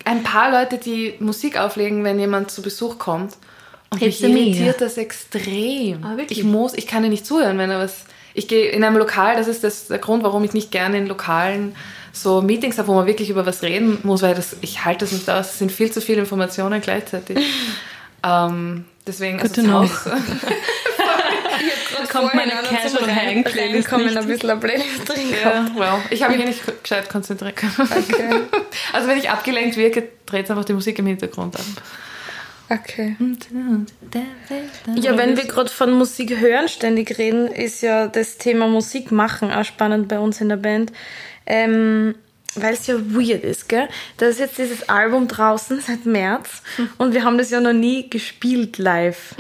ein 0.08 0.24
paar 0.24 0.52
Leute, 0.52 0.78
die 0.78 1.16
Musik 1.20 1.60
auflegen, 1.60 2.04
wenn 2.04 2.20
jemand 2.20 2.50
zu 2.50 2.62
Besuch 2.62 2.98
kommt. 2.98 3.34
Und 3.90 4.02
mich 4.02 4.18
dir 4.18 4.30
mega. 4.30 4.40
irritiert 4.40 4.82
das 4.82 4.98
extrem. 4.98 6.04
Ah, 6.04 6.18
ich 6.30 6.44
muss, 6.44 6.74
ich 6.74 6.88
kann 6.88 7.04
dir 7.04 7.10
nicht 7.10 7.26
zuhören, 7.26 7.58
wenn 7.58 7.70
er 7.70 7.80
was. 7.80 8.06
Ich 8.34 8.48
gehe 8.48 8.70
in 8.70 8.84
einem 8.84 8.98
Lokal, 8.98 9.36
das 9.36 9.48
ist 9.48 9.64
das, 9.64 9.88
der 9.88 9.98
Grund, 9.98 10.24
warum 10.24 10.44
ich 10.44 10.54
nicht 10.54 10.72
gerne 10.72 10.98
in 10.98 11.08
Lokalen 11.08 11.76
so 12.14 12.42
Meetings 12.42 12.78
habe, 12.78 12.88
wo 12.88 12.94
man 12.94 13.06
wirklich 13.08 13.30
über 13.30 13.46
was 13.46 13.64
reden 13.64 14.00
muss, 14.04 14.22
weil 14.22 14.36
das, 14.36 14.58
ich 14.62 14.86
halte 14.86 15.06
das 15.06 15.12
nicht 15.12 15.30
aus. 15.30 15.52
Es 15.54 15.60
sind 15.60 15.72
viel 15.72 15.92
zu 15.92 16.02
viele 16.02 16.20
Informationen 16.20 16.82
gleichzeitig. 16.82 17.40
ähm, 18.24 18.86
deswegen 19.06 19.40
Good 19.40 19.58
also. 19.58 19.72
Haus- 19.74 20.06
kommt 22.10 22.34
meine 22.34 22.52
Casual 22.52 23.14
Hang 23.14 23.44
Playlist 23.44 23.90
kommen 23.90 24.06
nicht. 24.06 24.18
ein 24.18 24.28
bisschen 24.28 24.50
eine 24.50 24.60
Playlist 24.60 25.08
drin. 25.08 25.34
Ja, 25.44 25.68
well, 25.76 26.02
ich 26.10 26.24
habe 26.24 26.34
mich 26.34 26.42
hier 26.42 26.50
nicht 26.50 26.84
gescheit 26.84 27.10
konzentriert. 27.10 27.56
Okay. 27.80 28.42
Also 28.94 29.08
wenn 29.08 29.18
ich 29.18 29.30
abgelenkt 29.30 29.76
wirke, 29.76 30.08
dreht 30.26 30.50
einfach 30.50 30.66
die 30.66 30.74
Musik 30.74 31.00
im 31.00 31.08
Hintergrund 31.08 31.56
an. 31.56 31.66
Okay. 32.70 33.16
Ja, 34.96 35.18
wenn 35.18 35.38
wir 35.38 35.46
gerade 35.46 35.70
von 35.70 35.92
Musik 35.92 36.38
hören 36.38 36.68
ständig 36.68 37.18
reden, 37.18 37.48
ist 37.48 37.82
ja 37.82 38.08
das 38.08 38.38
Thema 38.38 38.68
Musik 38.68 39.12
machen 39.12 39.52
auch 39.52 39.64
spannend 39.64 40.08
bei 40.08 40.20
uns 40.20 40.42
in 40.42 40.50
der 40.50 40.58
Band. 40.58 40.92
Ähm, 41.46 42.16
weil 42.62 42.74
es 42.74 42.88
ja 42.88 42.96
weird 42.98 43.44
ist, 43.44 43.70
gell? 43.70 43.88
Da 44.18 44.28
ist 44.28 44.40
jetzt 44.40 44.58
dieses 44.58 44.90
Album 44.90 45.28
draußen 45.28 45.82
seit 45.82 46.06
März 46.06 46.62
und 46.98 47.14
wir 47.14 47.24
haben 47.24 47.38
das 47.38 47.50
ja 47.50 47.60
noch 47.60 47.74
nie 47.74 48.10
gespielt 48.10 48.78
live. 48.78 49.36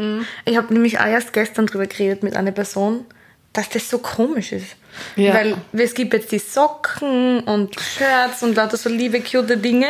Ich 0.46 0.58
habe 0.58 0.74
nämlich 0.74 1.00
auch 1.00 1.06
erst 1.06 1.34
gestern 1.34 1.68
drüber 1.68 1.88
geredet 1.88 2.24
mit 2.24 2.36
einer 2.36 2.52
Person, 2.52 3.06
dass 3.54 3.70
das 3.70 3.90
so 3.90 3.98
komisch 3.98 4.52
ist. 4.52 4.76
Ja. 5.16 5.34
Weil 5.34 5.58
es 5.74 5.94
gibt 5.94 6.14
jetzt 6.14 6.32
die 6.32 6.40
Socken 6.40 7.42
und 7.42 7.76
Shirts 7.80 8.44
und 8.44 8.56
lauter 8.56 8.78
so 8.78 8.90
liebe, 8.90 9.22
cute 9.22 9.58
Dinge, 9.58 9.88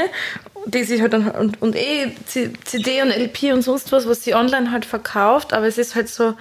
die 0.66 0.84
sich 0.84 1.02
halt 1.02 1.14
dann, 1.14 1.30
und, 1.32 1.62
und 1.62 1.76
eh 1.76 2.14
CD 2.26 3.02
und 3.02 3.10
LP 3.10 3.54
und 3.54 3.62
sonst 3.62 3.92
was, 3.92 4.08
was 4.08 4.24
sie 4.24 4.36
online 4.36 4.72
halt 4.72 4.86
verkauft, 4.86 5.54
aber 5.54 5.66
es 5.66 5.78
ist 5.78 5.96
halt 5.96 6.10
so, 6.10 6.34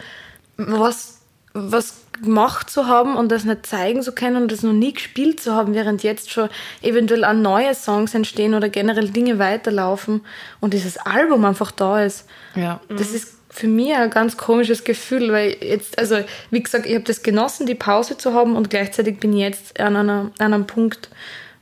was, 0.56 1.15
was 1.56 1.94
gemacht 2.22 2.70
zu 2.70 2.86
haben 2.86 3.16
und 3.16 3.30
das 3.30 3.44
nicht 3.44 3.66
zeigen 3.66 4.02
zu 4.02 4.12
können 4.12 4.42
und 4.42 4.52
das 4.52 4.62
noch 4.62 4.72
nie 4.72 4.92
gespielt 4.92 5.40
zu 5.40 5.54
haben, 5.54 5.74
während 5.74 6.02
jetzt 6.02 6.30
schon 6.30 6.48
eventuell 6.82 7.24
auch 7.24 7.34
neue 7.34 7.74
Songs 7.74 8.14
entstehen 8.14 8.54
oder 8.54 8.68
generell 8.68 9.10
Dinge 9.10 9.38
weiterlaufen 9.38 10.22
und 10.60 10.72
dieses 10.74 10.96
Album 10.98 11.44
einfach 11.44 11.70
da 11.70 12.02
ist. 12.02 12.26
Ja. 12.54 12.80
Das 12.88 13.10
ist 13.10 13.34
für 13.50 13.68
mich 13.68 13.94
ein 13.94 14.10
ganz 14.10 14.36
komisches 14.36 14.84
Gefühl, 14.84 15.32
weil 15.32 15.56
jetzt, 15.60 15.98
also 15.98 16.18
wie 16.50 16.62
gesagt, 16.62 16.86
ich 16.86 16.94
habe 16.94 17.04
das 17.04 17.22
genossen, 17.22 17.66
die 17.66 17.74
Pause 17.74 18.18
zu 18.18 18.34
haben 18.34 18.56
und 18.56 18.70
gleichzeitig 18.70 19.18
bin 19.18 19.32
ich 19.32 19.40
jetzt 19.40 19.80
an, 19.80 19.96
einer, 19.96 20.30
an 20.38 20.54
einem 20.54 20.66
Punkt, 20.66 21.08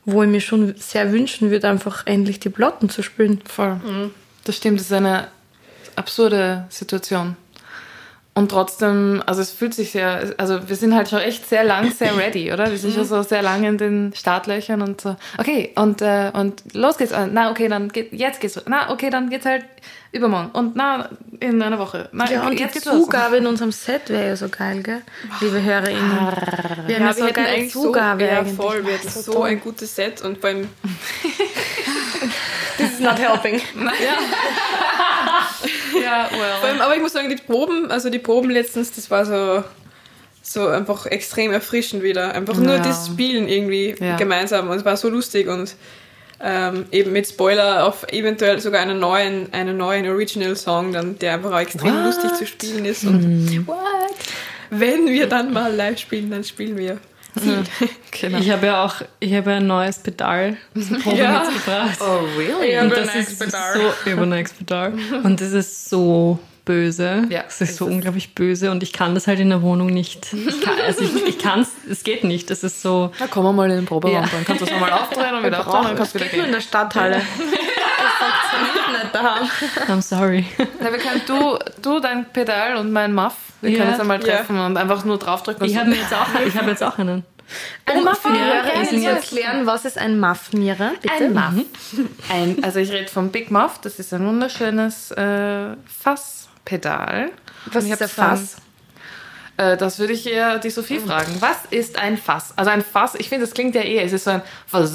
wo 0.04 0.22
ich 0.22 0.28
mir 0.28 0.40
schon 0.40 0.74
sehr 0.76 1.12
wünschen 1.12 1.50
würde, 1.50 1.68
einfach 1.68 2.07
endlich 2.07 2.40
die 2.40 2.50
Platten 2.50 2.90
zu 2.90 3.02
spielen. 3.02 3.40
Voll. 3.44 3.80
Das 4.44 4.57
stimmt, 4.57 4.80
das 4.80 4.87
ist 4.87 4.92
eine 4.92 5.28
absurde 5.96 6.66
Situation. 6.68 7.37
Und 8.37 8.51
trotzdem, 8.51 9.23
also 9.27 9.40
es 9.42 9.53
fühlt 9.53 9.75
sich 9.75 9.92
sehr, 9.92 10.35
also 10.38 10.68
wir 10.68 10.75
sind 10.75 10.92
halt 10.92 11.09
schon 11.09 11.20
echt 11.20 11.49
sehr 11.49 11.62
lang 11.62 11.92
sehr 11.92 12.16
ready, 12.18 12.53
oder? 12.53 12.68
Wir 12.68 12.79
sind 12.79 12.92
schon 12.92 13.05
so 13.05 13.23
sehr 13.23 13.42
lang 13.42 13.62
in 13.62 13.79
den 13.79 14.12
Startlöchern 14.12 14.83
und 14.83 15.01
so, 15.01 15.14
okay, 15.38 15.70
und, 15.77 16.03
äh, 16.03 16.33
und 16.35 16.62
los 16.75 16.99
geht's. 16.99 17.12
Äh, 17.12 17.29
Na, 17.31 17.51
okay, 17.53 17.68
dann 17.68 17.90
geht, 17.90 18.12
jetzt 18.12 18.40
geht's. 18.40 18.61
Na, 18.66 18.90
okay, 18.90 19.09
dann 19.11 19.31
geht's 19.31 19.47
halt 19.47 19.64
übermorgen. 20.11 20.51
Und 20.53 20.75
na, 20.75 21.11
in 21.38 21.62
einer 21.62 21.79
Woche. 21.79 22.09
Na, 22.12 22.29
Ja, 22.29 22.44
und 22.47 22.59
die 22.59 22.62
jetzt 22.62 22.85
los. 22.85 23.05
Zugabe 23.05 23.37
in 23.37 23.47
unserem 23.47 23.70
Set 23.70 24.09
wäre 24.11 24.29
ja 24.29 24.37
so 24.37 24.49
geil, 24.49 24.83
gell? 24.83 25.03
Liebe 25.40 25.62
HörerInnen. 25.62 26.18
Wir 26.87 26.97
haben 26.97 27.07
ja, 27.07 27.12
so 27.12 27.27
wir 27.27 27.33
geile 27.33 27.49
eigentlich 27.49 27.73
Zugabe 27.73 28.25
so, 28.25 28.27
ja, 28.31 28.38
eigentlich. 28.40 28.57
voll, 28.57 28.85
wir 28.85 28.94
hätten 28.94 29.09
So 29.09 29.33
so 29.33 29.42
ein 29.44 29.61
gutes 29.61 29.94
Set 29.94 30.23
und 30.23 30.44
allem 30.44 30.68
This 32.79 32.94
is 32.94 33.01
not 33.01 33.18
helping. 33.18 33.61
Ja, 33.77 33.90
Vor 36.02 36.02
well. 36.38 36.70
allem, 36.70 36.80
aber 36.80 36.96
ich 36.96 37.02
muss 37.02 37.12
sagen, 37.12 37.28
die 37.28 37.37
Proben, 37.37 37.90
also 37.90 38.11
die 38.11 38.18
Proben 38.18 38.50
letztens, 38.50 38.92
das 38.92 39.11
war 39.11 39.24
so, 39.26 39.64
so 40.42 40.68
einfach 40.68 41.07
extrem 41.07 41.52
erfrischend 41.52 42.02
wieder. 42.02 42.35
Einfach 42.35 42.57
nur 42.57 42.74
Ja. 42.76 42.83
das 42.83 43.07
Spielen 43.07 43.48
irgendwie 43.48 43.94
Ja. 43.98 44.16
gemeinsam 44.16 44.68
und 44.70 44.76
es 44.76 44.85
war 44.85 44.96
so 44.96 45.09
lustig 45.09 45.48
und 45.48 45.74
ähm, 46.42 46.87
eben 46.90 47.12
mit 47.12 47.26
Spoiler 47.26 47.87
auf 47.87 48.04
eventuell 48.12 48.61
sogar 48.61 48.83
einen 48.83 48.98
neuen, 48.98 49.52
einen 49.52 49.76
neuen 49.76 50.07
Original-Song, 50.09 50.92
dann, 50.92 51.18
der 51.18 51.35
einfach 51.35 51.52
auch 51.52 51.61
extrem 51.61 51.94
What? 51.94 52.04
lustig 52.04 52.33
zu 52.35 52.46
spielen 52.46 52.85
ist. 52.85 53.04
Und 53.04 53.66
what? 53.66 53.76
Wenn 54.70 55.07
wir 55.07 55.26
dann 55.28 55.52
mal 55.52 55.72
live 55.74 55.98
spielen, 55.98 56.30
dann 56.30 56.42
spielen 56.44 56.76
wir. 56.76 56.98
Genau. 58.20 58.38
Ich 58.38 58.51
habe 58.51 58.66
ja 58.66 58.85
auch 58.85 58.94
ich 59.18 59.35
habe 59.35 59.51
ja 59.51 59.57
ein 59.57 59.66
neues 59.66 59.99
Pedal 59.99 60.57
Ja. 61.14 61.42
mitgebracht. 61.44 61.99
Oh, 62.01 62.20
really? 62.38 62.70
Ist 63.29 63.38
Pedal. 63.40 63.75
so 63.81 63.81
Ex-Pedal. 64.33 64.92
Und 65.25 65.40
das 65.40 65.53
ist 65.53 65.90
so 65.90 66.38
böse. 66.64 67.24
Ja, 67.29 67.44
es 67.46 67.61
ist 67.61 67.70
ist 67.70 67.77
so 67.77 67.87
es. 67.87 67.92
unglaublich 67.92 68.35
böse 68.35 68.70
und 68.70 68.83
ich 68.83 68.92
kann 68.92 69.14
das 69.14 69.27
halt 69.27 69.40
in 69.40 69.50
der 69.50 69.62
Wohnung 69.62 69.88
nicht. 69.88 70.33
Ich 70.33 70.61
kann, 70.61 70.74
also 70.87 71.03
ich, 71.05 71.27
ich 71.27 71.38
kann 71.38 71.61
es, 71.61 71.68
es 71.90 72.03
geht 72.05 72.24
nicht. 72.24 72.50
Das 72.50 72.62
ist 72.64 72.81
so. 72.83 73.12
Na, 73.20 73.27
kommen 73.27 73.46
wir 73.46 73.53
mal 73.53 73.70
in 73.70 73.77
den 73.77 73.87
Proberaum, 73.87 74.22
Ja. 74.24 74.29
dann 74.31 74.44
kannst 74.44 74.62
du 74.62 74.66
es 74.66 74.70
nochmal 74.72 74.92
aufdrehen 74.92 75.35
und 75.35 75.44
wieder 75.44 75.61
aufdrehen, 75.61 75.85
dann 75.85 75.96
kannst 75.96 76.14
du 76.14 76.18
wieder 76.20 76.27
Nur 76.29 76.35
in 76.37 76.42
gehen. 76.44 76.53
der 76.53 76.61
Stadthalle. 76.61 77.16
Das 77.16 78.31
funktioniert 78.31 79.03
nicht 79.05 79.14
daheim. 79.14 79.98
I'm 79.98 80.03
sorry. 80.03 80.46
Na, 80.81 80.90
wir 80.92 80.98
können 80.98 81.20
du, 81.27 81.59
du 81.83 82.00
dein 82.00 82.27
Pedal 82.33 82.77
und 82.77 82.92
mein 82.92 83.12
Muff, 83.14 83.35
wir 83.61 83.70
Ja. 83.70 83.79
können 83.79 83.90
uns 83.92 84.00
einmal 84.00 84.20
treffen 84.20 84.59
und 84.59 84.77
einfach 84.77 85.05
nur 85.05 85.18
draufdrücken 85.18 85.62
und 85.62 85.68
Ich 85.68 85.74
so. 85.74 85.81
habe 85.81 85.90
mir 85.90 85.96
jetzt 85.96 86.12
auch, 86.14 86.27
ich 86.46 86.57
habe 86.57 86.70
jetzt 86.70 86.83
auch 86.83 86.98
einen. 86.98 87.24
Ein 87.87 88.05
kannst 88.05 88.24
wir 88.24 88.31
du 88.33 88.87
sind 88.87 89.03
jetzt- 89.03 89.33
erklären, 89.33 89.66
was 89.66 89.85
ist 89.85 89.98
ein 89.98 90.18
Muffnierer? 90.18 90.92
Bitte? 91.03 91.14
Ein 91.27 91.35
Muff. 91.35 91.64
Ein, 92.31 92.64
also 92.64 92.79
ich 92.79 92.90
rede 92.90 93.09
vom 93.11 93.31
Big 93.31 93.50
Muff, 93.50 93.79
das 93.83 93.98
ist 93.98 94.14
ein 94.14 94.27
wunderschönes 94.27 95.11
äh, 95.12 95.77
Fasspedal. 96.64 97.31
Was 97.66 97.85
ist 97.85 98.00
dann- 98.00 98.09
Fass? 98.09 98.57
Äh, 99.57 99.77
das 99.77 100.00
würde 100.00 100.12
ich 100.12 100.27
eher 100.27 100.59
die 100.59 100.70
Sophie 100.70 100.98
fragen. 100.98 101.37
Was 101.40 101.59
ist 101.70 101.96
ein 101.96 102.18
Fass? 102.18 102.53
Also 102.57 102.70
ein 102.72 102.83
Fass, 102.83 103.14
ich 103.14 103.29
finde, 103.29 103.46
das 103.46 103.55
klingt 103.55 103.74
ja 103.77 103.83
eh, 103.83 104.00
es 104.00 104.12
ist 104.12 104.24
so 104.24 104.31
ein 104.31 104.42
Fass. 104.66 104.92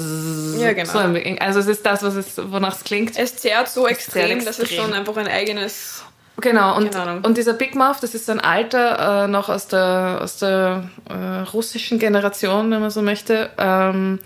Ja, 0.58 0.72
genau. 0.74 0.92
So 0.92 0.98
ein, 0.98 1.38
also 1.40 1.60
es 1.60 1.66
ist 1.66 1.86
das, 1.86 2.02
was 2.02 2.14
es, 2.14 2.36
wonach 2.36 2.76
es 2.76 2.84
klingt. 2.84 3.16
Es 3.18 3.36
zerrt 3.36 3.68
so 3.70 3.86
extrem, 3.88 4.40
zerrt 4.40 4.46
dass 4.46 4.58
es 4.58 4.64
extrem. 4.64 4.84
schon 4.84 4.92
einfach 4.92 5.16
ein 5.16 5.28
eigenes. 5.28 6.04
Genau, 6.42 6.76
und, 6.76 6.94
und 6.94 7.36
dieser 7.36 7.52
Big 7.52 7.74
Muff, 7.74 8.00
das 8.00 8.14
ist 8.14 8.24
so 8.24 8.32
ein 8.32 8.40
alter, 8.40 9.24
äh, 9.24 9.28
noch 9.28 9.50
aus 9.50 9.66
der, 9.66 10.20
aus 10.22 10.38
der 10.38 10.88
äh, 11.10 11.40
russischen 11.52 11.98
Generation, 11.98 12.70
wenn 12.70 12.80
man 12.80 12.90
so 12.90 13.02
möchte. 13.02 13.50
Ähm, 13.58 14.20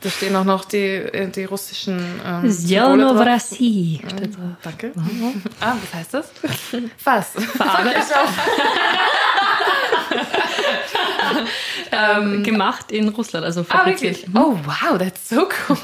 da 0.00 0.10
stehen 0.10 0.36
auch 0.36 0.44
noch 0.44 0.64
die, 0.66 0.76
äh, 0.78 1.28
die 1.28 1.44
russischen 1.44 1.98
ähm, 2.24 2.42
drauf. 2.42 2.52
Zelnovrasi 2.54 4.00
steht 4.06 4.36
drauf. 4.36 4.44
Danke. 4.62 4.92
Ah, 5.60 5.74
was 5.80 5.94
heißt 5.94 6.14
das? 6.14 6.30
Fass. 6.98 7.32
Ähm, 11.92 12.42
gemacht 12.42 12.90
in 12.90 13.08
Russland, 13.08 13.44
also 13.46 13.60
Ah, 13.68 13.78
fabriziert. 13.78 14.26
wirklich? 14.26 14.36
Oh, 14.36 14.56
wow, 14.64 14.98
that's 14.98 15.28
so 15.28 15.48
cool. 15.68 15.78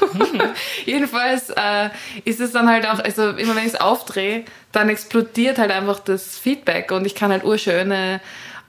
Jedenfalls 0.85 1.49
äh, 1.49 1.89
ist 2.25 2.39
es 2.39 2.51
dann 2.51 2.67
halt 2.69 2.87
auch, 2.87 2.99
also 2.99 3.29
immer 3.29 3.55
wenn 3.55 3.63
ich 3.65 3.73
es 3.73 3.79
aufdrehe, 3.79 4.43
dann 4.71 4.89
explodiert 4.89 5.57
halt 5.57 5.71
einfach 5.71 5.99
das 5.99 6.37
Feedback 6.37 6.91
und 6.91 7.05
ich 7.05 7.15
kann 7.15 7.31
halt 7.31 7.43
urschöne 7.43 8.19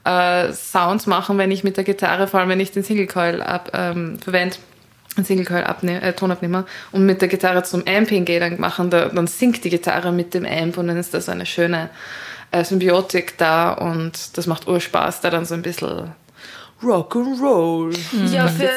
äh, 0.04 0.52
Sounds 0.52 1.06
machen, 1.06 1.36
wenn 1.36 1.50
ich 1.50 1.64
mit 1.64 1.76
der 1.76 1.84
Gitarre, 1.84 2.28
vor 2.28 2.40
allem 2.40 2.48
wenn 2.50 2.60
ich 2.60 2.70
den 2.72 2.84
Single 2.84 3.06
Coil 3.08 3.42
ab, 3.42 3.70
ähm, 3.74 4.18
verwende, 4.20 4.56
einen 5.16 5.26
Single 5.26 5.44
Coil 5.44 5.64
abne 5.64 6.02
äh, 6.02 6.12
Tonabnehmer 6.12 6.66
und 6.92 7.06
mit 7.06 7.20
der 7.20 7.28
Gitarre 7.28 7.62
zum 7.62 7.84
Amping 7.86 8.24
gehe, 8.24 8.40
dann 8.40 8.58
machen, 8.60 8.90
da, 8.90 9.06
dann 9.06 9.26
singt 9.26 9.64
die 9.64 9.70
Gitarre 9.70 10.12
mit 10.12 10.34
dem 10.34 10.44
Amp 10.44 10.76
und 10.78 10.88
dann 10.88 10.96
ist 10.96 11.14
da 11.14 11.20
so 11.20 11.32
eine 11.32 11.46
schöne 11.46 11.90
äh, 12.50 12.64
Symbiotik 12.64 13.38
da 13.38 13.72
und 13.72 14.36
das 14.36 14.46
macht 14.46 14.66
Urspaß, 14.68 15.20
da 15.20 15.30
dann 15.30 15.44
so 15.44 15.54
ein 15.54 15.62
bisschen 15.62 16.12
Rock'n'Roll. 16.84 17.96
Ja, 18.30 18.48
für, 18.48 18.70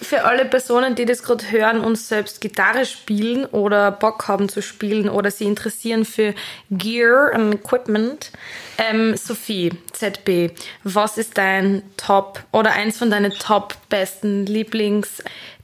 für 0.00 0.24
alle 0.24 0.44
Personen, 0.44 0.94
die 0.94 1.06
das 1.06 1.22
gerade 1.22 1.50
hören 1.50 1.80
und 1.80 1.96
selbst 1.96 2.40
Gitarre 2.40 2.84
spielen 2.84 3.46
oder 3.46 3.90
Bock 3.90 4.28
haben 4.28 4.48
zu 4.48 4.60
spielen 4.60 5.08
oder 5.08 5.30
sie 5.30 5.44
interessieren 5.44 6.04
für 6.04 6.34
Gear 6.70 7.32
und 7.34 7.54
Equipment. 7.54 8.32
Ähm, 8.76 9.16
Sophie, 9.16 9.70
ZB, 9.92 10.50
was 10.82 11.16
ist 11.16 11.38
dein 11.38 11.82
Top 11.96 12.42
oder 12.52 12.72
eins 12.72 12.98
von 12.98 13.10
deinen 13.10 13.32
Top 13.32 13.74
besten 13.88 14.46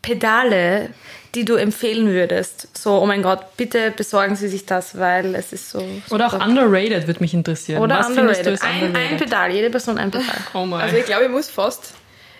Lieblingspedale, 0.04 0.90
die 1.34 1.44
du 1.44 1.54
empfehlen 1.54 2.08
würdest? 2.08 2.68
So, 2.76 3.00
oh 3.00 3.06
mein 3.06 3.22
Gott, 3.22 3.56
bitte 3.56 3.92
besorgen 3.92 4.36
Sie 4.36 4.48
sich 4.48 4.66
das, 4.66 4.98
weil 4.98 5.34
es 5.34 5.52
ist 5.52 5.70
so. 5.70 5.84
Oder 6.10 6.26
auch 6.28 6.46
underrated 6.46 7.06
würde 7.06 7.20
mich 7.20 7.34
interessieren. 7.34 7.82
Oder 7.82 7.98
Was 7.98 8.08
du 8.08 8.20
underrated. 8.20 8.46
ist 8.54 8.62
Ein, 8.62 8.70
ein 8.70 8.86
underrated? 8.86 9.18
Pedal, 9.18 9.50
jede 9.52 9.70
Person 9.70 9.98
ein 9.98 10.10
Pedal. 10.10 10.26
Oh 10.54 10.66
mein. 10.66 10.80
Also 10.80 10.96
ich 10.96 11.04
glaube, 11.04 11.24
ich 11.24 11.30
muss 11.30 11.48
fast, 11.48 11.94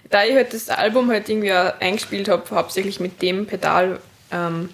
da 0.09 0.25
ich 0.25 0.35
halt 0.35 0.53
das 0.53 0.68
Album 0.68 1.11
halt 1.11 1.29
irgendwie 1.29 1.53
auch 1.53 1.73
eingespielt 1.81 2.29
habe, 2.29 2.42
hauptsächlich 2.51 3.01
mit 3.01 3.23
dem 3.23 3.46
Pedal 3.46 4.01
ähm, 4.33 4.70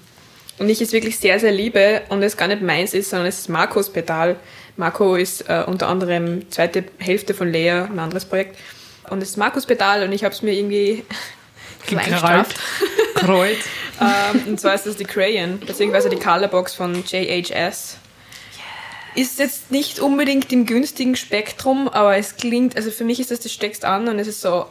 und 0.59 0.69
ich 0.71 0.81
es 0.81 0.93
wirklich 0.93 1.19
sehr, 1.19 1.39
sehr 1.39 1.53
liebe 1.53 2.03
und 2.09 2.23
es 2.23 2.37
gar 2.37 2.49
nicht 2.49 2.63
meins 2.63 2.95
ist, 2.95 3.11
sondern 3.11 3.29
es 3.29 3.41
ist 3.41 3.49
Marcos 3.49 3.93
Pedal. 3.93 4.37
Marco 4.79 5.17
ist 5.17 5.49
äh, 5.49 5.65
unter 5.67 5.89
anderem 5.89 6.51
zweite 6.51 6.85
Hälfte 6.99 7.35
von 7.35 7.51
Lea, 7.51 7.71
ein 7.71 7.99
anderes 7.99 8.25
Projekt. 8.27 8.57
Und 9.09 9.23
es 9.23 9.31
ist 9.31 9.37
Marcos 9.37 9.67
Pedal 9.67 10.03
und 10.03 10.13
ich 10.13 10.25
habe 10.25 10.35
es 10.35 10.43
mir 10.43 10.53
irgendwie 10.53 11.05
klein 11.87 12.05
Gekrallt. 12.11 12.49
gestrafft. 12.49 13.17
Kreuz. 13.17 13.59
ähm, 14.01 14.43
und 14.47 14.61
zwar 14.61 14.75
ist 14.75 14.87
das 14.87 14.97
die 14.97 15.05
Crayon, 15.05 15.59
beziehungsweise 15.61 16.09
die 16.09 16.17
Colorbox 16.17 16.75
von 16.75 17.05
JHS. 17.05 17.99
Ist 19.15 19.39
jetzt 19.39 19.71
nicht 19.71 19.99
unbedingt 19.99 20.53
im 20.53 20.67
günstigen 20.67 21.17
Spektrum, 21.17 21.89
aber 21.89 22.17
es 22.19 22.37
klingt, 22.37 22.77
also 22.77 22.91
für 22.91 23.05
mich 23.05 23.19
ist 23.19 23.31
das, 23.31 23.41
du 23.41 23.49
steckst 23.49 23.85
an 23.85 24.09
und 24.09 24.19
es 24.19 24.27
ist 24.29 24.43
so. 24.43 24.51
ah. 24.53 24.69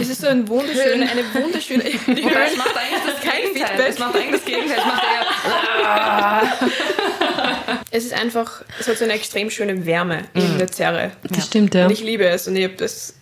es 0.00 0.08
ist 0.08 0.22
so 0.22 0.26
ein 0.28 0.48
wunderschöne, 0.48 1.10
eine 1.10 1.22
wunderschöne. 1.34 1.84
Wobei 2.06 2.46
es 2.46 2.56
macht 2.56 2.76
eigentlich 2.76 3.14
das 3.14 3.20
Kein 3.20 3.42
Gegenteil. 3.52 3.68
Feedback. 3.68 3.88
Es 3.90 3.98
macht 3.98 4.16
eigentlich 4.16 4.30
das 4.32 4.44
Gegenteil. 4.46 4.78
Es 4.78 4.84
macht 4.86 5.02
eher 5.02 6.58
Es 7.90 8.04
ist 8.04 8.14
einfach, 8.14 8.62
es 8.80 8.88
hat 8.88 8.96
so 8.96 9.04
eine 9.04 9.12
extrem 9.12 9.50
schöne 9.50 9.84
Wärme 9.84 10.24
in 10.32 10.58
der 10.58 10.68
Zerre. 10.68 11.12
Das 11.24 11.46
stimmt, 11.46 11.74
ja. 11.74 11.84
Und 11.84 11.92
ich 11.92 12.02
liebe 12.02 12.26
es 12.26 12.48
und 12.48 12.56
ich 12.56 12.64
habe 12.64 12.74
das 12.74 13.14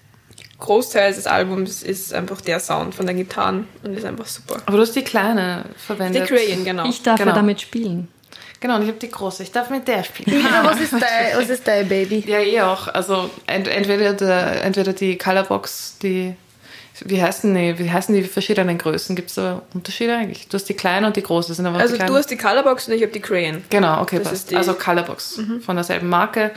Großteil 0.59 1.13
des 1.13 1.27
Albums 1.27 1.83
ist 1.83 2.15
einfach 2.15 2.41
der 2.41 2.61
Sound 2.61 2.95
von 2.95 3.07
den 3.07 3.17
Gitarren 3.17 3.67
und 3.83 3.95
ist 3.97 4.05
einfach 4.07 4.27
super. 4.27 4.57
Aber 4.67 4.77
du 4.77 4.83
hast 4.83 4.95
die 4.95 5.03
kleine 5.03 5.65
Die 5.75 5.79
verwendet. 5.79 6.29
Crayon, 6.29 6.65
genau. 6.65 6.89
Ich 6.89 7.03
darf 7.03 7.19
Genau. 7.19 7.31
ja 7.33 7.37
damit 7.37 7.61
spielen. 7.61 8.09
Genau, 8.61 8.77
und 8.77 8.83
ich 8.83 8.89
habe 8.89 8.99
die 8.99 9.11
große. 9.11 9.43
Ich 9.43 9.53
darf 9.53 9.69
mit 9.69 9.87
der 9.89 10.05
spielen. 10.05 10.39
Mira, 10.43 10.65
was 10.65 10.81
ist 10.81 10.93
dein, 10.93 11.37
was 11.37 11.51
ist 11.51 11.67
dein 11.67 11.87
Baby? 11.89 12.25
Ja, 12.27 12.39
eh 12.39 12.61
auch. 12.63 12.89
Also 12.89 13.29
ent 13.47 13.69
entweder, 13.69 14.15
der, 14.15 14.65
entweder 14.65 14.93
die 14.93 15.19
Colorbox, 15.19 15.99
die. 16.03 16.35
Wie 17.05 17.21
heißen 17.21 17.53
die, 17.53 17.77
wie 17.81 17.91
heißen 17.91 18.15
die 18.15 18.23
verschiedenen 18.23 18.79
Größen? 18.79 19.17
Gibt 19.17 19.29
es 19.31 19.35
da 19.35 19.63
Unterschiede 19.75 20.17
eigentlich? 20.17 20.47
Du 20.47 20.55
hast 20.55 20.65
die 20.69 20.75
kleine 20.75 21.09
und 21.09 21.17
die 21.17 21.23
große. 21.25 21.53
Sind 21.53 21.67
aber 21.67 21.79
also 21.79 21.97
die 21.99 22.07
du 22.07 22.15
hast 22.15 22.31
die 22.31 22.37
Colorbox 22.37 22.87
und 22.87 22.95
ich 22.95 23.03
habe 23.03 23.11
die 23.13 23.21
Crayon. 23.21 23.65
Genau, 23.69 24.01
okay, 24.01 24.19
Das 24.19 24.29
passt. 24.29 24.35
ist 24.37 24.51
die- 24.53 24.57
also 24.57 24.75
Colorbox 24.75 25.41
von 25.67 25.75
derselben 25.75 26.09
Marke 26.09 26.53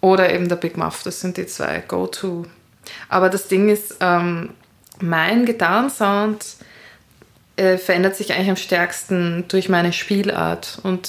oder 0.00 0.32
eben 0.32 0.48
der 0.48 0.56
Big 0.56 0.78
Muff. 0.78 1.02
Das 1.02 1.20
sind 1.20 1.36
die 1.36 1.46
zwei 1.46 1.84
Go-To. 1.86 2.46
Aber 3.08 3.28
das 3.28 3.48
Ding 3.48 3.68
ist, 3.68 3.96
ähm, 4.00 4.50
mein 5.00 5.44
Gitarrensound 5.46 6.44
äh, 7.56 7.78
verändert 7.78 8.16
sich 8.16 8.32
eigentlich 8.32 8.50
am 8.50 8.56
stärksten 8.56 9.44
durch 9.48 9.68
meine 9.68 9.92
Spielart 9.92 10.78
und 10.82 11.08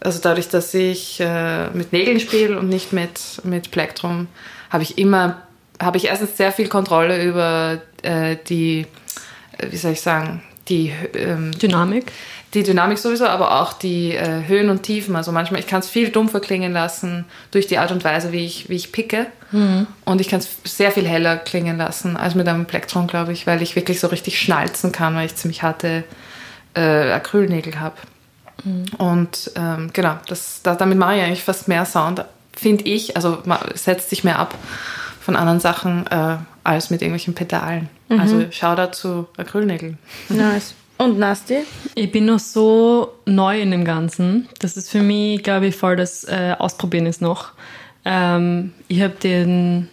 also 0.00 0.18
dadurch, 0.22 0.48
dass 0.48 0.72
ich 0.72 1.20
äh, 1.20 1.68
mit 1.70 1.92
Nägeln 1.92 2.20
spiele 2.20 2.58
und 2.58 2.68
nicht 2.68 2.92
mit, 2.92 3.40
mit 3.44 3.70
Plektrum, 3.70 4.28
habe 4.70 4.82
ich 4.82 4.96
immer, 4.96 5.42
habe 5.80 5.98
ich 5.98 6.06
erstens 6.06 6.36
sehr 6.36 6.52
viel 6.52 6.68
Kontrolle 6.68 7.22
über 7.22 7.82
äh, 8.02 8.36
die, 8.48 8.86
äh, 9.58 9.66
wie 9.70 9.76
soll 9.76 9.92
ich 9.92 10.00
sagen, 10.00 10.42
die 10.68 10.92
ähm, 11.14 11.52
Dynamik. 11.52 12.12
Die 12.54 12.62
Dynamik 12.64 12.98
sowieso, 12.98 13.26
aber 13.26 13.60
auch 13.60 13.72
die 13.72 14.14
äh, 14.14 14.46
Höhen 14.46 14.70
und 14.70 14.82
Tiefen. 14.82 15.14
Also 15.16 15.30
manchmal, 15.32 15.60
ich 15.60 15.66
kann 15.66 15.80
es 15.80 15.88
viel 15.88 16.08
dumpfer 16.10 16.40
klingen 16.40 16.72
lassen 16.72 17.24
durch 17.52 17.66
die 17.68 17.78
Art 17.78 17.92
und 17.92 18.02
Weise, 18.02 18.32
wie 18.32 18.44
ich, 18.44 18.68
wie 18.68 18.76
ich 18.76 18.90
picke. 18.92 19.26
Und 20.04 20.20
ich 20.20 20.28
kann 20.28 20.38
es 20.40 20.48
sehr 20.64 20.92
viel 20.92 21.06
heller 21.08 21.36
klingen 21.36 21.76
lassen 21.76 22.16
als 22.16 22.36
mit 22.36 22.46
einem 22.48 22.66
Plektron, 22.66 23.08
glaube 23.08 23.32
ich, 23.32 23.46
weil 23.48 23.62
ich 23.62 23.74
wirklich 23.74 23.98
so 23.98 24.06
richtig 24.06 24.40
schnalzen 24.40 24.92
kann, 24.92 25.16
weil 25.16 25.26
ich 25.26 25.34
ziemlich 25.34 25.62
harte 25.64 26.04
äh, 26.74 27.10
Acrylnägel 27.12 27.80
habe. 27.80 27.96
Und 28.98 29.50
ähm, 29.56 29.90
genau, 29.92 30.18
das, 30.28 30.60
da, 30.62 30.74
damit 30.74 30.98
mache 30.98 31.16
ich 31.16 31.22
eigentlich 31.22 31.42
fast 31.42 31.66
mehr 31.66 31.84
Sound, 31.84 32.24
finde 32.56 32.84
ich. 32.84 33.16
Also 33.16 33.38
ma- 33.44 33.60
setzt 33.74 34.10
sich 34.10 34.22
mehr 34.22 34.38
ab 34.38 34.54
von 35.20 35.34
anderen 35.34 35.60
Sachen 35.60 36.06
äh, 36.08 36.36
als 36.62 36.90
mit 36.90 37.00
irgendwelchen 37.02 37.34
Pedalen. 37.34 37.88
Also 38.08 38.44
Shoutout 38.50 38.92
zu 38.92 39.28
Acrylnägeln. 39.36 39.98
Nice. 40.28 40.74
Und 41.00 41.18
Nasti? 41.18 41.60
Ich 41.94 42.12
bin 42.12 42.26
noch 42.26 42.38
so 42.38 43.14
neu 43.24 43.58
in 43.58 43.70
dem 43.70 43.86
Ganzen. 43.86 44.50
Das 44.58 44.76
ist 44.76 44.90
für 44.90 45.00
mich, 45.00 45.42
glaube 45.42 45.68
ich, 45.68 45.74
voll 45.74 45.96
das 45.96 46.24
äh, 46.24 46.54
Ausprobieren 46.58 47.06
ist 47.06 47.22
noch. 47.22 47.52
Ähm, 48.04 48.74
ich 48.86 49.00
habe 49.00 49.14
den, 49.14 49.88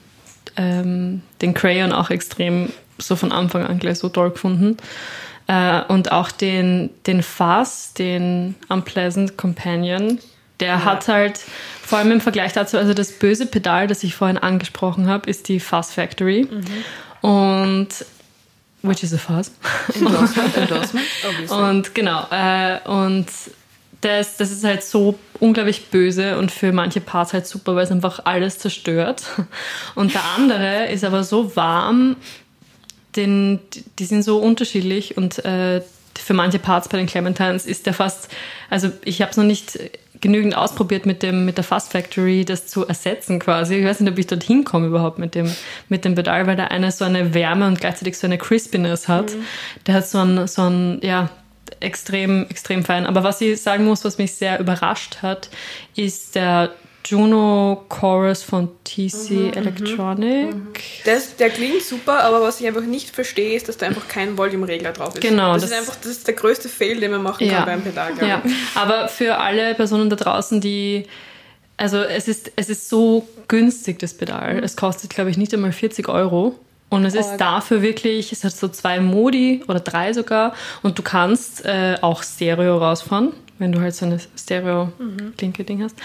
ähm, 0.58 1.22
den 1.41 1.53
Crayon 1.53 1.93
auch 1.93 2.10
extrem 2.10 2.74
so 2.97 3.16
von 3.16 3.32
Anfang 3.32 3.66
an 3.66 3.80
gleich 3.80 3.99
so 3.99 4.10
toll 4.10 4.32
gefunden. 4.32 4.76
Äh, 5.47 5.82
und 5.84 6.12
auch 6.12 6.30
den, 6.30 6.89
den 7.05 7.24
Fass, 7.24 7.93
den 7.93 8.55
Unpleasant 8.68 9.38
Companion, 9.38 10.20
Der 10.60 10.84
hat 10.84 11.08
halt, 11.08 11.39
vor 11.84 11.99
allem 11.99 12.12
im 12.12 12.20
Vergleich 12.20 12.51
dazu, 12.51 12.78
also 12.78 12.93
das 12.93 13.14
böse 13.14 13.45
Pedal, 13.45 13.88
das 13.88 14.03
ich 14.03 14.14
vorhin 14.14 14.38
angesprochen 14.38 15.08
habe, 15.08 15.30
ist 15.30 15.47
die 15.47 15.62
Fuzz 15.62 15.93
Factory. 15.93 16.49
Und 17.22 17.88
which 18.88 19.04
is 19.04 19.14
a 19.14 19.18
fuzz. 19.18 19.52
Endorsement, 19.94 20.58
Endorsement. 20.58 21.06
Und 21.50 21.96
genau, 21.96 22.26
äh, 22.32 22.80
und 22.88 23.28
das, 24.02 24.38
das 24.38 24.52
ist 24.52 24.64
halt 24.64 24.84
so 24.84 25.18
unglaublich 25.40 25.88
böse 25.88 26.38
und 26.38 26.52
für 26.52 26.72
manche 26.72 27.02
Parts 27.02 27.34
halt 27.34 27.48
super, 27.48 27.76
weil 27.76 27.84
es 27.84 27.92
einfach 27.92 28.22
alles 28.26 28.60
zerstört. 28.60 29.24
Und 29.96 30.14
der 30.14 30.24
andere 30.36 30.88
ist 30.88 31.04
aber 31.04 31.24
so 31.24 31.56
warm, 31.56 32.16
den, 33.16 33.60
die 33.98 34.06
sind 34.06 34.22
so 34.24 34.38
unterschiedlich 34.38 35.18
und 35.18 35.44
äh, 35.44 35.82
für 36.18 36.34
manche 36.34 36.60
Parts 36.60 36.90
bei 36.90 36.98
den 36.98 37.08
Clementines 37.08 37.66
ist 37.66 37.86
der 37.86 37.94
fast, 37.94 38.30
also 38.70 38.92
ich 39.04 39.22
habe 39.22 39.32
es 39.32 39.38
noch 39.38 39.44
nicht 39.44 39.80
genügend 40.22 40.55
ausprobiert 40.55 41.05
mit 41.05 41.24
dem 41.24 41.45
mit 41.45 41.57
der 41.57 41.63
Fast 41.63 41.91
Factory 41.91 42.45
das 42.45 42.68
zu 42.68 42.88
ersetzen 42.88 43.39
quasi. 43.39 43.76
Ich 43.76 43.86
weiß 43.86 43.99
nicht, 43.99 44.11
ob 44.11 44.18
ich 44.18 44.28
dort 44.28 44.43
hinkomme 44.43 44.88
überhaupt 44.88 45.20
mit 45.20 45.36
dem 45.36 45.53
mit 45.89 46.05
dem 46.05 46.15
Pedal, 46.15 46.47
weil 46.47 46.55
der 46.55 46.72
eine 46.72 46.91
so 46.91 47.05
eine 47.05 47.34
Wärme 47.34 47.68
und 47.68 47.80
gleichzeitig 47.80 48.18
so 48.18 48.28
eine 48.28 48.38
Crispiness 48.38 49.07
hat. 49.07 49.32
Der 49.86 49.95
hat 49.95 50.07
so 50.07 50.20
ein 50.20 50.47
so 50.47 50.63
ein 50.63 50.99
ja 51.01 51.30
extrem 51.80 52.47
extrem 52.49 52.84
fein. 52.84 53.05
Aber 53.05 53.24
was 53.24 53.41
ich 53.41 53.61
sagen 53.61 53.86
muss, 53.86 54.03
was 54.05 54.18
mich 54.18 54.34
sehr 54.34 54.59
überrascht 54.59 55.22
hat, 55.22 55.49
ist 55.95 56.36
der 56.36 56.72
Juno 57.10 57.86
Chorus 57.89 58.43
von 58.43 58.70
TC 58.84 59.55
Electronic. 59.55 60.53
Das, 61.05 61.36
der 61.38 61.49
klingt 61.49 61.82
super, 61.82 62.24
aber 62.24 62.41
was 62.41 62.60
ich 62.60 62.68
einfach 62.68 62.82
nicht 62.82 63.10
verstehe, 63.16 63.55
ist, 63.55 63.68
dass 63.70 63.78
da 63.78 63.86
einfach 63.86 64.08
kein 64.08 64.38
Volume-Regler 64.38 64.91
drauf 64.91 65.14
ist. 65.16 65.22
Genau, 65.22 65.53
Das, 65.53 65.64
das- 65.64 65.72
ist 65.72 65.78
einfach 65.78 65.95
das 65.95 66.12
ist 66.12 66.28
der 66.28 66.34
größte 66.36 66.70
Fail, 66.70 66.99
den 66.99 67.12
man 67.12 67.24
machen 67.24 67.47
kann 67.49 67.66
beim 67.66 67.82
Pedal. 67.82 68.12
Ja, 68.22 68.41
aber 68.76 69.08
für 69.08 69.38
alle 69.38 69.74
Personen 69.76 70.10
da 70.10 70.16
draußen, 70.16 70.60
die 70.62 71.05
also 71.78 71.97
es 71.99 72.28
ist, 72.28 72.51
es 72.55 72.70
ist 72.70 72.89
so 72.89 73.28
günstig, 73.47 73.99
das 73.99 74.16
Pedal. 74.16 74.62
Es 74.64 74.76
kostet, 74.76 75.12
glaube 75.12 75.30
ich, 75.30 75.38
nicht 75.38 75.53
einmal 75.53 75.72
40 75.72 76.10
Euro. 76.10 76.55
Und 76.89 77.05
es 77.05 77.14
ist 77.16 77.38
dafür 77.38 77.82
wirklich, 77.82 78.32
es 78.32 78.43
hat 78.43 78.53
so 78.53 78.68
zwei 78.70 78.99
Modi 78.99 79.64
oder 79.68 79.80
drei 79.82 80.14
sogar. 80.14 80.53
Und 80.82 80.97
du 80.97 81.03
kannst 81.03 81.66
äh, 81.66 81.97
auch 82.01 82.24
Stereo 82.24 82.78
rausfahren, 82.78 83.34
wenn 83.60 83.72
du 83.74 83.80
halt 83.82 83.93
so 83.93 84.05
eine 84.05 84.20
Stereo-Klinke-Ding 84.38 85.84
hast. 85.84 85.95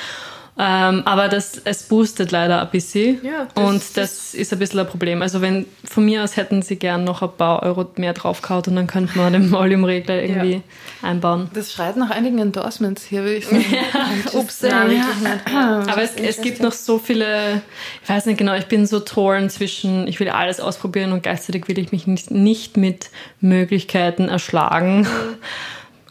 Ähm, 0.58 1.02
aber 1.06 1.28
das, 1.28 1.62
es 1.64 1.84
boostet 1.84 2.30
leider 2.30 2.60
ein 2.60 2.70
bisschen. 2.70 3.24
Ja, 3.24 3.48
das- 3.54 3.64
und 3.64 3.96
das 3.96 4.34
ist 4.34 4.52
ein 4.52 4.58
bisschen 4.58 4.80
ein 4.80 4.86
Problem. 4.86 5.22
Also 5.22 5.40
wenn 5.40 5.64
von 5.84 6.04
mir 6.04 6.22
aus 6.22 6.36
hätten 6.36 6.60
sie 6.60 6.76
gern 6.76 7.04
noch 7.04 7.22
ein 7.22 7.30
paar 7.38 7.62
Euro 7.62 7.86
mehr 7.96 8.12
draufgehauen 8.12 8.64
und 8.66 8.76
dann 8.76 8.86
könnte 8.86 9.16
man 9.16 9.32
den 9.32 9.50
Volume-Regler 9.50 10.22
irgendwie 10.22 10.62
einbauen. 11.00 11.50
Das 11.54 11.72
schreit 11.72 11.96
nach 11.96 12.10
einigen 12.10 12.38
Endorsements 12.38 13.02
hier, 13.04 13.22
würde 13.22 13.36
ich 13.36 13.46
sagen. 13.46 13.64
Ups, 14.34 14.60
nein, 14.62 14.90
wirklich 14.90 15.20
nicht. 15.20 15.46
Aber 15.54 16.02
es, 16.02 16.16
es 16.16 16.42
gibt 16.42 16.60
noch 16.60 16.72
so 16.72 16.98
viele, 16.98 17.62
ich 18.02 18.08
weiß 18.10 18.26
nicht 18.26 18.36
genau, 18.36 18.54
ich 18.54 18.66
bin 18.66 18.86
so 18.86 19.00
torn 19.00 19.48
zwischen, 19.48 20.06
ich 20.06 20.20
will 20.20 20.28
alles 20.28 20.60
ausprobieren 20.60 21.12
und 21.12 21.22
gleichzeitig 21.22 21.66
will 21.66 21.78
ich 21.78 21.92
mich 21.92 22.06
nicht, 22.06 22.30
nicht 22.30 22.76
mit 22.76 23.08
Möglichkeiten 23.40 24.28
erschlagen. 24.28 25.06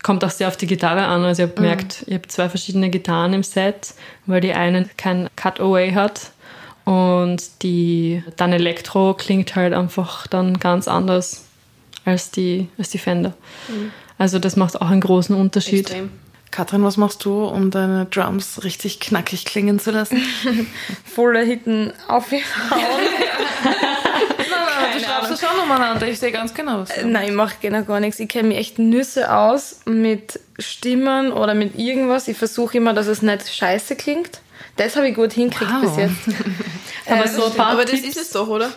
Kommt 0.03 0.23
auch 0.23 0.31
sehr 0.31 0.47
auf 0.47 0.57
die 0.57 0.67
Gitarre 0.67 1.05
an. 1.05 1.23
Also 1.23 1.43
ich 1.43 1.49
habe 1.49 1.55
gemerkt, 1.55 2.03
ich 2.07 2.13
habe 2.13 2.27
zwei 2.27 2.49
verschiedene 2.49 2.89
Gitarren 2.89 3.33
im 3.33 3.43
Set, 3.43 3.93
weil 4.25 4.41
die 4.41 4.53
eine 4.53 4.89
kein 4.97 5.29
Cutaway 5.35 5.91
hat 5.93 6.31
und 6.85 7.63
die 7.63 8.23
dann 8.35 8.51
Elektro 8.51 9.13
klingt 9.13 9.55
halt 9.55 9.73
einfach 9.73 10.27
dann 10.27 10.59
ganz 10.59 10.87
anders 10.87 11.45
als 12.05 12.31
die, 12.31 12.67
als 12.77 12.89
die 12.89 12.97
Fender. 12.97 13.33
Also 14.17 14.39
das 14.39 14.55
macht 14.55 14.81
auch 14.81 14.89
einen 14.89 15.01
großen 15.01 15.35
Unterschied. 15.35 15.89
Extrem. 15.89 16.11
Katrin, 16.51 16.83
was 16.83 16.97
machst 16.97 17.23
du, 17.23 17.45
um 17.45 17.71
deine 17.71 18.05
Drums 18.05 18.63
richtig 18.65 18.99
knackig 18.99 19.45
klingen 19.45 19.79
zu 19.79 19.91
lassen? 19.91 20.21
Voller 21.05 21.43
Hitten 21.43 21.93
aufgehauen. 22.09 22.41
du 24.93 24.99
schreibst 24.99 25.31
das 25.31 25.39
schon 25.39 25.60
umeinander, 25.75 26.07
ich 26.07 26.19
sehe 26.19 26.31
ganz 26.31 26.53
genau. 26.53 26.85
So. 26.85 27.05
Nein, 27.05 27.29
ich 27.29 27.33
mache 27.35 27.55
genau 27.61 27.83
gar 27.83 27.99
nichts. 27.99 28.19
Ich 28.19 28.29
kenne 28.29 28.49
mich 28.49 28.57
echt 28.57 28.79
Nüsse 28.79 29.33
aus 29.33 29.81
mit 29.85 30.39
Stimmen 30.59 31.31
oder 31.31 31.53
mit 31.53 31.77
irgendwas. 31.77 32.27
Ich 32.27 32.37
versuche 32.37 32.77
immer, 32.77 32.93
dass 32.93 33.07
es 33.07 33.21
nicht 33.21 33.53
scheiße 33.53 33.95
klingt. 33.95 34.41
Das 34.77 34.95
habe 34.95 35.09
ich 35.09 35.15
gut 35.15 35.33
hingekriegt 35.33 35.71
Wow. 35.71 35.81
bis 35.81 35.97
jetzt. 35.97 36.15
Aber 37.07 37.27
so 37.27 37.45
ein 37.45 37.53
paar 37.53 37.67
Aber 37.71 37.83
das 37.85 37.99
ist 37.99 38.17
es 38.17 38.29
doch, 38.31 38.47
oder? 38.47 38.71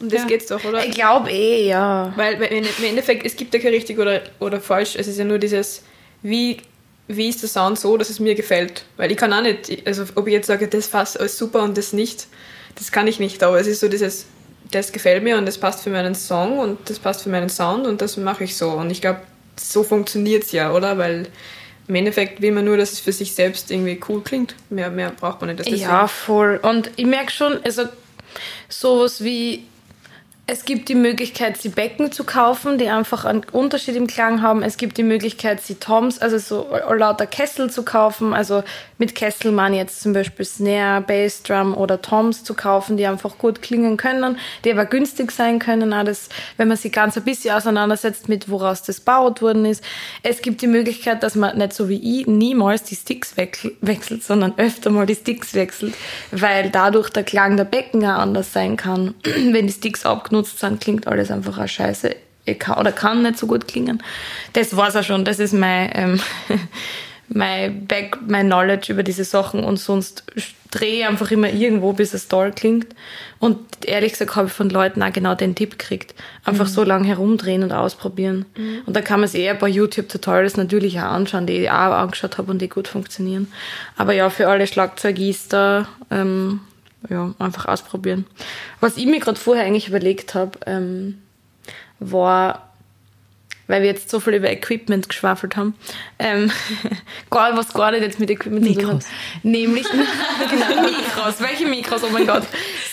Um 0.00 0.08
das 0.08 0.26
geht's 0.26 0.46
doch, 0.46 0.62
oder? 0.64 0.84
Ich 0.84 0.92
glaube 0.92 1.30
eh, 1.30 1.66
ja. 1.68 2.12
Weil 2.16 2.38
weil 2.40 2.52
im 2.52 2.64
im 2.64 2.84
Endeffekt, 2.84 3.26
es 3.26 3.34
gibt 3.36 3.52
ja 3.54 3.60
kein 3.60 3.72
richtig 3.72 3.98
oder, 3.98 4.22
oder 4.38 4.60
falsch. 4.60 4.94
Es 4.96 5.08
ist 5.08 5.18
ja 5.18 5.24
nur 5.24 5.38
dieses, 5.38 5.82
wie, 6.22 6.58
wie 7.08 7.28
ist 7.28 7.42
der 7.42 7.48
Sound 7.48 7.78
so, 7.78 7.96
dass 7.96 8.08
es 8.08 8.20
mir 8.20 8.34
gefällt. 8.34 8.84
Weil 8.96 9.10
ich 9.10 9.16
kann 9.16 9.32
auch 9.32 9.42
nicht, 9.42 9.86
also 9.86 10.04
ob 10.14 10.26
ich 10.28 10.32
jetzt 10.32 10.46
sage, 10.46 10.68
das 10.68 10.88
passt 10.88 11.18
alles 11.18 11.36
super 11.36 11.62
und 11.62 11.76
das 11.76 11.92
nicht, 11.92 12.26
das 12.76 12.92
kann 12.92 13.06
ich 13.08 13.18
nicht. 13.18 13.42
Aber 13.42 13.58
es 13.60 13.66
ist 13.66 13.80
so 13.80 13.88
dieses, 13.88 14.26
das 14.70 14.92
gefällt 14.92 15.22
mir 15.22 15.38
und 15.38 15.46
das 15.46 15.58
passt 15.58 15.82
für 15.82 15.90
meinen 15.90 16.14
Song 16.14 16.58
und 16.58 16.90
das 16.90 16.98
passt 16.98 17.22
für 17.22 17.30
meinen 17.30 17.48
Sound 17.48 17.86
und 17.86 18.00
das 18.00 18.16
mache 18.16 18.44
ich 18.44 18.56
so. 18.56 18.70
Und 18.70 18.90
ich 18.90 19.00
glaube, 19.00 19.20
so 19.56 19.82
funktioniert 19.82 20.44
es 20.44 20.52
ja, 20.52 20.72
oder? 20.72 20.98
Weil 20.98 21.28
im 21.88 21.94
Endeffekt 21.94 22.42
will 22.42 22.52
man 22.52 22.64
nur, 22.64 22.76
dass 22.76 22.92
es 22.92 23.00
für 23.00 23.12
sich 23.12 23.34
selbst 23.34 23.70
irgendwie 23.70 23.98
cool 24.08 24.22
klingt. 24.22 24.54
Mehr, 24.68 24.90
mehr 24.90 25.10
braucht 25.10 25.40
man 25.40 25.48
nicht. 25.48 25.60
Das 25.60 25.80
Ja, 25.80 26.06
voll. 26.06 26.60
Und 26.62 26.90
ich 26.96 27.06
merke 27.06 27.32
schon, 27.32 27.58
also 27.64 27.84
sowas 28.68 29.24
wie, 29.24 29.64
es 30.50 30.64
gibt 30.64 30.88
die 30.88 30.94
Möglichkeit, 30.94 31.58
sie 31.58 31.68
Becken 31.68 32.10
zu 32.10 32.24
kaufen, 32.24 32.78
die 32.78 32.88
einfach 32.88 33.26
einen 33.26 33.44
Unterschied 33.52 33.96
im 33.96 34.06
Klang 34.06 34.40
haben. 34.40 34.62
Es 34.62 34.78
gibt 34.78 34.96
die 34.96 35.02
Möglichkeit, 35.02 35.60
sie 35.60 35.74
Toms, 35.74 36.20
also 36.20 36.38
so 36.38 36.74
lauter 36.94 37.26
Kessel 37.26 37.68
zu 37.68 37.82
kaufen. 37.82 38.32
Also 38.32 38.62
mit 38.96 39.14
Kessel 39.14 39.52
ich 39.52 39.76
jetzt 39.76 40.00
zum 40.00 40.14
Beispiel 40.14 40.46
Snare, 40.46 41.02
Bassdrum 41.02 41.76
oder 41.76 42.00
Toms 42.00 42.44
zu 42.44 42.54
kaufen, 42.54 42.96
die 42.96 43.06
einfach 43.06 43.36
gut 43.36 43.60
klingen 43.60 43.98
können, 43.98 44.38
die 44.64 44.72
aber 44.72 44.86
günstig 44.86 45.32
sein 45.32 45.58
können. 45.58 45.92
Auch 45.92 46.04
das, 46.04 46.30
wenn 46.56 46.68
man 46.68 46.78
sich 46.78 46.92
ganz 46.92 47.18
ein 47.18 47.24
bisschen 47.24 47.54
auseinandersetzt 47.54 48.30
mit, 48.30 48.48
woraus 48.48 48.82
das 48.82 49.00
gebaut 49.00 49.42
worden 49.42 49.66
ist. 49.66 49.84
Es 50.22 50.40
gibt 50.40 50.62
die 50.62 50.66
Möglichkeit, 50.66 51.22
dass 51.22 51.34
man 51.34 51.58
nicht 51.58 51.74
so 51.74 51.90
wie 51.90 52.20
ich 52.20 52.26
niemals 52.26 52.84
die 52.84 52.96
Sticks 52.96 53.36
wechsel- 53.36 53.76
wechselt, 53.82 54.24
sondern 54.24 54.54
öfter 54.56 54.88
mal 54.88 55.04
die 55.04 55.14
Sticks 55.14 55.52
wechselt, 55.52 55.94
weil 56.30 56.70
dadurch 56.70 57.10
der 57.10 57.24
Klang 57.24 57.58
der 57.58 57.64
Becken 57.64 58.02
auch 58.06 58.20
anders 58.20 58.54
sein 58.54 58.78
kann. 58.78 59.14
Wenn 59.24 59.66
die 59.66 59.72
Sticks 59.74 60.06
abgenutzt 60.06 60.37
sind, 60.46 60.80
klingt 60.80 61.06
alles 61.06 61.30
einfach 61.30 61.58
auch 61.58 61.68
scheiße. 61.68 62.14
Kann, 62.58 62.78
oder 62.78 62.92
kann 62.92 63.22
nicht 63.22 63.38
so 63.38 63.46
gut 63.46 63.68
klingen. 63.68 64.02
Das 64.54 64.74
war's 64.74 64.96
auch 64.96 65.02
schon. 65.02 65.24
Das 65.24 65.38
ist 65.38 65.52
mein, 65.52 65.90
ähm, 65.92 66.20
mein 67.28 67.86
Back, 67.86 68.18
mein 68.26 68.46
Knowledge 68.46 68.92
über 68.92 69.02
diese 69.02 69.24
Sachen 69.24 69.64
und 69.64 69.76
sonst 69.76 70.24
drehe 70.70 71.00
ich 71.00 71.06
einfach 71.06 71.30
immer 71.30 71.50
irgendwo, 71.50 71.92
bis 71.92 72.14
es 72.14 72.28
toll 72.28 72.52
klingt. 72.52 72.94
Und 73.38 73.58
ehrlich 73.84 74.12
gesagt 74.12 74.36
habe 74.36 74.48
ich 74.48 74.52
von 74.52 74.68
Leuten 74.70 75.02
auch 75.02 75.12
genau 75.12 75.34
den 75.34 75.54
Tipp 75.54 75.78
gekriegt. 75.78 76.14
Einfach 76.44 76.66
so 76.66 76.84
lange 76.84 77.06
herumdrehen 77.06 77.62
und 77.62 77.72
ausprobieren. 77.72 78.46
Und 78.86 78.96
da 78.96 79.00
kann 79.00 79.20
man 79.20 79.28
sich 79.28 79.42
eher 79.42 79.52
ein 79.52 79.58
paar 79.58 79.68
YouTube-Tutorials 79.68 80.56
natürlich 80.56 80.98
auch 80.98 81.04
anschauen, 81.04 81.46
die 81.46 81.54
ich 81.54 81.70
auch 81.70 81.74
angeschaut 81.74 82.38
habe 82.38 82.50
und 82.50 82.60
die 82.60 82.68
gut 82.68 82.88
funktionieren. 82.88 83.50
Aber 83.96 84.12
ja, 84.12 84.28
für 84.30 84.48
alle 84.48 84.66
Schlagzeugister, 84.66 85.88
ähm, 86.10 86.60
ja, 87.08 87.34
einfach 87.38 87.66
ausprobieren. 87.66 88.26
Was 88.80 88.96
ich 88.96 89.06
mir 89.06 89.20
gerade 89.20 89.38
vorher 89.38 89.64
eigentlich 89.64 89.88
überlegt 89.88 90.34
habe, 90.34 90.58
ähm, 90.66 91.18
war, 92.00 92.72
weil 93.66 93.82
wir 93.82 93.88
jetzt 93.88 94.10
so 94.10 94.20
viel 94.20 94.34
über 94.34 94.50
Equipment 94.50 95.08
geschwafelt 95.08 95.56
haben, 95.56 95.74
ähm, 96.18 96.50
gar, 97.30 97.56
was 97.56 97.72
gar 97.72 97.92
nicht 97.92 98.02
jetzt 98.02 98.20
mit 98.20 98.30
Equipment 98.30 98.66
zu 98.66 98.74
tun 98.74 98.82
hat. 98.82 98.94
Mikros. 98.94 99.06
Nämlich, 99.42 99.86
genau, 100.50 100.82
Mikros. 100.82 101.40
Welche 101.40 101.66
Mikros? 101.66 102.02
Oh 102.02 102.10
mein 102.10 102.26
Gott. 102.26 102.44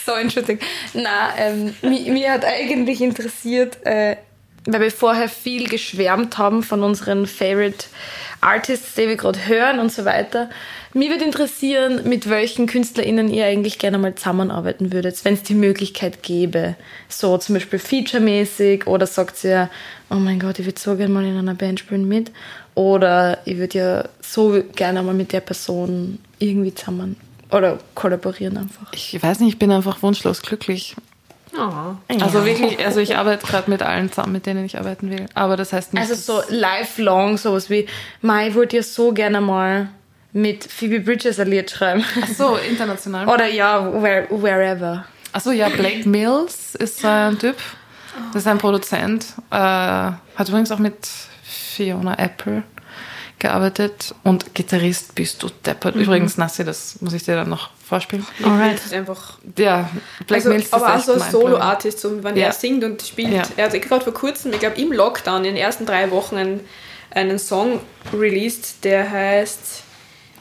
So, 0.06 0.14
Entschuldigung. 0.14 0.66
Na, 0.94 1.36
ähm, 1.38 1.74
mich, 1.82 2.08
mir 2.08 2.32
hat 2.32 2.46
eigentlich 2.46 3.02
interessiert, 3.02 3.84
äh, 3.86 4.18
weil 4.66 4.82
wir 4.82 4.92
vorher 4.92 5.30
viel 5.30 5.68
geschwärmt 5.68 6.38
haben 6.38 6.64
von 6.64 6.84
unseren 6.84 7.26
Favorite 7.28 7.86
Artists, 8.46 8.94
die 8.94 9.08
wir 9.08 9.16
gerade 9.16 9.48
hören 9.48 9.80
und 9.80 9.92
so 9.92 10.06
weiter. 10.06 10.50
Mir 10.94 11.10
würde 11.10 11.26
interessieren, 11.26 12.08
mit 12.08 12.30
welchen 12.30 12.68
KünstlerInnen 12.68 13.28
ihr 13.28 13.46
eigentlich 13.46 13.80
gerne 13.80 13.98
mal 13.98 14.16
zusammenarbeiten 14.16 14.94
würdet, 14.94 15.26
wenn 15.26 15.34
es 15.34 15.44
die 15.44 15.56
Möglichkeit 15.56 16.22
gäbe. 16.24 16.76
So 17.10 17.38
zum 17.38 17.56
Beispiel 17.56 17.80
featuremäßig 17.80 18.88
oder 18.88 19.08
sagt 19.08 19.44
ihr, 19.44 19.70
oh 20.10 20.16
mein 20.16 20.40
Gott, 20.40 20.60
ich 20.60 20.66
würde 20.66 20.80
so 20.80 20.96
gerne 20.96 21.14
mal 21.14 21.26
in 21.26 21.38
einer 21.38 21.56
Band 21.56 21.80
spielen 21.80 22.08
mit. 22.08 22.32
Oder 22.76 23.40
ich 23.46 23.58
würde 23.58 23.78
ja 23.78 24.10
so 24.22 24.62
gerne 24.76 25.02
mal 25.02 25.16
mit 25.16 25.34
der 25.34 25.42
Person 25.42 26.20
irgendwie 26.40 26.74
zusammen 26.74 27.16
oder 27.52 27.80
kollaborieren 27.94 28.58
einfach. 28.58 28.92
Ich 28.94 29.22
weiß 29.22 29.40
nicht, 29.40 29.54
ich 29.54 29.60
bin 29.60 29.72
einfach 29.72 30.02
wunschlos 30.02 30.42
glücklich. 30.42 30.96
Also 32.22 32.46
wirklich, 32.46 32.84
also 32.86 33.00
ich 33.00 33.18
arbeite 33.18 33.46
gerade 33.46 33.70
mit 33.70 33.82
allen 33.82 34.10
zusammen, 34.12 34.34
mit 34.34 34.46
denen 34.46 34.66
ich 34.66 34.78
arbeiten 34.78 35.10
will. 35.10 35.26
Aber 35.34 35.58
das 35.58 35.74
heißt 35.74 35.94
nicht. 35.94 36.02
Also 36.02 36.16
so 36.16 36.42
lifelong, 36.50 37.38
sowas 37.38 37.70
wie, 37.70 37.88
Mai, 38.22 38.54
wollte 38.54 38.78
ja 38.78 38.84
so 38.84 39.12
gerne 39.12 39.42
mal 39.42 39.90
mit 40.34 40.66
Phoebe 40.66 41.00
Bridges 41.00 41.40
ein 41.40 41.48
Lied 41.48 41.72
schreiben. 41.72 42.04
Ach 42.22 42.28
so, 42.28 42.58
international. 42.58 43.28
Oder 43.28 43.48
ja, 43.48 43.92
where, 44.02 44.28
wherever. 44.30 45.06
Achso, 45.32 45.52
ja, 45.52 45.70
Blake 45.70 46.08
Mills 46.08 46.76
ist 46.76 47.00
so 47.00 47.08
ein 47.08 47.38
Typ. 47.40 47.56
Das 48.34 48.44
ist 48.44 48.48
ein 48.48 48.58
Produzent. 48.58 49.26
Äh, 49.52 49.56
hat 49.56 50.48
übrigens 50.48 50.72
auch 50.72 50.80
mit 50.80 51.08
Fiona 51.44 52.18
Apple 52.18 52.64
gearbeitet 53.48 54.14
und 54.24 54.54
Gitarrist 54.54 55.16
bist 55.16 55.42
du 55.44 55.50
deppert. 55.66 55.96
Übrigens, 55.96 56.38
Nassi, 56.38 56.64
das 56.64 57.02
muss 57.02 57.14
ich 57.14 57.24
dir 57.24 57.36
dann 57.36 57.50
noch 57.50 57.70
vorspielen. 57.88 58.26
Alright. 58.44 58.76
Das 58.78 58.86
ist 58.88 58.94
einfach. 58.94 59.38
Ja, 59.58 59.90
Black 60.28 60.40
Also, 60.40 60.50
Mills 60.50 60.66
ist 60.66 60.74
aber 60.74 60.96
auch 60.96 61.00
so 61.00 61.16
mein 61.18 61.32
Solo-Artist, 61.32 62.00
so, 62.00 62.24
wenn 62.24 62.36
Ja. 62.36 62.48
er 62.48 62.52
singt 62.54 62.84
und 62.84 63.02
spielt. 63.02 63.32
Ja. 63.32 63.44
Er 63.58 63.66
hat 63.72 63.82
gerade 63.82 64.04
vor 64.04 64.14
kurzem, 64.14 64.52
ich 64.54 64.60
glaube 64.60 64.80
im 64.82 64.92
Lockdown, 64.92 65.38
in 65.46 65.56
den 65.56 65.58
ersten 65.58 65.86
drei 65.86 66.10
Wochen 66.12 66.36
einen, 66.38 66.60
einen 67.12 67.40
Song 67.40 67.80
released, 68.14 68.84
der 68.84 69.10
heißt 69.10 69.84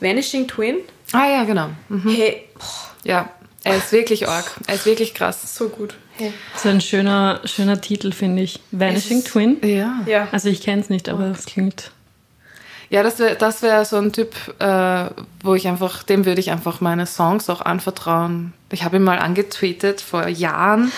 Vanishing 0.01 0.49
Twin. 0.49 0.77
Ah 1.13 1.27
ja, 1.29 1.45
genau. 1.45 1.69
Mhm. 1.89 2.11
Hey, 2.11 2.49
Ja, 3.05 3.29
er 3.63 3.77
ist 3.77 3.93
wirklich 3.93 4.27
arg. 4.29 4.51
Er 4.67 4.75
ist 4.77 4.87
wirklich 4.87 5.15
krass. 5.15 5.55
so 5.55 5.69
gut. 5.69 5.95
Hey. 6.17 6.33
So 6.57 6.69
ein 6.69 6.81
schöner, 6.81 7.41
schöner 7.45 7.81
Titel, 7.81 8.13
finde 8.13 8.43
ich. 8.43 8.61
Vanishing 8.71 9.19
Es 9.19 9.25
ist- 9.25 9.33
Twin. 9.33 9.57
Ja. 9.65 10.01
Ja. 10.07 10.29
Also 10.33 10.49
ich 10.49 10.63
kenne 10.63 10.81
es 10.81 10.89
nicht, 10.89 11.09
aber 11.09 11.25
es 11.27 11.45
klingt. 11.45 11.91
Ja, 12.91 13.03
das 13.03 13.19
wäre 13.19 13.37
das 13.37 13.63
wär 13.63 13.85
so 13.85 13.97
ein 13.97 14.13
Typ, 14.13 14.35
äh, 14.61 15.07
wo 15.43 15.55
ich 15.55 15.69
einfach, 15.69 16.03
dem 16.03 16.27
würde 16.27 16.41
ich 16.41 16.51
einfach 16.51 16.81
meine 16.81 17.07
Songs 17.07 17.49
auch 17.51 17.61
anvertrauen. 17.61 18.53
Ich 18.71 18.85
habe 18.85 18.97
ihn 18.97 19.03
mal 19.03 19.19
angetweetet 19.19 20.01
vor 20.01 20.29
Jahren, 20.29 20.93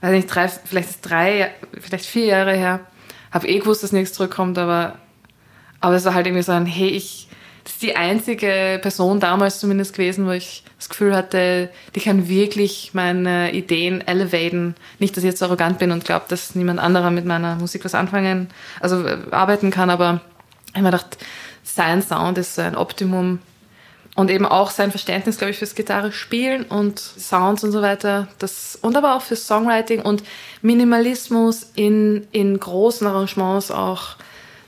also 0.00 0.14
nicht 0.14 0.34
drei, 0.34 0.48
vielleicht 0.48 1.08
drei, 1.08 1.52
vielleicht 1.80 2.06
vier 2.06 2.26
Jahre 2.26 2.54
her. 2.54 2.80
Habe 3.30 3.48
eh 3.48 3.58
gewusst, 3.58 3.82
dass 3.82 3.92
nichts 3.92 4.14
zurückkommt, 4.14 4.58
aber, 4.58 4.96
aber 5.80 5.94
es 5.94 6.04
war 6.04 6.14
halt 6.14 6.26
irgendwie 6.26 6.42
so 6.42 6.52
ein, 6.52 6.66
hey, 6.66 6.88
ich, 6.88 7.28
das 7.62 7.74
ist 7.74 7.82
die 7.82 7.96
einzige 7.96 8.80
Person 8.82 9.20
damals 9.20 9.60
zumindest 9.60 9.92
gewesen, 9.92 10.26
wo 10.26 10.30
ich 10.30 10.64
das 10.78 10.88
Gefühl 10.88 11.14
hatte, 11.14 11.68
die 11.94 12.00
kann 12.00 12.28
wirklich 12.28 12.90
meine 12.94 13.52
Ideen 13.52 14.00
elevaten. 14.00 14.74
Nicht, 14.98 15.16
dass 15.16 15.22
ich 15.22 15.30
jetzt 15.30 15.42
arrogant 15.42 15.78
bin 15.78 15.92
und 15.92 16.04
glaube, 16.04 16.24
dass 16.28 16.54
niemand 16.54 16.80
anderer 16.80 17.10
mit 17.10 17.26
meiner 17.26 17.56
Musik 17.56 17.84
was 17.84 17.94
anfangen, 17.94 18.48
also 18.80 19.06
äh, 19.06 19.18
arbeiten 19.30 19.70
kann, 19.70 19.90
aber 19.90 20.22
ich 20.70 20.76
habe 20.76 20.84
mir 20.84 20.90
gedacht, 20.90 21.18
sein 21.64 22.02
Sound 22.02 22.38
ist 22.38 22.54
so 22.54 22.62
ein 22.62 22.76
Optimum. 22.76 23.40
Und 24.16 24.30
eben 24.30 24.44
auch 24.44 24.70
sein 24.70 24.90
Verständnis, 24.90 25.38
glaube 25.38 25.52
ich, 25.52 25.58
fürs 25.58 25.74
Gitarre 25.76 26.10
spielen 26.12 26.64
und 26.64 26.98
Sounds 26.98 27.62
und 27.62 27.70
so 27.72 27.80
weiter. 27.80 28.26
Das, 28.38 28.76
und 28.82 28.96
aber 28.96 29.14
auch 29.14 29.22
fürs 29.22 29.46
Songwriting 29.46 30.02
und 30.02 30.24
Minimalismus 30.62 31.70
in, 31.76 32.26
in 32.32 32.58
großen 32.58 33.06
Arrangements 33.06 33.70
auch. 33.70 34.16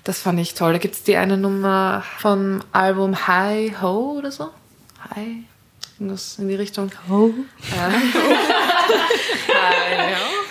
Das 0.05 0.21
fand 0.21 0.39
ich 0.41 0.55
toll. 0.55 0.73
Da 0.73 0.79
gibt 0.79 0.95
es 0.95 1.03
die 1.03 1.17
eine 1.17 1.37
Nummer 1.37 2.03
vom 2.19 2.61
Album 2.73 3.27
Hi 3.27 3.75
Ho 3.83 4.17
oder 4.19 4.31
so. 4.31 4.49
Hi. 5.11 5.45
Irgendwas 5.99 6.39
in 6.39 6.49
die 6.49 6.55
Richtung. 6.55 6.91
Oh. 7.11 7.31
Ja. 7.77 7.93
Hi 9.55 10.15
Ho. 10.15 10.43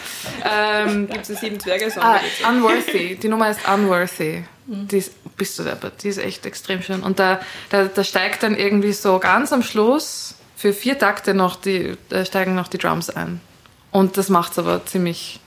Ähm, 0.43 1.07
Gibt 1.07 1.23
es 1.23 1.29
einen 1.29 1.37
Sieben 1.39 1.59
Zwerge-Song? 1.59 2.03
Ah, 2.03 2.19
Unworthy. 2.49 3.15
Die 3.15 3.27
Nummer 3.27 3.49
ist 3.49 3.59
Unworthy. 3.67 4.43
Die 4.65 4.97
ist, 4.97 5.13
bist 5.37 5.57
du 5.59 5.63
deppert. 5.63 6.03
Die 6.03 6.07
ist 6.09 6.17
echt 6.17 6.45
extrem 6.45 6.81
schön. 6.81 7.01
Und 7.03 7.19
da, 7.19 7.39
da, 7.69 7.85
da 7.85 8.03
steigt 8.03 8.43
dann 8.43 8.55
irgendwie 8.55 8.93
so 8.93 9.19
ganz 9.19 9.51
am 9.53 9.63
Schluss 9.63 10.35
für 10.55 10.73
vier 10.73 10.97
Takte 10.99 11.33
noch 11.33 11.55
die, 11.55 11.97
da 12.09 12.23
steigen 12.25 12.55
noch 12.55 12.67
die 12.67 12.77
Drums 12.77 13.09
ein. 13.09 13.41
Und 13.91 14.17
das 14.17 14.29
macht's 14.29 14.57
aber 14.59 14.85
ziemlich 14.85 15.39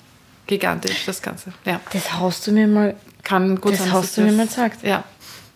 gigantisch, 0.46 1.04
das 1.06 1.22
Ganze. 1.22 1.52
Ja. 1.64 1.80
Das 1.92 2.12
hast 2.14 2.46
du 2.46 2.52
mir 2.52 2.66
mal, 2.66 2.94
Kann 3.22 3.60
gut 3.60 3.72
das 3.72 3.78
sein. 3.80 3.88
dass 3.88 3.96
hast 3.96 4.04
es 4.10 4.14
du 4.16 4.20
mir 4.22 4.26
das- 4.28 4.36
mal 4.36 4.46
gesagt. 4.46 4.82
Ja. 4.82 5.04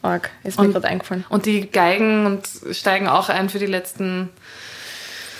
Arg, 0.00 0.30
ist 0.44 0.58
mir 0.58 0.66
Und- 0.66 0.72
gerade 0.72 0.86
eingefallen. 0.88 1.24
Und 1.28 1.44
die 1.44 1.68
Geigen 1.70 2.24
und 2.24 2.48
steigen 2.74 3.08
auch 3.08 3.28
ein 3.28 3.48
für 3.50 3.58
die 3.58 3.66
letzten 3.66 4.30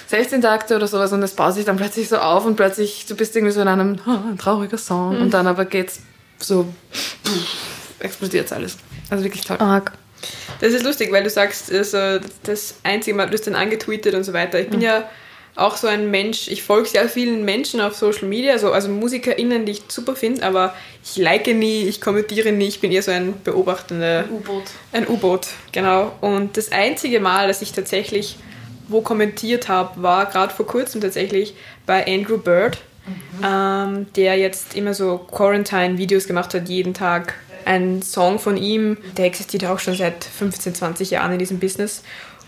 16 0.09 0.43
Takte 0.43 0.75
oder 0.75 0.89
sowas 0.89 1.13
und 1.13 1.23
es 1.23 1.35
baut 1.35 1.55
sich 1.55 1.65
dann 1.65 1.77
plötzlich 1.77 2.09
so 2.09 2.19
auf 2.19 2.45
und 2.45 2.57
plötzlich, 2.57 3.07
du 3.07 3.15
bist 3.15 3.37
irgendwie 3.37 3.53
so 3.53 3.61
in 3.61 3.69
einem 3.69 3.99
ah, 4.07 4.23
ein 4.31 4.37
trauriger 4.39 4.79
Song 4.79 5.21
und 5.21 5.33
dann 5.33 5.47
aber 5.47 5.65
geht's 5.65 6.01
so 6.39 6.67
explodiert 8.01 8.53
alles. 8.53 8.77
Also 9.11 9.25
wirklich 9.25 9.45
toll. 9.45 9.57
Arg. 9.59 9.93
Das 10.61 10.73
ist 10.73 10.85
lustig, 10.85 11.13
weil 11.13 11.23
du 11.23 11.31
sagst, 11.31 11.73
also 11.73 12.19
das 12.43 12.75
einzige 12.83 13.17
Mal, 13.17 13.27
du 13.27 13.35
hast 13.35 13.47
dann 13.47 13.55
angetweetet 13.55 14.15
und 14.15 14.25
so 14.25 14.33
weiter. 14.33 14.59
Ich 14.59 14.69
bin 14.69 14.81
ja 14.81 15.09
auch 15.55 15.77
so 15.77 15.87
ein 15.87 16.11
Mensch, 16.11 16.49
ich 16.49 16.63
folge 16.63 16.89
sehr 16.89 17.09
vielen 17.09 17.45
Menschen 17.45 17.81
auf 17.81 17.95
Social 17.95 18.29
Media, 18.29 18.53
also, 18.53 18.73
also 18.73 18.89
MusikerInnen, 18.89 19.65
die 19.65 19.73
ich 19.73 19.83
super 19.89 20.17
finde, 20.17 20.45
aber 20.45 20.75
ich 21.05 21.17
like 21.17 21.47
nie, 21.49 21.85
ich 21.85 22.01
kommentiere 22.01 22.53
nie, 22.53 22.67
ich 22.67 22.81
bin 22.81 22.93
eher 22.93 23.03
so 23.03 23.11
ein 23.11 23.35
beobachtender 23.43 24.25
U-Boot. 24.31 24.65
Ein 24.93 25.09
U-Boot, 25.09 25.49
genau. 25.73 26.13
Und 26.21 26.57
das 26.57 26.71
einzige 26.73 27.21
Mal, 27.21 27.49
dass 27.49 27.63
ich 27.63 27.73
tatsächlich 27.73 28.37
wo 28.89 29.03
kommentiert 29.03 29.69
habe, 29.69 30.03
war 30.03 30.27
gerade 30.27 30.53
vor 30.53 30.67
kurzem 30.67 31.01
tatsächlich 31.01 31.55
bei 31.87 32.07
Andrew 32.07 32.39
Bird, 32.39 32.79
ähm, 33.45 34.07
der 34.17 34.37
jetzt 34.37 34.75
immer 34.75 34.95
so 34.95 35.19
Quarantine-Videos 35.19 36.27
gemacht 36.27 36.53
hat, 36.55 36.69
jeden 36.69 36.95
Tag. 36.95 37.35
Ein 37.69 38.01
Song 38.01 38.39
von 38.39 38.57
ihm, 38.57 38.97
der 39.19 39.27
existiert 39.27 39.67
auch 39.67 39.79
schon 39.79 39.95
seit 39.95 40.25
15, 40.25 40.75
20 40.75 41.11
Jahren 41.11 41.33
in 41.33 41.39
diesem 41.39 41.59
Business. 41.59 42.03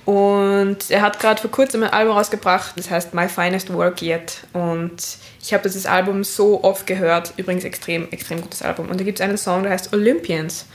Und 0.07 0.79
er 0.89 1.03
hat 1.03 1.21
gerade 1.21 1.41
vor 1.41 1.51
kurzem 1.51 1.83
ein 1.83 1.91
Album 1.91 2.17
rausgebracht, 2.17 2.73
das 2.77 2.91
heißt 2.91 3.13
My 3.13 3.29
Finest 3.29 3.73
Work 3.73 4.01
Yet. 4.01 4.39
Und 4.55 4.97
ich 5.43 5.53
habe 5.53 5.63
dieses 5.65 5.85
Album 5.85 6.25
so 6.25 6.65
oft 6.65 6.87
gehört. 6.87 7.35
Übrigens 7.37 7.65
extrem, 7.65 8.09
extrem 8.11 8.41
gutes 8.41 8.63
Album. 8.63 8.89
Und 8.89 8.99
da 8.99 9.05
gibt 9.05 9.21
es 9.21 9.25
einen 9.25 9.37
Song, 9.37 9.63
der 9.63 9.73
heißt 9.73 9.93
Olympians. 9.93 10.67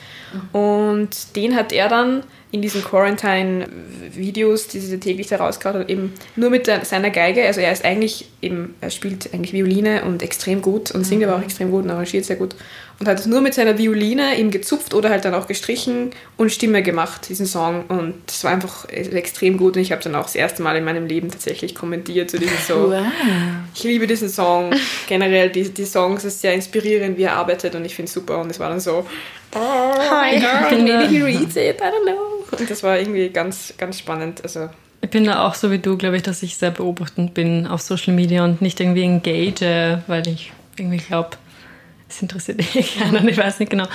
Und 0.52 1.36
den 1.36 1.56
hat 1.56 1.72
er 1.72 1.88
dann 1.90 2.24
in 2.52 2.62
diesen 2.62 2.84
Quarantine-Videos, 2.84 4.68
die 4.68 4.80
sie 4.80 5.00
täglich 5.00 5.28
da 5.28 5.38
rausgehauen 5.38 5.82
hat, 5.82 5.90
eben 5.90 6.14
nur 6.36 6.50
mit 6.50 6.70
seiner 6.84 7.10
Geige. 7.10 7.46
Also 7.46 7.62
er 7.62 7.72
ist 7.72 7.84
eigentlich 7.84 8.30
eben, 8.42 8.76
er 8.82 8.90
spielt 8.90 9.34
eigentlich 9.34 9.54
Violine 9.54 10.04
und 10.04 10.24
extrem 10.24 10.62
gut 10.62 10.92
und 10.92 11.04
singt 11.04 11.24
aber 11.24 11.36
auch 11.36 11.42
extrem 11.42 11.72
gut 11.72 11.84
und 11.84 11.90
arrangiert 11.90 12.26
sehr 12.26 12.36
gut. 12.36 12.56
Und 12.98 13.08
hat 13.10 13.20
es 13.20 13.26
nur 13.26 13.42
mit 13.42 13.54
seiner 13.54 13.78
Violine 13.78 14.38
eben 14.38 14.52
gezupft 14.52 14.94
oder 14.94 15.10
halt 15.10 15.26
dann 15.26 15.34
auch 15.34 15.48
gestrichen 15.48 16.12
und 16.38 16.50
Stimme 16.52 16.82
gemacht, 16.82 17.28
diesen 17.28 17.46
Song. 17.46 17.84
Und 17.90 18.16
das 18.26 18.44
war 18.46 18.52
einfach 18.52 18.88
extrem 18.88 19.58
gut 19.58 19.76
und 19.76 19.82
ich 19.82 19.92
habe 19.92 20.02
dann 20.02 20.16
auch 20.16 20.24
das 20.24 20.36
erste 20.36 20.64
Mal 20.64 20.78
in 20.78 20.86
meinem 20.86 21.06
Leben 21.06 21.30
tatsächlich 21.30 21.76
kommentiert 21.76 22.32
zu 22.32 22.40
diesem 22.40 22.56
so. 22.66 22.96
Ich 23.74 23.84
liebe 23.84 24.08
diesen 24.08 24.30
Song. 24.30 24.74
Generell, 25.08 25.50
die, 25.50 25.70
die 25.70 25.86
Songs 25.86 26.24
ist 26.24 26.40
sehr 26.40 26.54
inspirierend, 26.54 27.18
wie 27.18 27.24
er 27.24 27.34
arbeitet 27.34 27.76
und 27.76 27.84
ich 27.84 27.96
finde 27.96 28.08
es 28.08 28.14
super. 28.14 28.40
Und 28.40 28.50
es 28.50 28.60
war 28.62 28.70
dann 28.70 28.80
so, 28.80 29.06
Hi. 29.54 30.40
girl, 30.40 30.82
maybe 30.84 31.08
he 31.08 31.22
reads 31.22 31.56
it, 31.56 31.80
I 31.82 31.84
don't 31.84 32.06
know. 32.06 32.58
Und 32.58 32.70
das 32.70 32.82
war 32.84 32.98
irgendwie 32.98 33.30
ganz, 33.30 33.74
ganz 33.78 34.00
spannend. 34.00 34.42
Also, 34.44 34.70
Ich 35.02 35.10
bin 35.10 35.26
da 35.26 35.46
auch 35.46 35.56
so 35.56 35.72
wie 35.72 35.80
du, 35.80 35.98
glaube 35.98 36.18
ich, 36.18 36.24
dass 36.24 36.44
ich 36.44 36.58
sehr 36.58 36.72
beobachtend 36.72 37.34
bin 37.34 37.68
auf 37.68 37.82
Social 37.82 38.14
Media 38.14 38.44
und 38.44 38.62
nicht 38.62 38.80
irgendwie 38.80 39.04
engage, 39.04 40.02
weil 40.08 40.28
ich 40.28 40.52
irgendwie 40.78 40.98
glaube, 40.98 41.32
es 42.16 42.22
interessiert 42.22 42.62
eh 42.76 42.84
keinen, 42.84 43.28
ich 43.28 43.38
weiß 43.38 43.60
nicht 43.60 43.70
genau. 43.70 43.88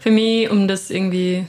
Für 0.00 0.10
mich, 0.10 0.50
um 0.50 0.68
das 0.68 0.90
irgendwie 0.90 1.46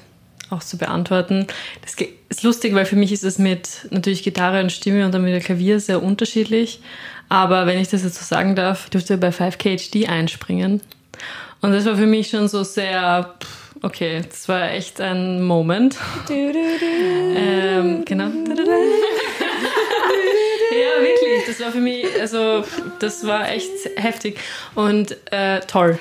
auch 0.49 0.63
zu 0.63 0.77
beantworten, 0.77 1.47
das 1.81 1.95
ist 2.29 2.43
lustig, 2.43 2.73
weil 2.73 2.85
für 2.85 2.95
mich 2.95 3.11
ist 3.11 3.23
es 3.23 3.37
mit 3.37 3.87
natürlich 3.91 4.23
Gitarre 4.23 4.61
und 4.61 4.71
Stimme 4.71 5.05
und 5.05 5.13
dann 5.13 5.23
mit 5.23 5.33
der 5.33 5.41
Klavier 5.41 5.79
sehr 5.79 6.01
unterschiedlich. 6.01 6.79
Aber 7.27 7.67
wenn 7.67 7.79
ich 7.79 7.89
das 7.89 8.03
jetzt 8.03 8.15
so 8.15 8.25
sagen 8.25 8.55
darf, 8.55 8.89
durfte 8.89 9.17
bei 9.17 9.29
5KHD 9.29 10.07
einspringen. 10.07 10.81
Und 11.61 11.71
das 11.71 11.85
war 11.85 11.95
für 11.95 12.07
mich 12.07 12.29
schon 12.29 12.47
so 12.47 12.63
sehr, 12.63 13.35
okay, 13.81 14.21
das 14.27 14.47
war 14.47 14.71
echt 14.71 14.99
ein 15.01 15.43
Moment. 15.43 15.97
Ähm, 17.35 18.03
genau. 18.05 18.23
ja, 18.25 18.31
wirklich. 21.01 21.18
Das 21.47 21.59
war 21.59 21.71
für 21.71 21.79
mich, 21.79 22.05
also 22.19 22.63
das 22.99 23.25
war 23.25 23.49
echt 23.49 23.69
heftig 23.95 24.39
und 24.75 25.17
äh, 25.31 25.59
toll. 25.61 25.99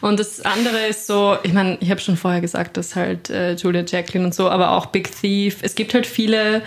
Und 0.00 0.18
das 0.18 0.40
andere 0.40 0.86
ist 0.88 1.06
so, 1.06 1.36
ich 1.42 1.52
meine, 1.52 1.76
ich 1.80 1.90
habe 1.90 2.00
schon 2.00 2.16
vorher 2.16 2.40
gesagt, 2.40 2.76
dass 2.76 2.96
halt 2.96 3.30
äh, 3.30 3.54
Julia 3.54 3.84
Jacqueline 3.86 4.26
und 4.26 4.34
so, 4.34 4.48
aber 4.48 4.72
auch 4.72 4.86
Big 4.86 5.10
Thief. 5.10 5.58
Es 5.62 5.74
gibt 5.74 5.94
halt 5.94 6.06
viele. 6.06 6.62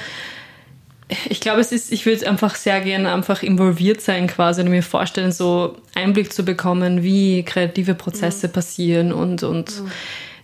Ich 1.30 1.40
glaube, 1.40 1.62
es 1.62 1.72
ist, 1.72 1.92
ich 1.92 2.06
würde 2.08 2.28
einfach 2.28 2.56
sehr 2.56 2.82
gerne 2.82 3.14
einfach 3.14 3.44
involviert 3.44 4.02
sein 4.02 4.26
quasi 4.26 4.62
und 4.62 4.70
mir 4.70 4.82
vorstellen, 4.82 5.32
so 5.32 5.78
Einblick 5.94 6.34
zu 6.34 6.44
bekommen, 6.44 7.04
wie 7.04 7.44
kreative 7.44 7.94
Prozesse 7.94 8.50
passieren 8.50 9.14
und, 9.14 9.44
und 9.44 9.84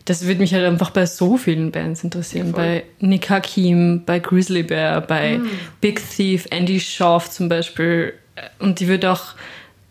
das 0.05 0.25
würde 0.25 0.39
mich 0.39 0.53
halt 0.53 0.65
einfach 0.65 0.89
bei 0.89 1.05
so 1.05 1.37
vielen 1.37 1.71
Bands 1.71 2.03
interessieren. 2.03 2.51
Bei 2.51 2.83
Nick 2.99 3.29
Hakim, 3.29 4.03
bei 4.05 4.19
Grizzly 4.19 4.63
Bear, 4.63 5.01
bei 5.01 5.39
Big 5.79 6.01
Thief, 6.09 6.47
Andy 6.49 6.79
Schaaf 6.79 7.29
zum 7.29 7.49
Beispiel. 7.49 8.13
Und 8.59 8.79
die 8.79 8.87
würde 8.87 9.11
auch, 9.11 9.35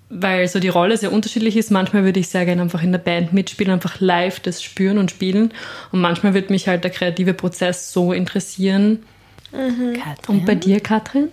weil 0.08 0.48
so 0.48 0.58
die 0.58 0.68
Rolle 0.68 0.96
sehr 0.96 1.12
unterschiedlich 1.12 1.56
ist, 1.56 1.70
manchmal 1.70 2.04
würde 2.04 2.18
ich 2.18 2.28
sehr 2.28 2.44
gerne 2.44 2.62
einfach 2.62 2.82
in 2.82 2.92
der 2.92 2.98
Band 2.98 3.32
mitspielen, 3.32 3.72
einfach 3.72 4.00
live 4.00 4.40
das 4.40 4.62
spüren 4.62 4.98
und 4.98 5.10
spielen. 5.10 5.52
Und 5.92 6.00
manchmal 6.00 6.34
würde 6.34 6.52
mich 6.52 6.66
halt 6.66 6.82
der 6.82 6.90
kreative 6.90 7.34
Prozess 7.34 7.92
so 7.92 8.12
interessieren. 8.12 9.04
Und 10.26 10.44
bei 10.46 10.54
dir, 10.56 10.80
Katrin? 10.80 11.28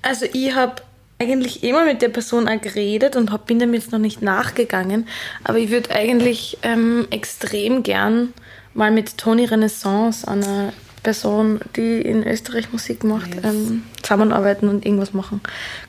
Also 0.00 0.26
ich 0.32 0.54
habe 0.54 0.76
eigentlich 1.22 1.62
immer 1.62 1.84
mit 1.84 2.02
der 2.02 2.08
Person 2.08 2.48
auch 2.48 2.60
geredet 2.60 3.16
und 3.16 3.30
hab, 3.30 3.46
bin 3.46 3.58
dem 3.58 3.74
jetzt 3.74 3.92
noch 3.92 3.98
nicht 3.98 4.22
nachgegangen. 4.22 5.06
Aber 5.44 5.58
ich 5.58 5.70
würde 5.70 5.90
eigentlich 5.94 6.58
ähm, 6.62 7.06
extrem 7.10 7.82
gern 7.82 8.32
mal 8.74 8.90
mit 8.90 9.18
Toni 9.18 9.44
Renaissance, 9.44 10.26
einer 10.26 10.72
Person, 11.02 11.60
die 11.76 12.00
in 12.00 12.26
Österreich 12.26 12.72
Musik 12.72 13.04
macht, 13.04 13.30
ähm, 13.44 13.84
zusammenarbeiten 14.02 14.68
und 14.68 14.84
irgendwas 14.84 15.12
machen, 15.12 15.40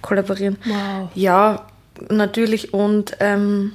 kollaborieren. 0.02 0.58
Wow. 0.66 1.10
Ja, 1.16 1.68
natürlich. 2.10 2.74
Und 2.74 3.18
ähm, 3.20 3.74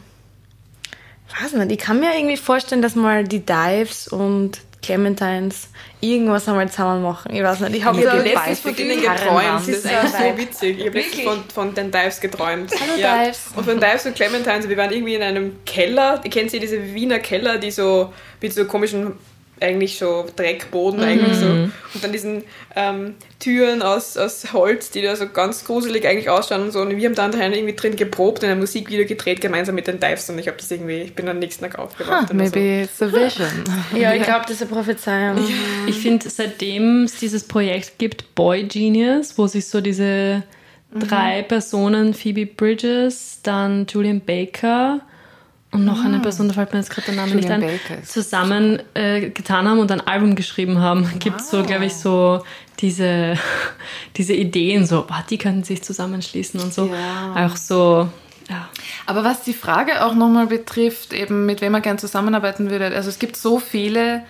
weiß 1.40 1.54
nicht, 1.54 1.72
ich 1.72 1.78
kann 1.78 2.00
mir 2.00 2.16
irgendwie 2.16 2.36
vorstellen, 2.36 2.82
dass 2.82 2.94
mal 2.94 3.24
die 3.24 3.44
Dives 3.44 4.08
und 4.08 4.60
Clementines 4.82 5.68
irgendwas 6.00 6.48
einmal 6.48 6.68
zusammen 6.68 7.02
machen. 7.02 7.34
Ich 7.34 7.42
weiß 7.42 7.60
nicht, 7.60 7.76
ich 7.76 7.84
habe 7.84 8.00
so 8.00 8.16
letztens 8.16 8.60
von 8.60 8.76
denen 8.76 9.00
geträumt. 9.00 9.46
Das 9.46 9.68
ist 9.68 9.84
ja 9.84 10.06
so 10.06 10.38
witzig. 10.38 10.78
Ich 10.78 10.86
habe 10.86 10.98
letztens 10.98 11.22
von, 11.24 11.44
von 11.52 11.74
den 11.74 11.90
Dives 11.90 12.20
geträumt. 12.20 12.70
Hallo 12.70 13.00
ja. 13.00 13.24
Dives. 13.24 13.50
Und 13.56 13.64
von 13.64 13.80
Dives 13.80 14.06
und 14.06 14.14
Clementines, 14.14 14.68
wir 14.68 14.76
waren 14.76 14.92
irgendwie 14.92 15.14
in 15.14 15.22
einem 15.22 15.64
Keller. 15.64 16.20
Ihr 16.22 16.30
kennt 16.30 16.50
sie, 16.50 16.60
diese 16.60 16.94
Wiener 16.94 17.18
Keller, 17.18 17.58
die 17.58 17.70
so 17.70 18.12
mit 18.40 18.52
so 18.52 18.64
komischen 18.66 19.14
eigentlich 19.60 19.98
so 19.98 20.26
Dreckboden 20.36 21.00
eigentlich 21.00 21.36
so. 21.36 21.46
Und 21.46 21.72
dann 22.02 22.12
diesen 22.12 22.44
ähm, 22.76 23.14
Türen 23.38 23.82
aus, 23.82 24.16
aus 24.16 24.52
Holz, 24.52 24.90
die 24.90 25.02
da 25.02 25.16
so 25.16 25.28
ganz 25.28 25.64
gruselig 25.64 26.06
eigentlich 26.06 26.28
ausschauen 26.28 26.62
und 26.62 26.72
so. 26.72 26.80
Und 26.80 26.96
wir 26.96 27.08
haben 27.08 27.14
dann 27.14 27.32
daheim 27.32 27.52
irgendwie 27.52 27.74
drin 27.74 27.96
geprobt 27.96 28.42
und 28.42 28.50
ein 28.50 28.58
Musikvideo 28.58 29.06
gedreht, 29.06 29.40
gemeinsam 29.40 29.74
mit 29.74 29.86
den 29.86 30.00
Dives. 30.00 30.28
Und 30.30 30.38
ich 30.38 30.48
habe 30.48 30.56
das 30.56 30.70
irgendwie, 30.70 31.02
ich 31.02 31.14
bin 31.14 31.28
am 31.28 31.38
nächsten 31.38 31.64
Tag 31.64 31.78
aufgewacht. 31.78 32.30
Huh, 32.30 32.34
maybe 32.34 32.82
it's 32.82 33.00
a 33.02 33.12
vision. 33.12 33.64
Ja, 33.96 34.14
ich 34.14 34.22
glaube, 34.22 34.42
das 34.42 34.52
ist 34.52 34.62
eine 34.62 34.70
Prophezeiung. 34.70 35.38
Ich 35.86 35.98
finde, 35.98 36.28
seitdem 36.28 37.04
es 37.04 37.16
dieses 37.16 37.44
Projekt 37.44 37.98
gibt, 37.98 38.34
Boy 38.34 38.64
Genius, 38.64 39.38
wo 39.38 39.46
sich 39.46 39.66
so 39.66 39.80
diese 39.80 40.42
drei 40.94 41.42
Personen, 41.42 42.14
Phoebe 42.14 42.46
Bridges, 42.46 43.40
dann 43.42 43.86
Julian 43.88 44.20
Baker 44.20 45.00
und 45.70 45.84
noch 45.84 46.02
eine 46.02 46.20
Person, 46.20 46.48
da 46.48 46.54
fällt 46.54 46.72
mir 46.72 46.78
jetzt 46.78 46.90
gerade 46.90 47.12
der 47.12 47.16
Name 47.16 47.34
nicht 47.34 47.50
ein, 47.50 47.62
zusammen 48.04 48.80
äh, 48.94 49.28
getan 49.28 49.68
haben 49.68 49.78
und 49.78 49.92
ein 49.92 50.00
Album 50.00 50.34
geschrieben 50.34 50.78
haben. 50.78 51.06
Gibt 51.18 51.42
so, 51.42 51.62
glaube 51.62 51.84
ich, 51.84 51.94
so 51.94 52.42
diese, 52.80 53.34
diese 54.16 54.32
Ideen, 54.32 54.86
so, 54.86 55.04
boah, 55.06 55.22
die 55.28 55.36
könnten 55.36 55.64
sich 55.64 55.82
zusammenschließen 55.82 56.58
und 56.60 56.72
so. 56.72 56.86
Ja. 56.86 57.46
Auch 57.46 57.56
so, 57.56 58.08
ja. 58.48 58.68
Aber 59.04 59.24
was 59.24 59.42
die 59.42 59.52
Frage 59.52 60.04
auch 60.04 60.14
nochmal 60.14 60.46
betrifft, 60.46 61.12
eben 61.12 61.44
mit 61.44 61.60
wem 61.60 61.72
man 61.72 61.82
gern 61.82 61.98
zusammenarbeiten 61.98 62.70
würde, 62.70 62.86
also 62.86 63.10
es 63.10 63.18
gibt 63.18 63.36
so 63.36 63.58
viele, 63.58 64.22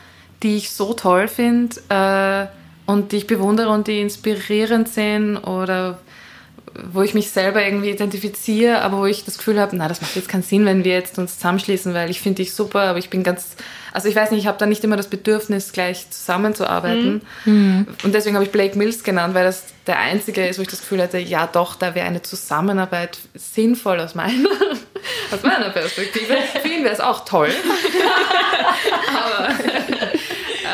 die 0.43 0.57
ich 0.57 0.73
so 0.73 0.93
toll 0.93 1.29
finde 1.29 1.77
äh, 1.89 2.91
und 2.91 3.13
die 3.13 3.19
ich 3.19 3.27
bewundere 3.29 3.69
und 3.69 3.87
die 3.87 4.01
inspirierend 4.01 4.89
sind 4.89 5.37
oder 5.37 6.01
wo 6.93 7.03
ich 7.03 7.15
mich 7.15 7.31
selber 7.31 7.65
irgendwie 7.65 7.91
identifiziere, 7.91 8.83
aber 8.83 8.99
wo 8.99 9.07
ich 9.07 9.25
das 9.25 9.39
Gefühl 9.39 9.61
habe, 9.61 9.77
na, 9.77 9.89
das 9.89 10.01
macht 10.01 10.17
jetzt 10.17 10.29
keinen 10.29 10.43
Sinn, 10.43 10.65
wenn 10.65 10.85
wir 10.85 10.93
jetzt 10.93 11.19
uns 11.19 11.37
zusammenschließen, 11.37 11.95
weil 11.95 12.11
ich 12.11 12.21
finde 12.21 12.43
dich 12.43 12.55
super, 12.55 12.83
aber 12.83 12.99
ich 12.99 13.11
bin 13.11 13.23
ganz, 13.23 13.57
also 13.93 14.09
ich 14.09 14.17
weiß 14.17 14.31
nicht, 14.31 14.41
ich 14.41 14.47
habe 14.47 14.59
da 14.59 14.67
nicht 14.67 14.85
immer 14.85 14.97
das 14.97 15.09
Bedürfnis, 15.09 15.73
gleich 15.73 16.11
zusammenzuarbeiten. 16.11 17.23
Und 18.05 18.15
deswegen 18.15 18.37
habe 18.37 18.45
ich 18.45 18.53
Blake 18.53 18.77
Mills 18.77 19.03
genannt, 19.03 19.35
weil 19.35 19.45
das 19.45 19.65
der 19.87 19.99
einzige 19.99 20.47
ist, 20.47 20.59
wo 20.59 20.63
ich 20.63 20.69
das 20.69 20.81
Gefühl 20.81 21.03
hatte, 21.03 21.19
ja 21.19 21.47
doch, 21.47 21.75
da 21.75 21.95
wäre 21.95 22.07
eine 22.07 22.23
Zusammenarbeit 22.23 23.19
sinnvoll 23.35 23.99
aus 24.01 24.15
meiner, 24.15 24.51
aus 25.33 25.43
meiner 25.43 25.71
Perspektive. 25.71 26.37
Für 26.61 26.69
ihn 26.69 26.85
wäre 26.85 26.95
es 26.95 27.01
auch 27.01 27.25
toll. 27.25 27.51
Aber 29.09 29.49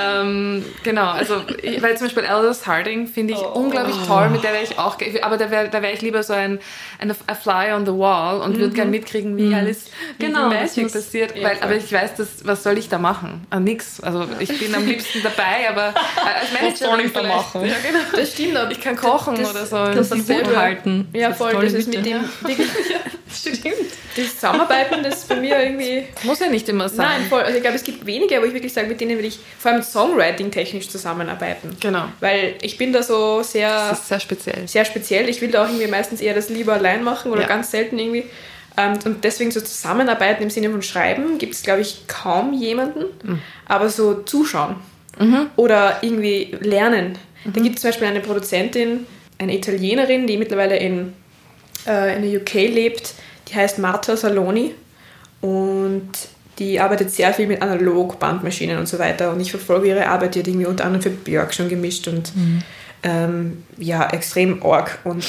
ähm, 0.05 0.64
genau, 0.82 1.09
also 1.11 1.36
weil 1.80 1.96
zum 1.96 2.07
Beispiel 2.07 2.24
Aldous 2.26 2.66
Harding 2.66 3.07
finde 3.07 3.34
ich 3.34 3.40
unglaublich 3.40 3.96
toll, 4.07 4.28
mit 4.30 4.42
der 4.44 4.52
wäre 4.52 4.62
ich 4.64 4.78
auch, 4.78 4.96
aber 5.22 5.36
da 5.36 5.50
wäre 5.50 5.68
da 5.68 5.82
wär 5.82 5.92
ich 5.92 6.02
lieber 6.02 6.22
so 6.22 6.32
ein, 6.32 6.59
ein 6.98 7.11
a 7.26 7.34
Fly 7.34 7.72
on 7.72 7.86
the 7.86 7.92
Wall 7.92 8.40
und 8.40 8.59
würde 8.59 8.74
gerne 8.74 8.90
mitkriegen, 8.90 9.36
wie 9.36 9.55
alles, 9.55 9.86
wie 10.18 10.26
Genau, 10.26 10.50
das 10.50 10.76
Magic 10.76 10.92
passiert, 10.92 11.36
ja, 11.36 11.48
weil, 11.48 11.59
aber 11.61 11.76
ich 11.76 11.92
weiß, 11.92 12.14
das, 12.16 12.28
was 12.44 12.62
soll 12.62 12.78
ich 12.78 12.88
da 12.88 12.98
machen? 12.98 13.46
Ah, 13.50 13.61
nix. 13.61 14.00
Also 14.00 14.26
ich 14.38 14.59
bin 14.59 14.74
am 14.74 14.86
liebsten 14.86 15.22
dabei, 15.22 15.68
aber 15.70 15.88
äh, 15.88 16.40
als 16.40 16.52
Manager 16.52 16.86
soll 16.90 17.00
ich 17.00 17.12
da 17.12 17.22
machen? 17.22 17.64
Ja, 17.64 17.74
genau. 17.82 18.05
Das 18.16 18.32
stimmt, 18.32 18.57
aber 18.57 18.70
Ich 18.70 18.80
kann 18.80 18.96
kochen 18.96 19.36
das, 19.36 19.50
oder 19.50 19.66
so. 19.66 19.76
Das, 19.94 20.09
Das 20.09 20.26
selber- 20.26 20.57
halten. 20.57 21.09
Ja, 21.12 21.32
voll. 21.32 21.52
Das 21.52 21.72
ist 21.72 21.88
mit 21.94 22.05
dem 22.05 22.20
wirklich, 22.42 22.68
Stimmt. 23.34 23.64
das 24.16 24.34
Zusammenarbeiten, 24.34 25.02
das 25.02 25.14
ist 25.18 25.28
bei 25.28 25.36
mir 25.36 25.59
irgendwie. 25.59 26.05
Muss 26.22 26.38
ja 26.40 26.48
nicht 26.48 26.68
immer 26.68 26.88
sein. 26.88 27.07
Nein, 27.09 27.26
voll. 27.28 27.42
Also 27.42 27.57
ich 27.57 27.62
glaube, 27.62 27.76
es 27.76 27.84
gibt 27.84 28.07
wenige, 28.07 28.40
wo 28.40 28.44
ich 28.44 28.52
wirklich 28.55 28.72
sage, 28.72 28.86
mit 28.88 29.00
denen 29.00 29.18
will 29.18 29.24
ich 29.24 29.38
vor 29.59 29.72
allem 29.72 29.82
Songwriting-technisch 29.95 30.88
zusammenarbeiten. 30.88 31.76
Genau. 31.80 32.05
Weil 32.20 32.55
ich 32.62 32.76
bin 32.78 32.92
da 32.92 33.03
so 33.03 33.42
sehr, 33.42 33.68
Das 33.90 34.01
ist 34.01 34.09
sehr 34.09 34.20
speziell. 34.20 34.68
sehr 34.68 34.84
speziell. 34.84 35.28
Ich 35.28 35.40
will 35.40 35.51
da 35.51 35.64
auch 35.64 35.68
irgendwie 35.68 35.86
meistens 35.86 36.20
eher 36.20 36.34
das 36.34 36.49
lieber 36.49 36.74
allein 36.74 37.03
machen 37.03 37.30
oder 37.32 37.42
Ja. 37.42 37.49
ganz 37.49 37.70
selten 37.70 37.99
irgendwie. 37.99 38.24
Ähm, 38.76 38.99
Und 39.05 39.22
deswegen 39.24 39.51
so 39.53 39.61
Zusammenarbeiten 39.61 40.42
im 40.42 40.51
Sinne 40.51 40.68
von 40.70 40.82
Schreiben 40.82 41.38
gibt 41.38 41.55
es, 41.55 41.62
glaube 41.62 41.80
ich, 41.80 42.07
kaum 42.09 42.53
jemanden. 42.53 43.05
Mhm. 43.22 43.38
Aber 43.66 43.88
so 43.88 44.14
zuschauen 44.24 44.76
oder 45.55 45.99
irgendwie 46.03 46.57
lernen. 46.61 47.16
Da 47.45 47.61
gibt 47.61 47.76
es 47.76 47.82
zum 47.82 47.90
Beispiel 47.90 48.09
eine 48.09 48.18
Produzentin, 48.18 49.07
eine 49.38 49.55
Italienerin, 49.57 50.26
die 50.26 50.36
mittlerweile 50.36 50.76
in, 50.76 51.12
äh, 51.86 52.16
in 52.16 52.22
der 52.28 52.40
UK 52.40 52.55
lebt. 52.66 53.14
Die 53.47 53.55
heißt 53.55 53.78
Marta 53.78 54.16
Saloni 54.16 54.74
und 55.40 56.11
die 56.59 56.78
arbeitet 56.80 57.11
sehr 57.11 57.32
viel 57.34 57.46
mit 57.46 57.61
Analog-Bandmaschinen 57.62 58.78
und 58.78 58.86
so 58.88 58.98
weiter. 58.98 59.30
Und 59.32 59.40
ich 59.40 59.50
verfolge 59.50 59.88
ihre 59.88 60.07
Arbeit. 60.09 60.34
Die 60.34 60.40
hat 60.40 60.46
irgendwie 60.46 60.66
unter 60.66 60.84
anderem 60.84 61.02
für 61.02 61.11
Björk 61.11 61.52
schon 61.55 61.68
gemischt 61.68 62.07
und 62.09 62.32
ähm, 63.02 63.64
ja, 63.78 64.09
extrem 64.11 64.62
arg. 64.64 64.98
Und 65.05 65.24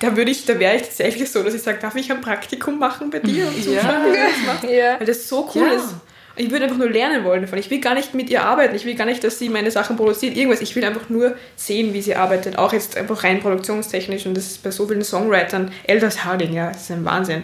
da 0.00 0.16
würde 0.16 0.30
ich, 0.30 0.44
da 0.44 0.58
wäre 0.58 0.76
ich 0.76 0.82
tatsächlich 0.82 1.30
so, 1.30 1.42
dass 1.42 1.54
ich 1.54 1.62
sage, 1.62 1.78
darf 1.80 1.94
ich 1.96 2.10
ein 2.10 2.20
Praktikum 2.20 2.78
machen 2.78 3.10
bei 3.10 3.20
dir 3.20 3.46
und 3.48 3.56
zuschauen, 3.62 4.04
wie 4.04 4.10
du 4.10 4.16
das 4.16 4.46
machst? 4.46 4.64
Ja. 4.64 4.98
Weil 4.98 5.06
das 5.06 5.28
so 5.28 5.48
cool 5.54 5.62
Ja. 5.62 5.72
ist. 5.74 5.94
Ich 6.36 6.50
würde 6.50 6.64
einfach 6.64 6.78
nur 6.78 6.88
lernen 6.88 7.24
wollen 7.24 7.42
davon. 7.42 7.58
Ich 7.58 7.70
will 7.70 7.80
gar 7.80 7.94
nicht 7.94 8.14
mit 8.14 8.30
ihr 8.30 8.44
arbeiten. 8.44 8.74
Ich 8.74 8.84
will 8.84 8.94
gar 8.94 9.04
nicht, 9.04 9.22
dass 9.22 9.38
sie 9.38 9.48
meine 9.48 9.70
Sachen 9.70 9.96
produziert. 9.96 10.36
Irgendwas. 10.36 10.60
Ich 10.60 10.74
will 10.74 10.84
einfach 10.84 11.08
nur 11.08 11.34
sehen, 11.56 11.92
wie 11.92 12.02
sie 12.02 12.16
arbeitet. 12.16 12.58
Auch 12.58 12.72
jetzt 12.72 12.96
einfach 12.96 13.24
rein 13.24 13.40
produktionstechnisch. 13.40 14.26
Und 14.26 14.36
das 14.36 14.46
ist 14.46 14.62
bei 14.62 14.70
so 14.70 14.86
vielen 14.86 15.04
Songwritern. 15.04 15.70
Elders 15.84 16.24
Harding, 16.24 16.52
ja, 16.52 16.68
das 16.68 16.82
ist 16.82 16.90
ein 16.90 17.04
Wahnsinn. 17.04 17.42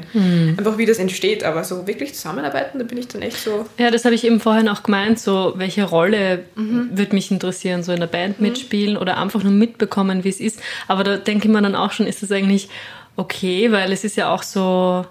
Einfach 0.56 0.78
wie 0.78 0.86
das 0.86 0.98
entsteht. 0.98 1.44
Aber 1.44 1.64
so 1.64 1.86
wirklich 1.86 2.14
zusammenarbeiten, 2.14 2.78
da 2.78 2.84
bin 2.84 2.98
ich 2.98 3.08
dann 3.08 3.22
echt 3.22 3.38
so. 3.38 3.66
Ja, 3.78 3.90
das 3.90 4.04
habe 4.04 4.14
ich 4.14 4.24
eben 4.24 4.40
vorhin 4.40 4.68
auch 4.68 4.82
gemeint, 4.82 5.18
so 5.18 5.54
welche 5.56 5.84
Rolle 5.84 6.44
würde 6.54 7.14
mich 7.14 7.30
interessieren, 7.30 7.82
so 7.82 7.92
in 7.92 8.00
der 8.00 8.06
Band 8.06 8.40
mitspielen 8.40 8.96
oder 8.96 9.18
einfach 9.18 9.42
nur 9.42 9.52
mitbekommen, 9.52 10.24
wie 10.24 10.30
es 10.30 10.40
ist. 10.40 10.60
Aber 10.86 11.04
da 11.04 11.16
denke 11.16 11.48
ich 11.48 11.52
mir 11.52 11.62
dann 11.62 11.74
auch 11.74 11.92
schon, 11.92 12.06
ist 12.06 12.22
das 12.22 12.32
eigentlich 12.32 12.68
okay, 13.16 13.72
weil 13.72 13.92
es 13.92 14.04
ist 14.04 14.16
ja 14.16 14.32
auch 14.32 14.42
so, 14.42 15.04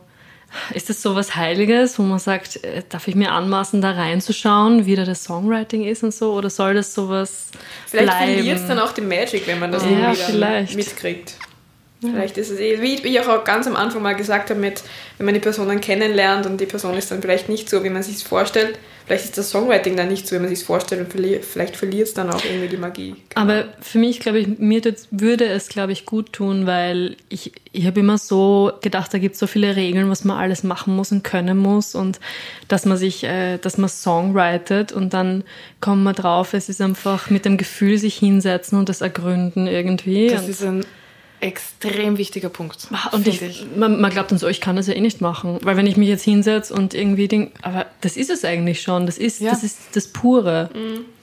ist 0.73 0.89
das 0.89 1.01
so 1.01 1.15
was 1.15 1.35
Heiliges, 1.35 1.97
wo 1.99 2.03
man 2.03 2.19
sagt, 2.19 2.63
äh, 2.63 2.83
darf 2.89 3.07
ich 3.07 3.15
mir 3.15 3.31
anmaßen, 3.31 3.81
da 3.81 3.91
reinzuschauen, 3.91 4.85
wie 4.85 4.95
da 4.95 5.03
das 5.05 5.23
Songwriting 5.23 5.83
ist 5.85 6.03
und 6.03 6.13
so, 6.13 6.33
oder 6.33 6.49
soll 6.49 6.73
das 6.73 6.93
sowas 6.93 7.47
Vielleicht 7.85 8.07
bleiben? 8.09 8.33
verliert 8.35 8.57
es 8.59 8.67
dann 8.67 8.79
auch 8.79 8.91
den 8.91 9.07
Magic, 9.07 9.45
wenn 9.47 9.59
man 9.59 9.71
das 9.71 9.83
Ja, 9.83 9.89
dann 9.89 10.15
vielleicht. 10.15 10.75
mitkriegt. 10.75 11.35
Vielleicht 11.99 12.37
ist 12.37 12.51
es 12.51 12.59
eh, 12.59 12.81
wie 12.81 12.95
ich 12.95 13.19
auch 13.21 13.43
ganz 13.43 13.65
am 13.65 13.75
Anfang 13.75 14.03
mal 14.03 14.13
gesagt 14.13 14.51
habe, 14.51 14.59
mit, 14.59 14.83
wenn 15.17 15.25
man 15.25 15.33
die 15.33 15.39
Person 15.39 15.67
dann 15.67 15.81
kennenlernt 15.81 16.45
und 16.45 16.61
die 16.61 16.67
Person 16.67 16.95
ist 16.95 17.09
dann 17.09 17.21
vielleicht 17.21 17.49
nicht 17.49 17.69
so, 17.69 17.83
wie 17.83 17.89
man 17.89 18.03
sich 18.03 18.17
es 18.17 18.23
vorstellt, 18.23 18.77
vielleicht 19.07 19.25
ist 19.25 19.37
das 19.37 19.49
Songwriting 19.49 19.95
dann 19.95 20.07
nicht 20.07 20.27
so, 20.27 20.35
wie 20.35 20.39
man 20.39 20.49
sich 20.49 20.59
es 20.59 20.65
vorstellt 20.65 21.01
und 21.01 21.11
verli 21.11 21.39
vielleicht 21.41 21.75
verliert 21.75 22.07
es 22.07 22.13
dann 22.13 22.29
auch 22.29 22.43
irgendwie 22.45 22.67
die 22.67 22.77
Magie. 22.77 23.15
Aber 23.33 23.65
für 23.81 23.97
mich, 23.97 24.19
glaube 24.19 24.37
ich, 24.37 24.59
mir 24.59 24.81
würde 25.09 25.45
es, 25.45 25.69
glaube 25.69 25.91
ich, 25.91 26.05
gut 26.05 26.33
tun, 26.33 26.67
weil 26.67 27.17
ich, 27.29 27.51
ich 27.71 27.87
habe 27.87 28.01
immer 28.01 28.19
so 28.19 28.73
gedacht, 28.81 29.11
da 29.11 29.17
gibt 29.17 29.33
es 29.33 29.39
so 29.39 29.47
viele 29.47 29.75
Regeln, 29.75 30.07
was 30.11 30.23
man 30.23 30.37
alles 30.37 30.63
machen 30.63 30.95
muss 30.95 31.11
und 31.11 31.23
können 31.23 31.57
muss 31.57 31.95
und 31.95 32.19
dass 32.67 32.85
man 32.85 32.97
sich, 32.97 33.23
äh, 33.23 33.57
dass 33.57 33.79
man 33.79 33.89
songwritet 33.89 34.91
und 34.91 35.13
dann 35.15 35.43
kommt 35.81 36.03
man 36.03 36.13
drauf, 36.13 36.53
es 36.53 36.69
ist 36.69 36.79
einfach 36.79 37.31
mit 37.31 37.45
dem 37.45 37.57
Gefühl 37.57 37.97
sich 37.97 38.17
hinsetzen 38.17 38.77
und 38.77 38.87
das 38.87 39.01
ergründen 39.01 39.65
irgendwie. 39.65 40.27
Das 40.27 40.47
ist 40.47 40.63
ein 40.63 40.85
extrem 41.39 42.17
wichtiger 42.17 42.49
Punkt. 42.49 42.88
und 43.11 43.23
finde 43.23 43.45
ich, 43.45 43.65
Man, 43.75 44.01
man 44.01 44.11
glaubt 44.11 44.31
dann 44.31 44.39
so, 44.39 44.47
ich 44.47 44.59
kann 44.61 44.75
das 44.75 44.88
ja 44.88 44.93
eh 44.93 45.01
nicht 45.01 45.21
machen, 45.21 45.59
weil 45.61 45.77
wenn 45.77 45.85
ich 45.85 45.95
mich 45.97 46.09
jetzt 46.09 46.23
hinsetze 46.23 46.73
und 46.73 46.93
irgendwie 46.93 47.27
denke, 47.27 47.51
aber 47.61 47.85
das 48.01 48.17
ist 48.17 48.29
es 48.29 48.43
eigentlich 48.43 48.81
schon, 48.81 49.05
das 49.05 49.17
ist, 49.17 49.39
Ja. 49.39 49.51
das 49.51 49.63
ist 49.63 49.77
das 49.93 50.07
Pure. 50.07 50.69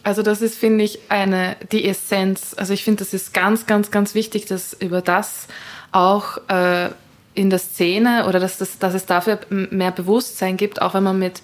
Also 0.05 0.23
das 0.23 0.41
ist, 0.43 0.57
finde 0.57 0.85
ich, 0.85 0.99
eine, 1.09 1.57
die 1.73 1.85
Essenz. 1.89 2.55
Also 2.57 2.73
ich 2.75 2.85
finde, 2.85 3.03
das 3.05 3.13
ist 3.13 3.35
ganz, 3.35 3.67
ganz, 3.67 3.91
ganz 3.91 4.15
wichtig, 4.15 4.47
dass 4.47 4.73
über 4.75 5.01
das 5.01 5.49
auch 5.91 6.39
äh, 6.49 6.91
in 7.35 7.51
der 7.51 7.59
Szene 7.59 8.27
oder 8.29 8.39
dass, 8.39 8.59
das, 8.59 8.79
dass 8.79 8.95
es 8.95 9.07
dafür 9.07 9.41
mehr 9.49 9.91
Bewusstsein 9.91 10.57
gibt, 10.57 10.81
auch 10.81 10.95
wenn 10.95 11.03
man 11.03 11.19
mit, 11.19 11.43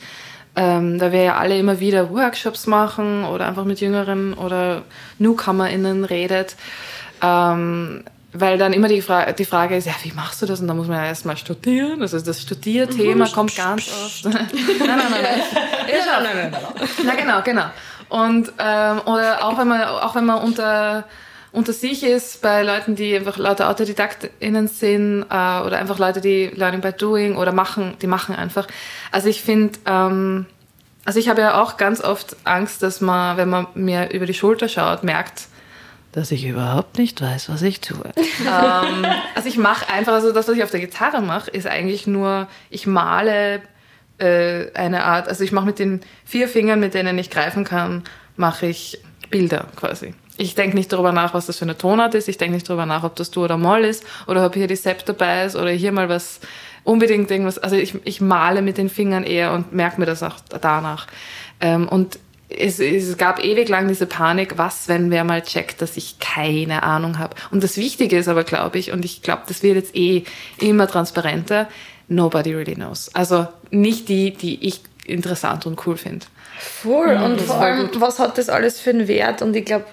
ähm, 0.54 0.98
da 0.98 1.10
wir 1.10 1.22
ja 1.22 1.36
alle 1.38 1.58
immer 1.58 1.80
wieder 1.80 2.10
Workshops 2.10 2.66
machen 2.68 3.24
oder 3.24 3.48
einfach 3.48 3.64
mit 3.64 3.80
Jüngeren 3.80 4.34
oder 4.34 4.82
NewcomerInnen 5.18 6.04
redet, 6.04 6.54
ähm, 7.22 8.04
weil 8.32 8.58
dann 8.58 8.72
immer 8.72 8.88
die, 8.88 9.02
Fra 9.02 9.32
die 9.32 9.44
Frage 9.44 9.76
ist, 9.76 9.86
ja, 9.86 9.94
wie 10.02 10.12
machst 10.12 10.40
du 10.40 10.46
das? 10.46 10.60
Und 10.60 10.68
da 10.68 10.74
muss 10.74 10.86
man 10.86 10.98
ja 10.98 11.06
erstmal 11.06 11.36
studieren. 11.36 12.02
Also 12.02 12.20
das 12.20 12.40
Studierthema 12.40 13.26
kommt 13.28 13.56
ganz 13.56 13.88
oft. 13.88 14.24
nein, 14.24 14.48
nein, 14.52 14.88
nein, 14.88 15.22
nein. 15.22 15.40
Ja, 15.88 16.20
nein, 16.20 16.36
nein, 16.36 16.50
nein. 16.52 16.88
Na 17.04 17.14
genau, 17.14 17.42
genau. 17.42 17.64
Und 18.08 18.52
ähm, 18.58 19.00
oder 19.06 19.44
auch 19.44 19.58
wenn 19.58 19.68
man 19.68 19.82
auch 19.82 20.14
wenn 20.14 20.26
man 20.26 20.42
unter 20.42 21.04
unter 21.52 21.72
sich 21.72 22.04
ist 22.04 22.42
bei 22.42 22.62
Leuten, 22.62 22.94
die 22.94 23.16
einfach 23.16 23.36
lauter 23.36 23.68
AutodidaktInnen 23.70 24.68
sind 24.68 25.22
äh, 25.22 25.60
oder 25.60 25.78
einfach 25.78 25.98
Leute, 25.98 26.20
die 26.20 26.46
Learning 26.46 26.80
by 26.80 26.92
Doing 26.92 27.36
oder 27.36 27.52
machen, 27.52 27.96
die 28.00 28.06
machen 28.06 28.36
einfach. 28.36 28.68
Also 29.10 29.28
ich 29.28 29.42
finde, 29.42 29.78
ähm, 29.86 30.46
also 31.04 31.18
ich 31.18 31.28
habe 31.28 31.40
ja 31.40 31.60
auch 31.60 31.76
ganz 31.76 32.00
oft 32.00 32.36
Angst, 32.44 32.82
dass 32.82 33.00
man, 33.00 33.36
wenn 33.36 33.48
man 33.48 33.66
mir 33.74 34.12
über 34.12 34.26
die 34.26 34.34
Schulter 34.34 34.68
schaut, 34.68 35.02
merkt, 35.02 35.48
dass 36.12 36.30
ich 36.30 36.44
überhaupt 36.44 36.98
nicht 36.98 37.20
weiß, 37.20 37.48
was 37.48 37.62
ich 37.62 37.80
tue. 37.80 38.02
ähm, 38.40 39.06
also 39.34 39.48
ich 39.48 39.56
mache 39.56 39.88
einfach, 39.88 40.14
also 40.14 40.32
das, 40.32 40.48
was 40.48 40.56
ich 40.56 40.62
auf 40.62 40.70
der 40.70 40.80
Gitarre 40.80 41.22
mache, 41.22 41.50
ist 41.50 41.66
eigentlich 41.66 42.06
nur, 42.06 42.48
ich 42.68 42.86
male 42.86 43.62
äh, 44.18 44.72
eine 44.74 45.04
Art, 45.04 45.28
also 45.28 45.44
ich 45.44 45.52
mache 45.52 45.66
mit 45.66 45.78
den 45.78 46.00
vier 46.24 46.48
Fingern, 46.48 46.80
mit 46.80 46.94
denen 46.94 47.18
ich 47.18 47.30
greifen 47.30 47.64
kann, 47.64 48.02
mache 48.36 48.66
ich 48.66 49.00
Bilder 49.30 49.66
quasi. 49.76 50.14
Ich 50.36 50.54
denke 50.54 50.76
nicht 50.76 50.92
darüber 50.92 51.12
nach, 51.12 51.34
was 51.34 51.46
das 51.46 51.58
für 51.58 51.66
eine 51.66 51.76
Tonart 51.76 52.14
ist. 52.14 52.26
Ich 52.26 52.38
denke 52.38 52.54
nicht 52.54 52.68
darüber 52.68 52.86
nach, 52.86 53.04
ob 53.04 53.14
das 53.16 53.30
Dur 53.30 53.44
oder 53.44 53.58
Moll 53.58 53.84
ist 53.84 54.04
oder 54.26 54.46
ob 54.46 54.54
hier 54.54 54.66
die 54.66 54.76
Sept 54.76 55.08
dabei 55.08 55.44
ist 55.44 55.54
oder 55.54 55.70
hier 55.70 55.92
mal 55.92 56.08
was 56.08 56.40
unbedingt 56.82 57.30
irgendwas. 57.30 57.58
Also 57.58 57.76
ich, 57.76 57.94
ich 58.04 58.20
male 58.20 58.62
mit 58.62 58.78
den 58.78 58.88
Fingern 58.88 59.24
eher 59.24 59.52
und 59.52 59.72
merke 59.72 60.00
mir 60.00 60.06
das 60.06 60.22
auch 60.22 60.36
danach. 60.60 61.06
Ähm, 61.60 61.88
und 61.88 62.18
es, 62.56 62.80
es 62.80 63.16
gab 63.16 63.42
ewig 63.42 63.68
lang 63.68 63.88
diese 63.88 64.06
Panik, 64.06 64.58
was, 64.58 64.88
wenn 64.88 65.10
wer 65.10 65.24
mal 65.24 65.42
checkt, 65.42 65.82
dass 65.82 65.96
ich 65.96 66.18
keine 66.18 66.82
Ahnung 66.82 67.18
habe. 67.18 67.36
Und 67.50 67.62
das 67.62 67.76
Wichtige 67.76 68.18
ist 68.18 68.28
aber, 68.28 68.44
glaube 68.44 68.78
ich, 68.78 68.92
und 68.92 69.04
ich 69.04 69.22
glaube, 69.22 69.42
das 69.46 69.62
wird 69.62 69.76
jetzt 69.76 69.96
eh 69.96 70.24
immer 70.58 70.88
transparenter, 70.88 71.68
nobody 72.08 72.54
really 72.54 72.74
knows. 72.74 73.14
Also 73.14 73.46
nicht 73.70 74.08
die, 74.08 74.32
die 74.32 74.66
ich 74.66 74.80
interessant 75.06 75.66
und 75.66 75.86
cool 75.86 75.96
finde. 75.96 76.26
Voll. 76.58 77.16
Und 77.16 77.40
vor 77.40 77.56
allem, 77.56 77.88
was 77.94 78.18
hat 78.18 78.36
das 78.36 78.48
alles 78.48 78.80
für 78.80 78.90
einen 78.90 79.08
Wert? 79.08 79.42
Und 79.42 79.56
ich 79.56 79.64
glaube, 79.64 79.86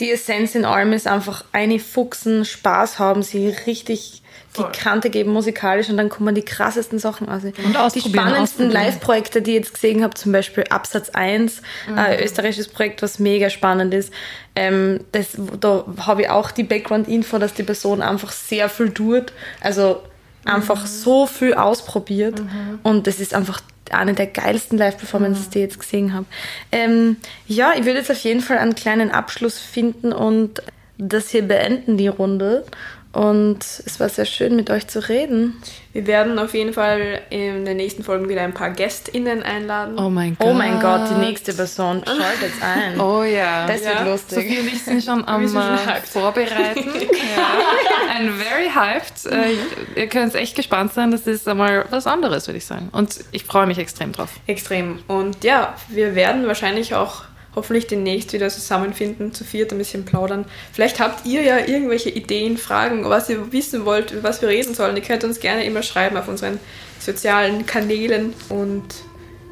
die 0.00 0.10
Essenz 0.10 0.54
in 0.54 0.64
allem 0.64 0.92
ist 0.92 1.06
einfach 1.06 1.44
eine 1.52 1.78
Fuchsen, 1.78 2.44
Spaß 2.44 2.98
haben, 2.98 3.22
sie 3.22 3.48
richtig 3.66 4.22
die 4.58 4.64
Kante 4.76 5.10
geben 5.10 5.32
musikalisch 5.32 5.88
und 5.90 5.96
dann 5.96 6.08
kommen 6.08 6.34
die 6.34 6.42
krassesten 6.42 6.98
Sachen 6.98 7.28
aus. 7.28 7.44
Und 7.44 7.94
die 7.94 8.00
spannendsten 8.00 8.68
Live-Projekte, 8.68 9.42
die 9.42 9.52
ich 9.52 9.56
jetzt 9.58 9.74
gesehen 9.74 10.02
habe, 10.02 10.14
zum 10.14 10.32
Beispiel 10.32 10.64
Absatz 10.70 11.10
1, 11.10 11.62
mhm. 11.88 11.98
ein 11.98 12.20
österreichisches 12.20 12.66
Projekt, 12.66 13.00
was 13.02 13.20
mega 13.20 13.48
spannend 13.48 13.94
ist. 13.94 14.12
Ähm, 14.56 15.04
das, 15.12 15.28
da 15.60 15.84
habe 16.04 16.22
ich 16.22 16.30
auch 16.30 16.50
die 16.50 16.64
Background-Info, 16.64 17.38
dass 17.38 17.54
die 17.54 17.62
Person 17.62 18.02
einfach 18.02 18.32
sehr 18.32 18.68
viel 18.68 18.90
tut, 18.90 19.32
also 19.60 20.02
einfach 20.44 20.82
mhm. 20.82 20.88
so 20.88 21.26
viel 21.26 21.54
ausprobiert 21.54 22.40
mhm. 22.40 22.80
und 22.82 23.06
das 23.06 23.20
ist 23.20 23.34
einfach 23.34 23.60
eine 23.90 24.14
der 24.14 24.26
geilsten 24.26 24.78
Live-Performances, 24.78 25.46
mhm. 25.46 25.50
die 25.50 25.58
ich 25.58 25.64
jetzt 25.64 25.80
gesehen 25.80 26.14
habe. 26.14 26.26
Ähm, 26.72 27.16
ja, 27.46 27.72
ich 27.74 27.84
würde 27.84 27.98
jetzt 27.98 28.10
auf 28.10 28.18
jeden 28.18 28.40
Fall 28.40 28.58
einen 28.58 28.74
kleinen 28.74 29.10
Abschluss 29.10 29.58
finden 29.58 30.12
und 30.12 30.62
das 30.98 31.30
hier 31.30 31.42
beenden, 31.42 31.96
die 31.96 32.08
Runde. 32.08 32.64
Und 33.12 33.58
es 33.60 33.98
war 33.98 34.08
sehr 34.08 34.24
schön, 34.24 34.54
mit 34.54 34.70
euch 34.70 34.86
zu 34.86 35.08
reden. 35.08 35.60
Wir 35.92 36.06
werden 36.06 36.38
auf 36.38 36.54
jeden 36.54 36.72
Fall 36.72 37.22
in 37.30 37.64
den 37.64 37.76
nächsten 37.76 38.04
Folgen 38.04 38.28
wieder 38.28 38.42
ein 38.42 38.54
paar 38.54 38.70
GästInnen 38.70 39.42
einladen. 39.42 39.98
Oh 39.98 40.08
mein 40.08 40.36
Gott. 40.38 40.46
Oh 40.46 40.52
mein 40.52 40.78
Gott, 40.78 41.10
die 41.10 41.18
nächste 41.18 41.52
Person. 41.52 42.04
Schaltet 42.06 42.52
ein. 42.62 43.00
Oh 43.00 43.24
ja. 43.24 43.66
Das 43.66 43.82
ja. 43.82 43.98
wird 43.98 44.06
lustig. 44.06 44.38
Sophie 44.38 44.60
und 44.60 44.66
ich 44.68 44.82
sind 44.82 45.02
schon 45.02 45.26
am 45.26 45.48
sind 45.48 45.60
schon 45.60 45.74
äh, 45.74 46.00
Vorbereiten. 46.02 46.88
ja. 47.36 48.16
Ein 48.16 48.32
very 48.32 48.70
hyped. 48.72 49.26
Äh, 49.26 50.00
ihr 50.00 50.06
könnt 50.06 50.36
echt 50.36 50.54
gespannt 50.54 50.92
sein. 50.92 51.10
Das 51.10 51.26
ist 51.26 51.48
einmal 51.48 51.86
was 51.90 52.06
anderes, 52.06 52.46
würde 52.46 52.58
ich 52.58 52.66
sagen. 52.66 52.90
Und 52.92 53.18
ich 53.32 53.42
freue 53.44 53.66
mich 53.66 53.78
extrem 53.78 54.12
drauf. 54.12 54.30
Extrem. 54.46 55.00
Und 55.08 55.42
ja, 55.42 55.74
wir 55.88 56.14
werden 56.14 56.46
wahrscheinlich 56.46 56.94
auch 56.94 57.24
hoffentlich 57.54 57.86
demnächst 57.86 58.32
wieder 58.32 58.48
zusammenfinden, 58.48 59.34
zu 59.34 59.44
viert 59.44 59.72
ein 59.72 59.78
bisschen 59.78 60.04
plaudern. 60.04 60.44
Vielleicht 60.72 61.00
habt 61.00 61.26
ihr 61.26 61.42
ja 61.42 61.58
irgendwelche 61.58 62.10
Ideen, 62.10 62.56
Fragen, 62.56 63.08
was 63.08 63.28
ihr 63.28 63.52
wissen 63.52 63.84
wollt, 63.84 64.12
über 64.12 64.28
was 64.28 64.40
wir 64.40 64.48
reden 64.48 64.74
sollen. 64.74 64.96
Ihr 64.96 65.02
könnt 65.02 65.24
uns 65.24 65.40
gerne 65.40 65.64
immer 65.64 65.82
schreiben 65.82 66.16
auf 66.16 66.28
unseren 66.28 66.58
sozialen 66.98 67.66
Kanälen 67.66 68.34
und 68.48 68.84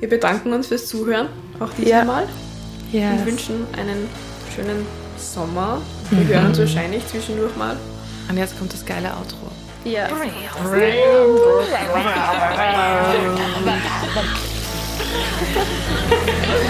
wir 0.01 0.09
bedanken 0.09 0.53
uns 0.53 0.69
fürs 0.69 0.87
Zuhören, 0.87 1.29
auch 1.59 1.71
diesmal 1.71 1.91
ja. 1.91 2.05
Mal. 2.05 2.29
Yes. 2.93 3.21
Und 3.21 3.27
wünschen 3.27 3.67
einen 3.77 4.09
schönen 4.55 4.87
Sommer. 5.19 5.83
Wir 6.11 6.21
mhm. 6.21 6.29
hören 6.29 6.47
uns 6.47 6.59
wahrscheinlich 6.59 7.07
zwischendurch 7.07 7.55
mal. 7.57 7.77
Und 8.29 8.37
jetzt 8.37 8.59
kommt 8.59 8.73
das 8.73 8.87
geile 8.87 9.09
Outro. 9.09 9.51
Ja. 9.85 10.09
Tschüss. 16.49 16.69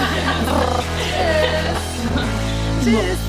Tschüss. 2.83 3.19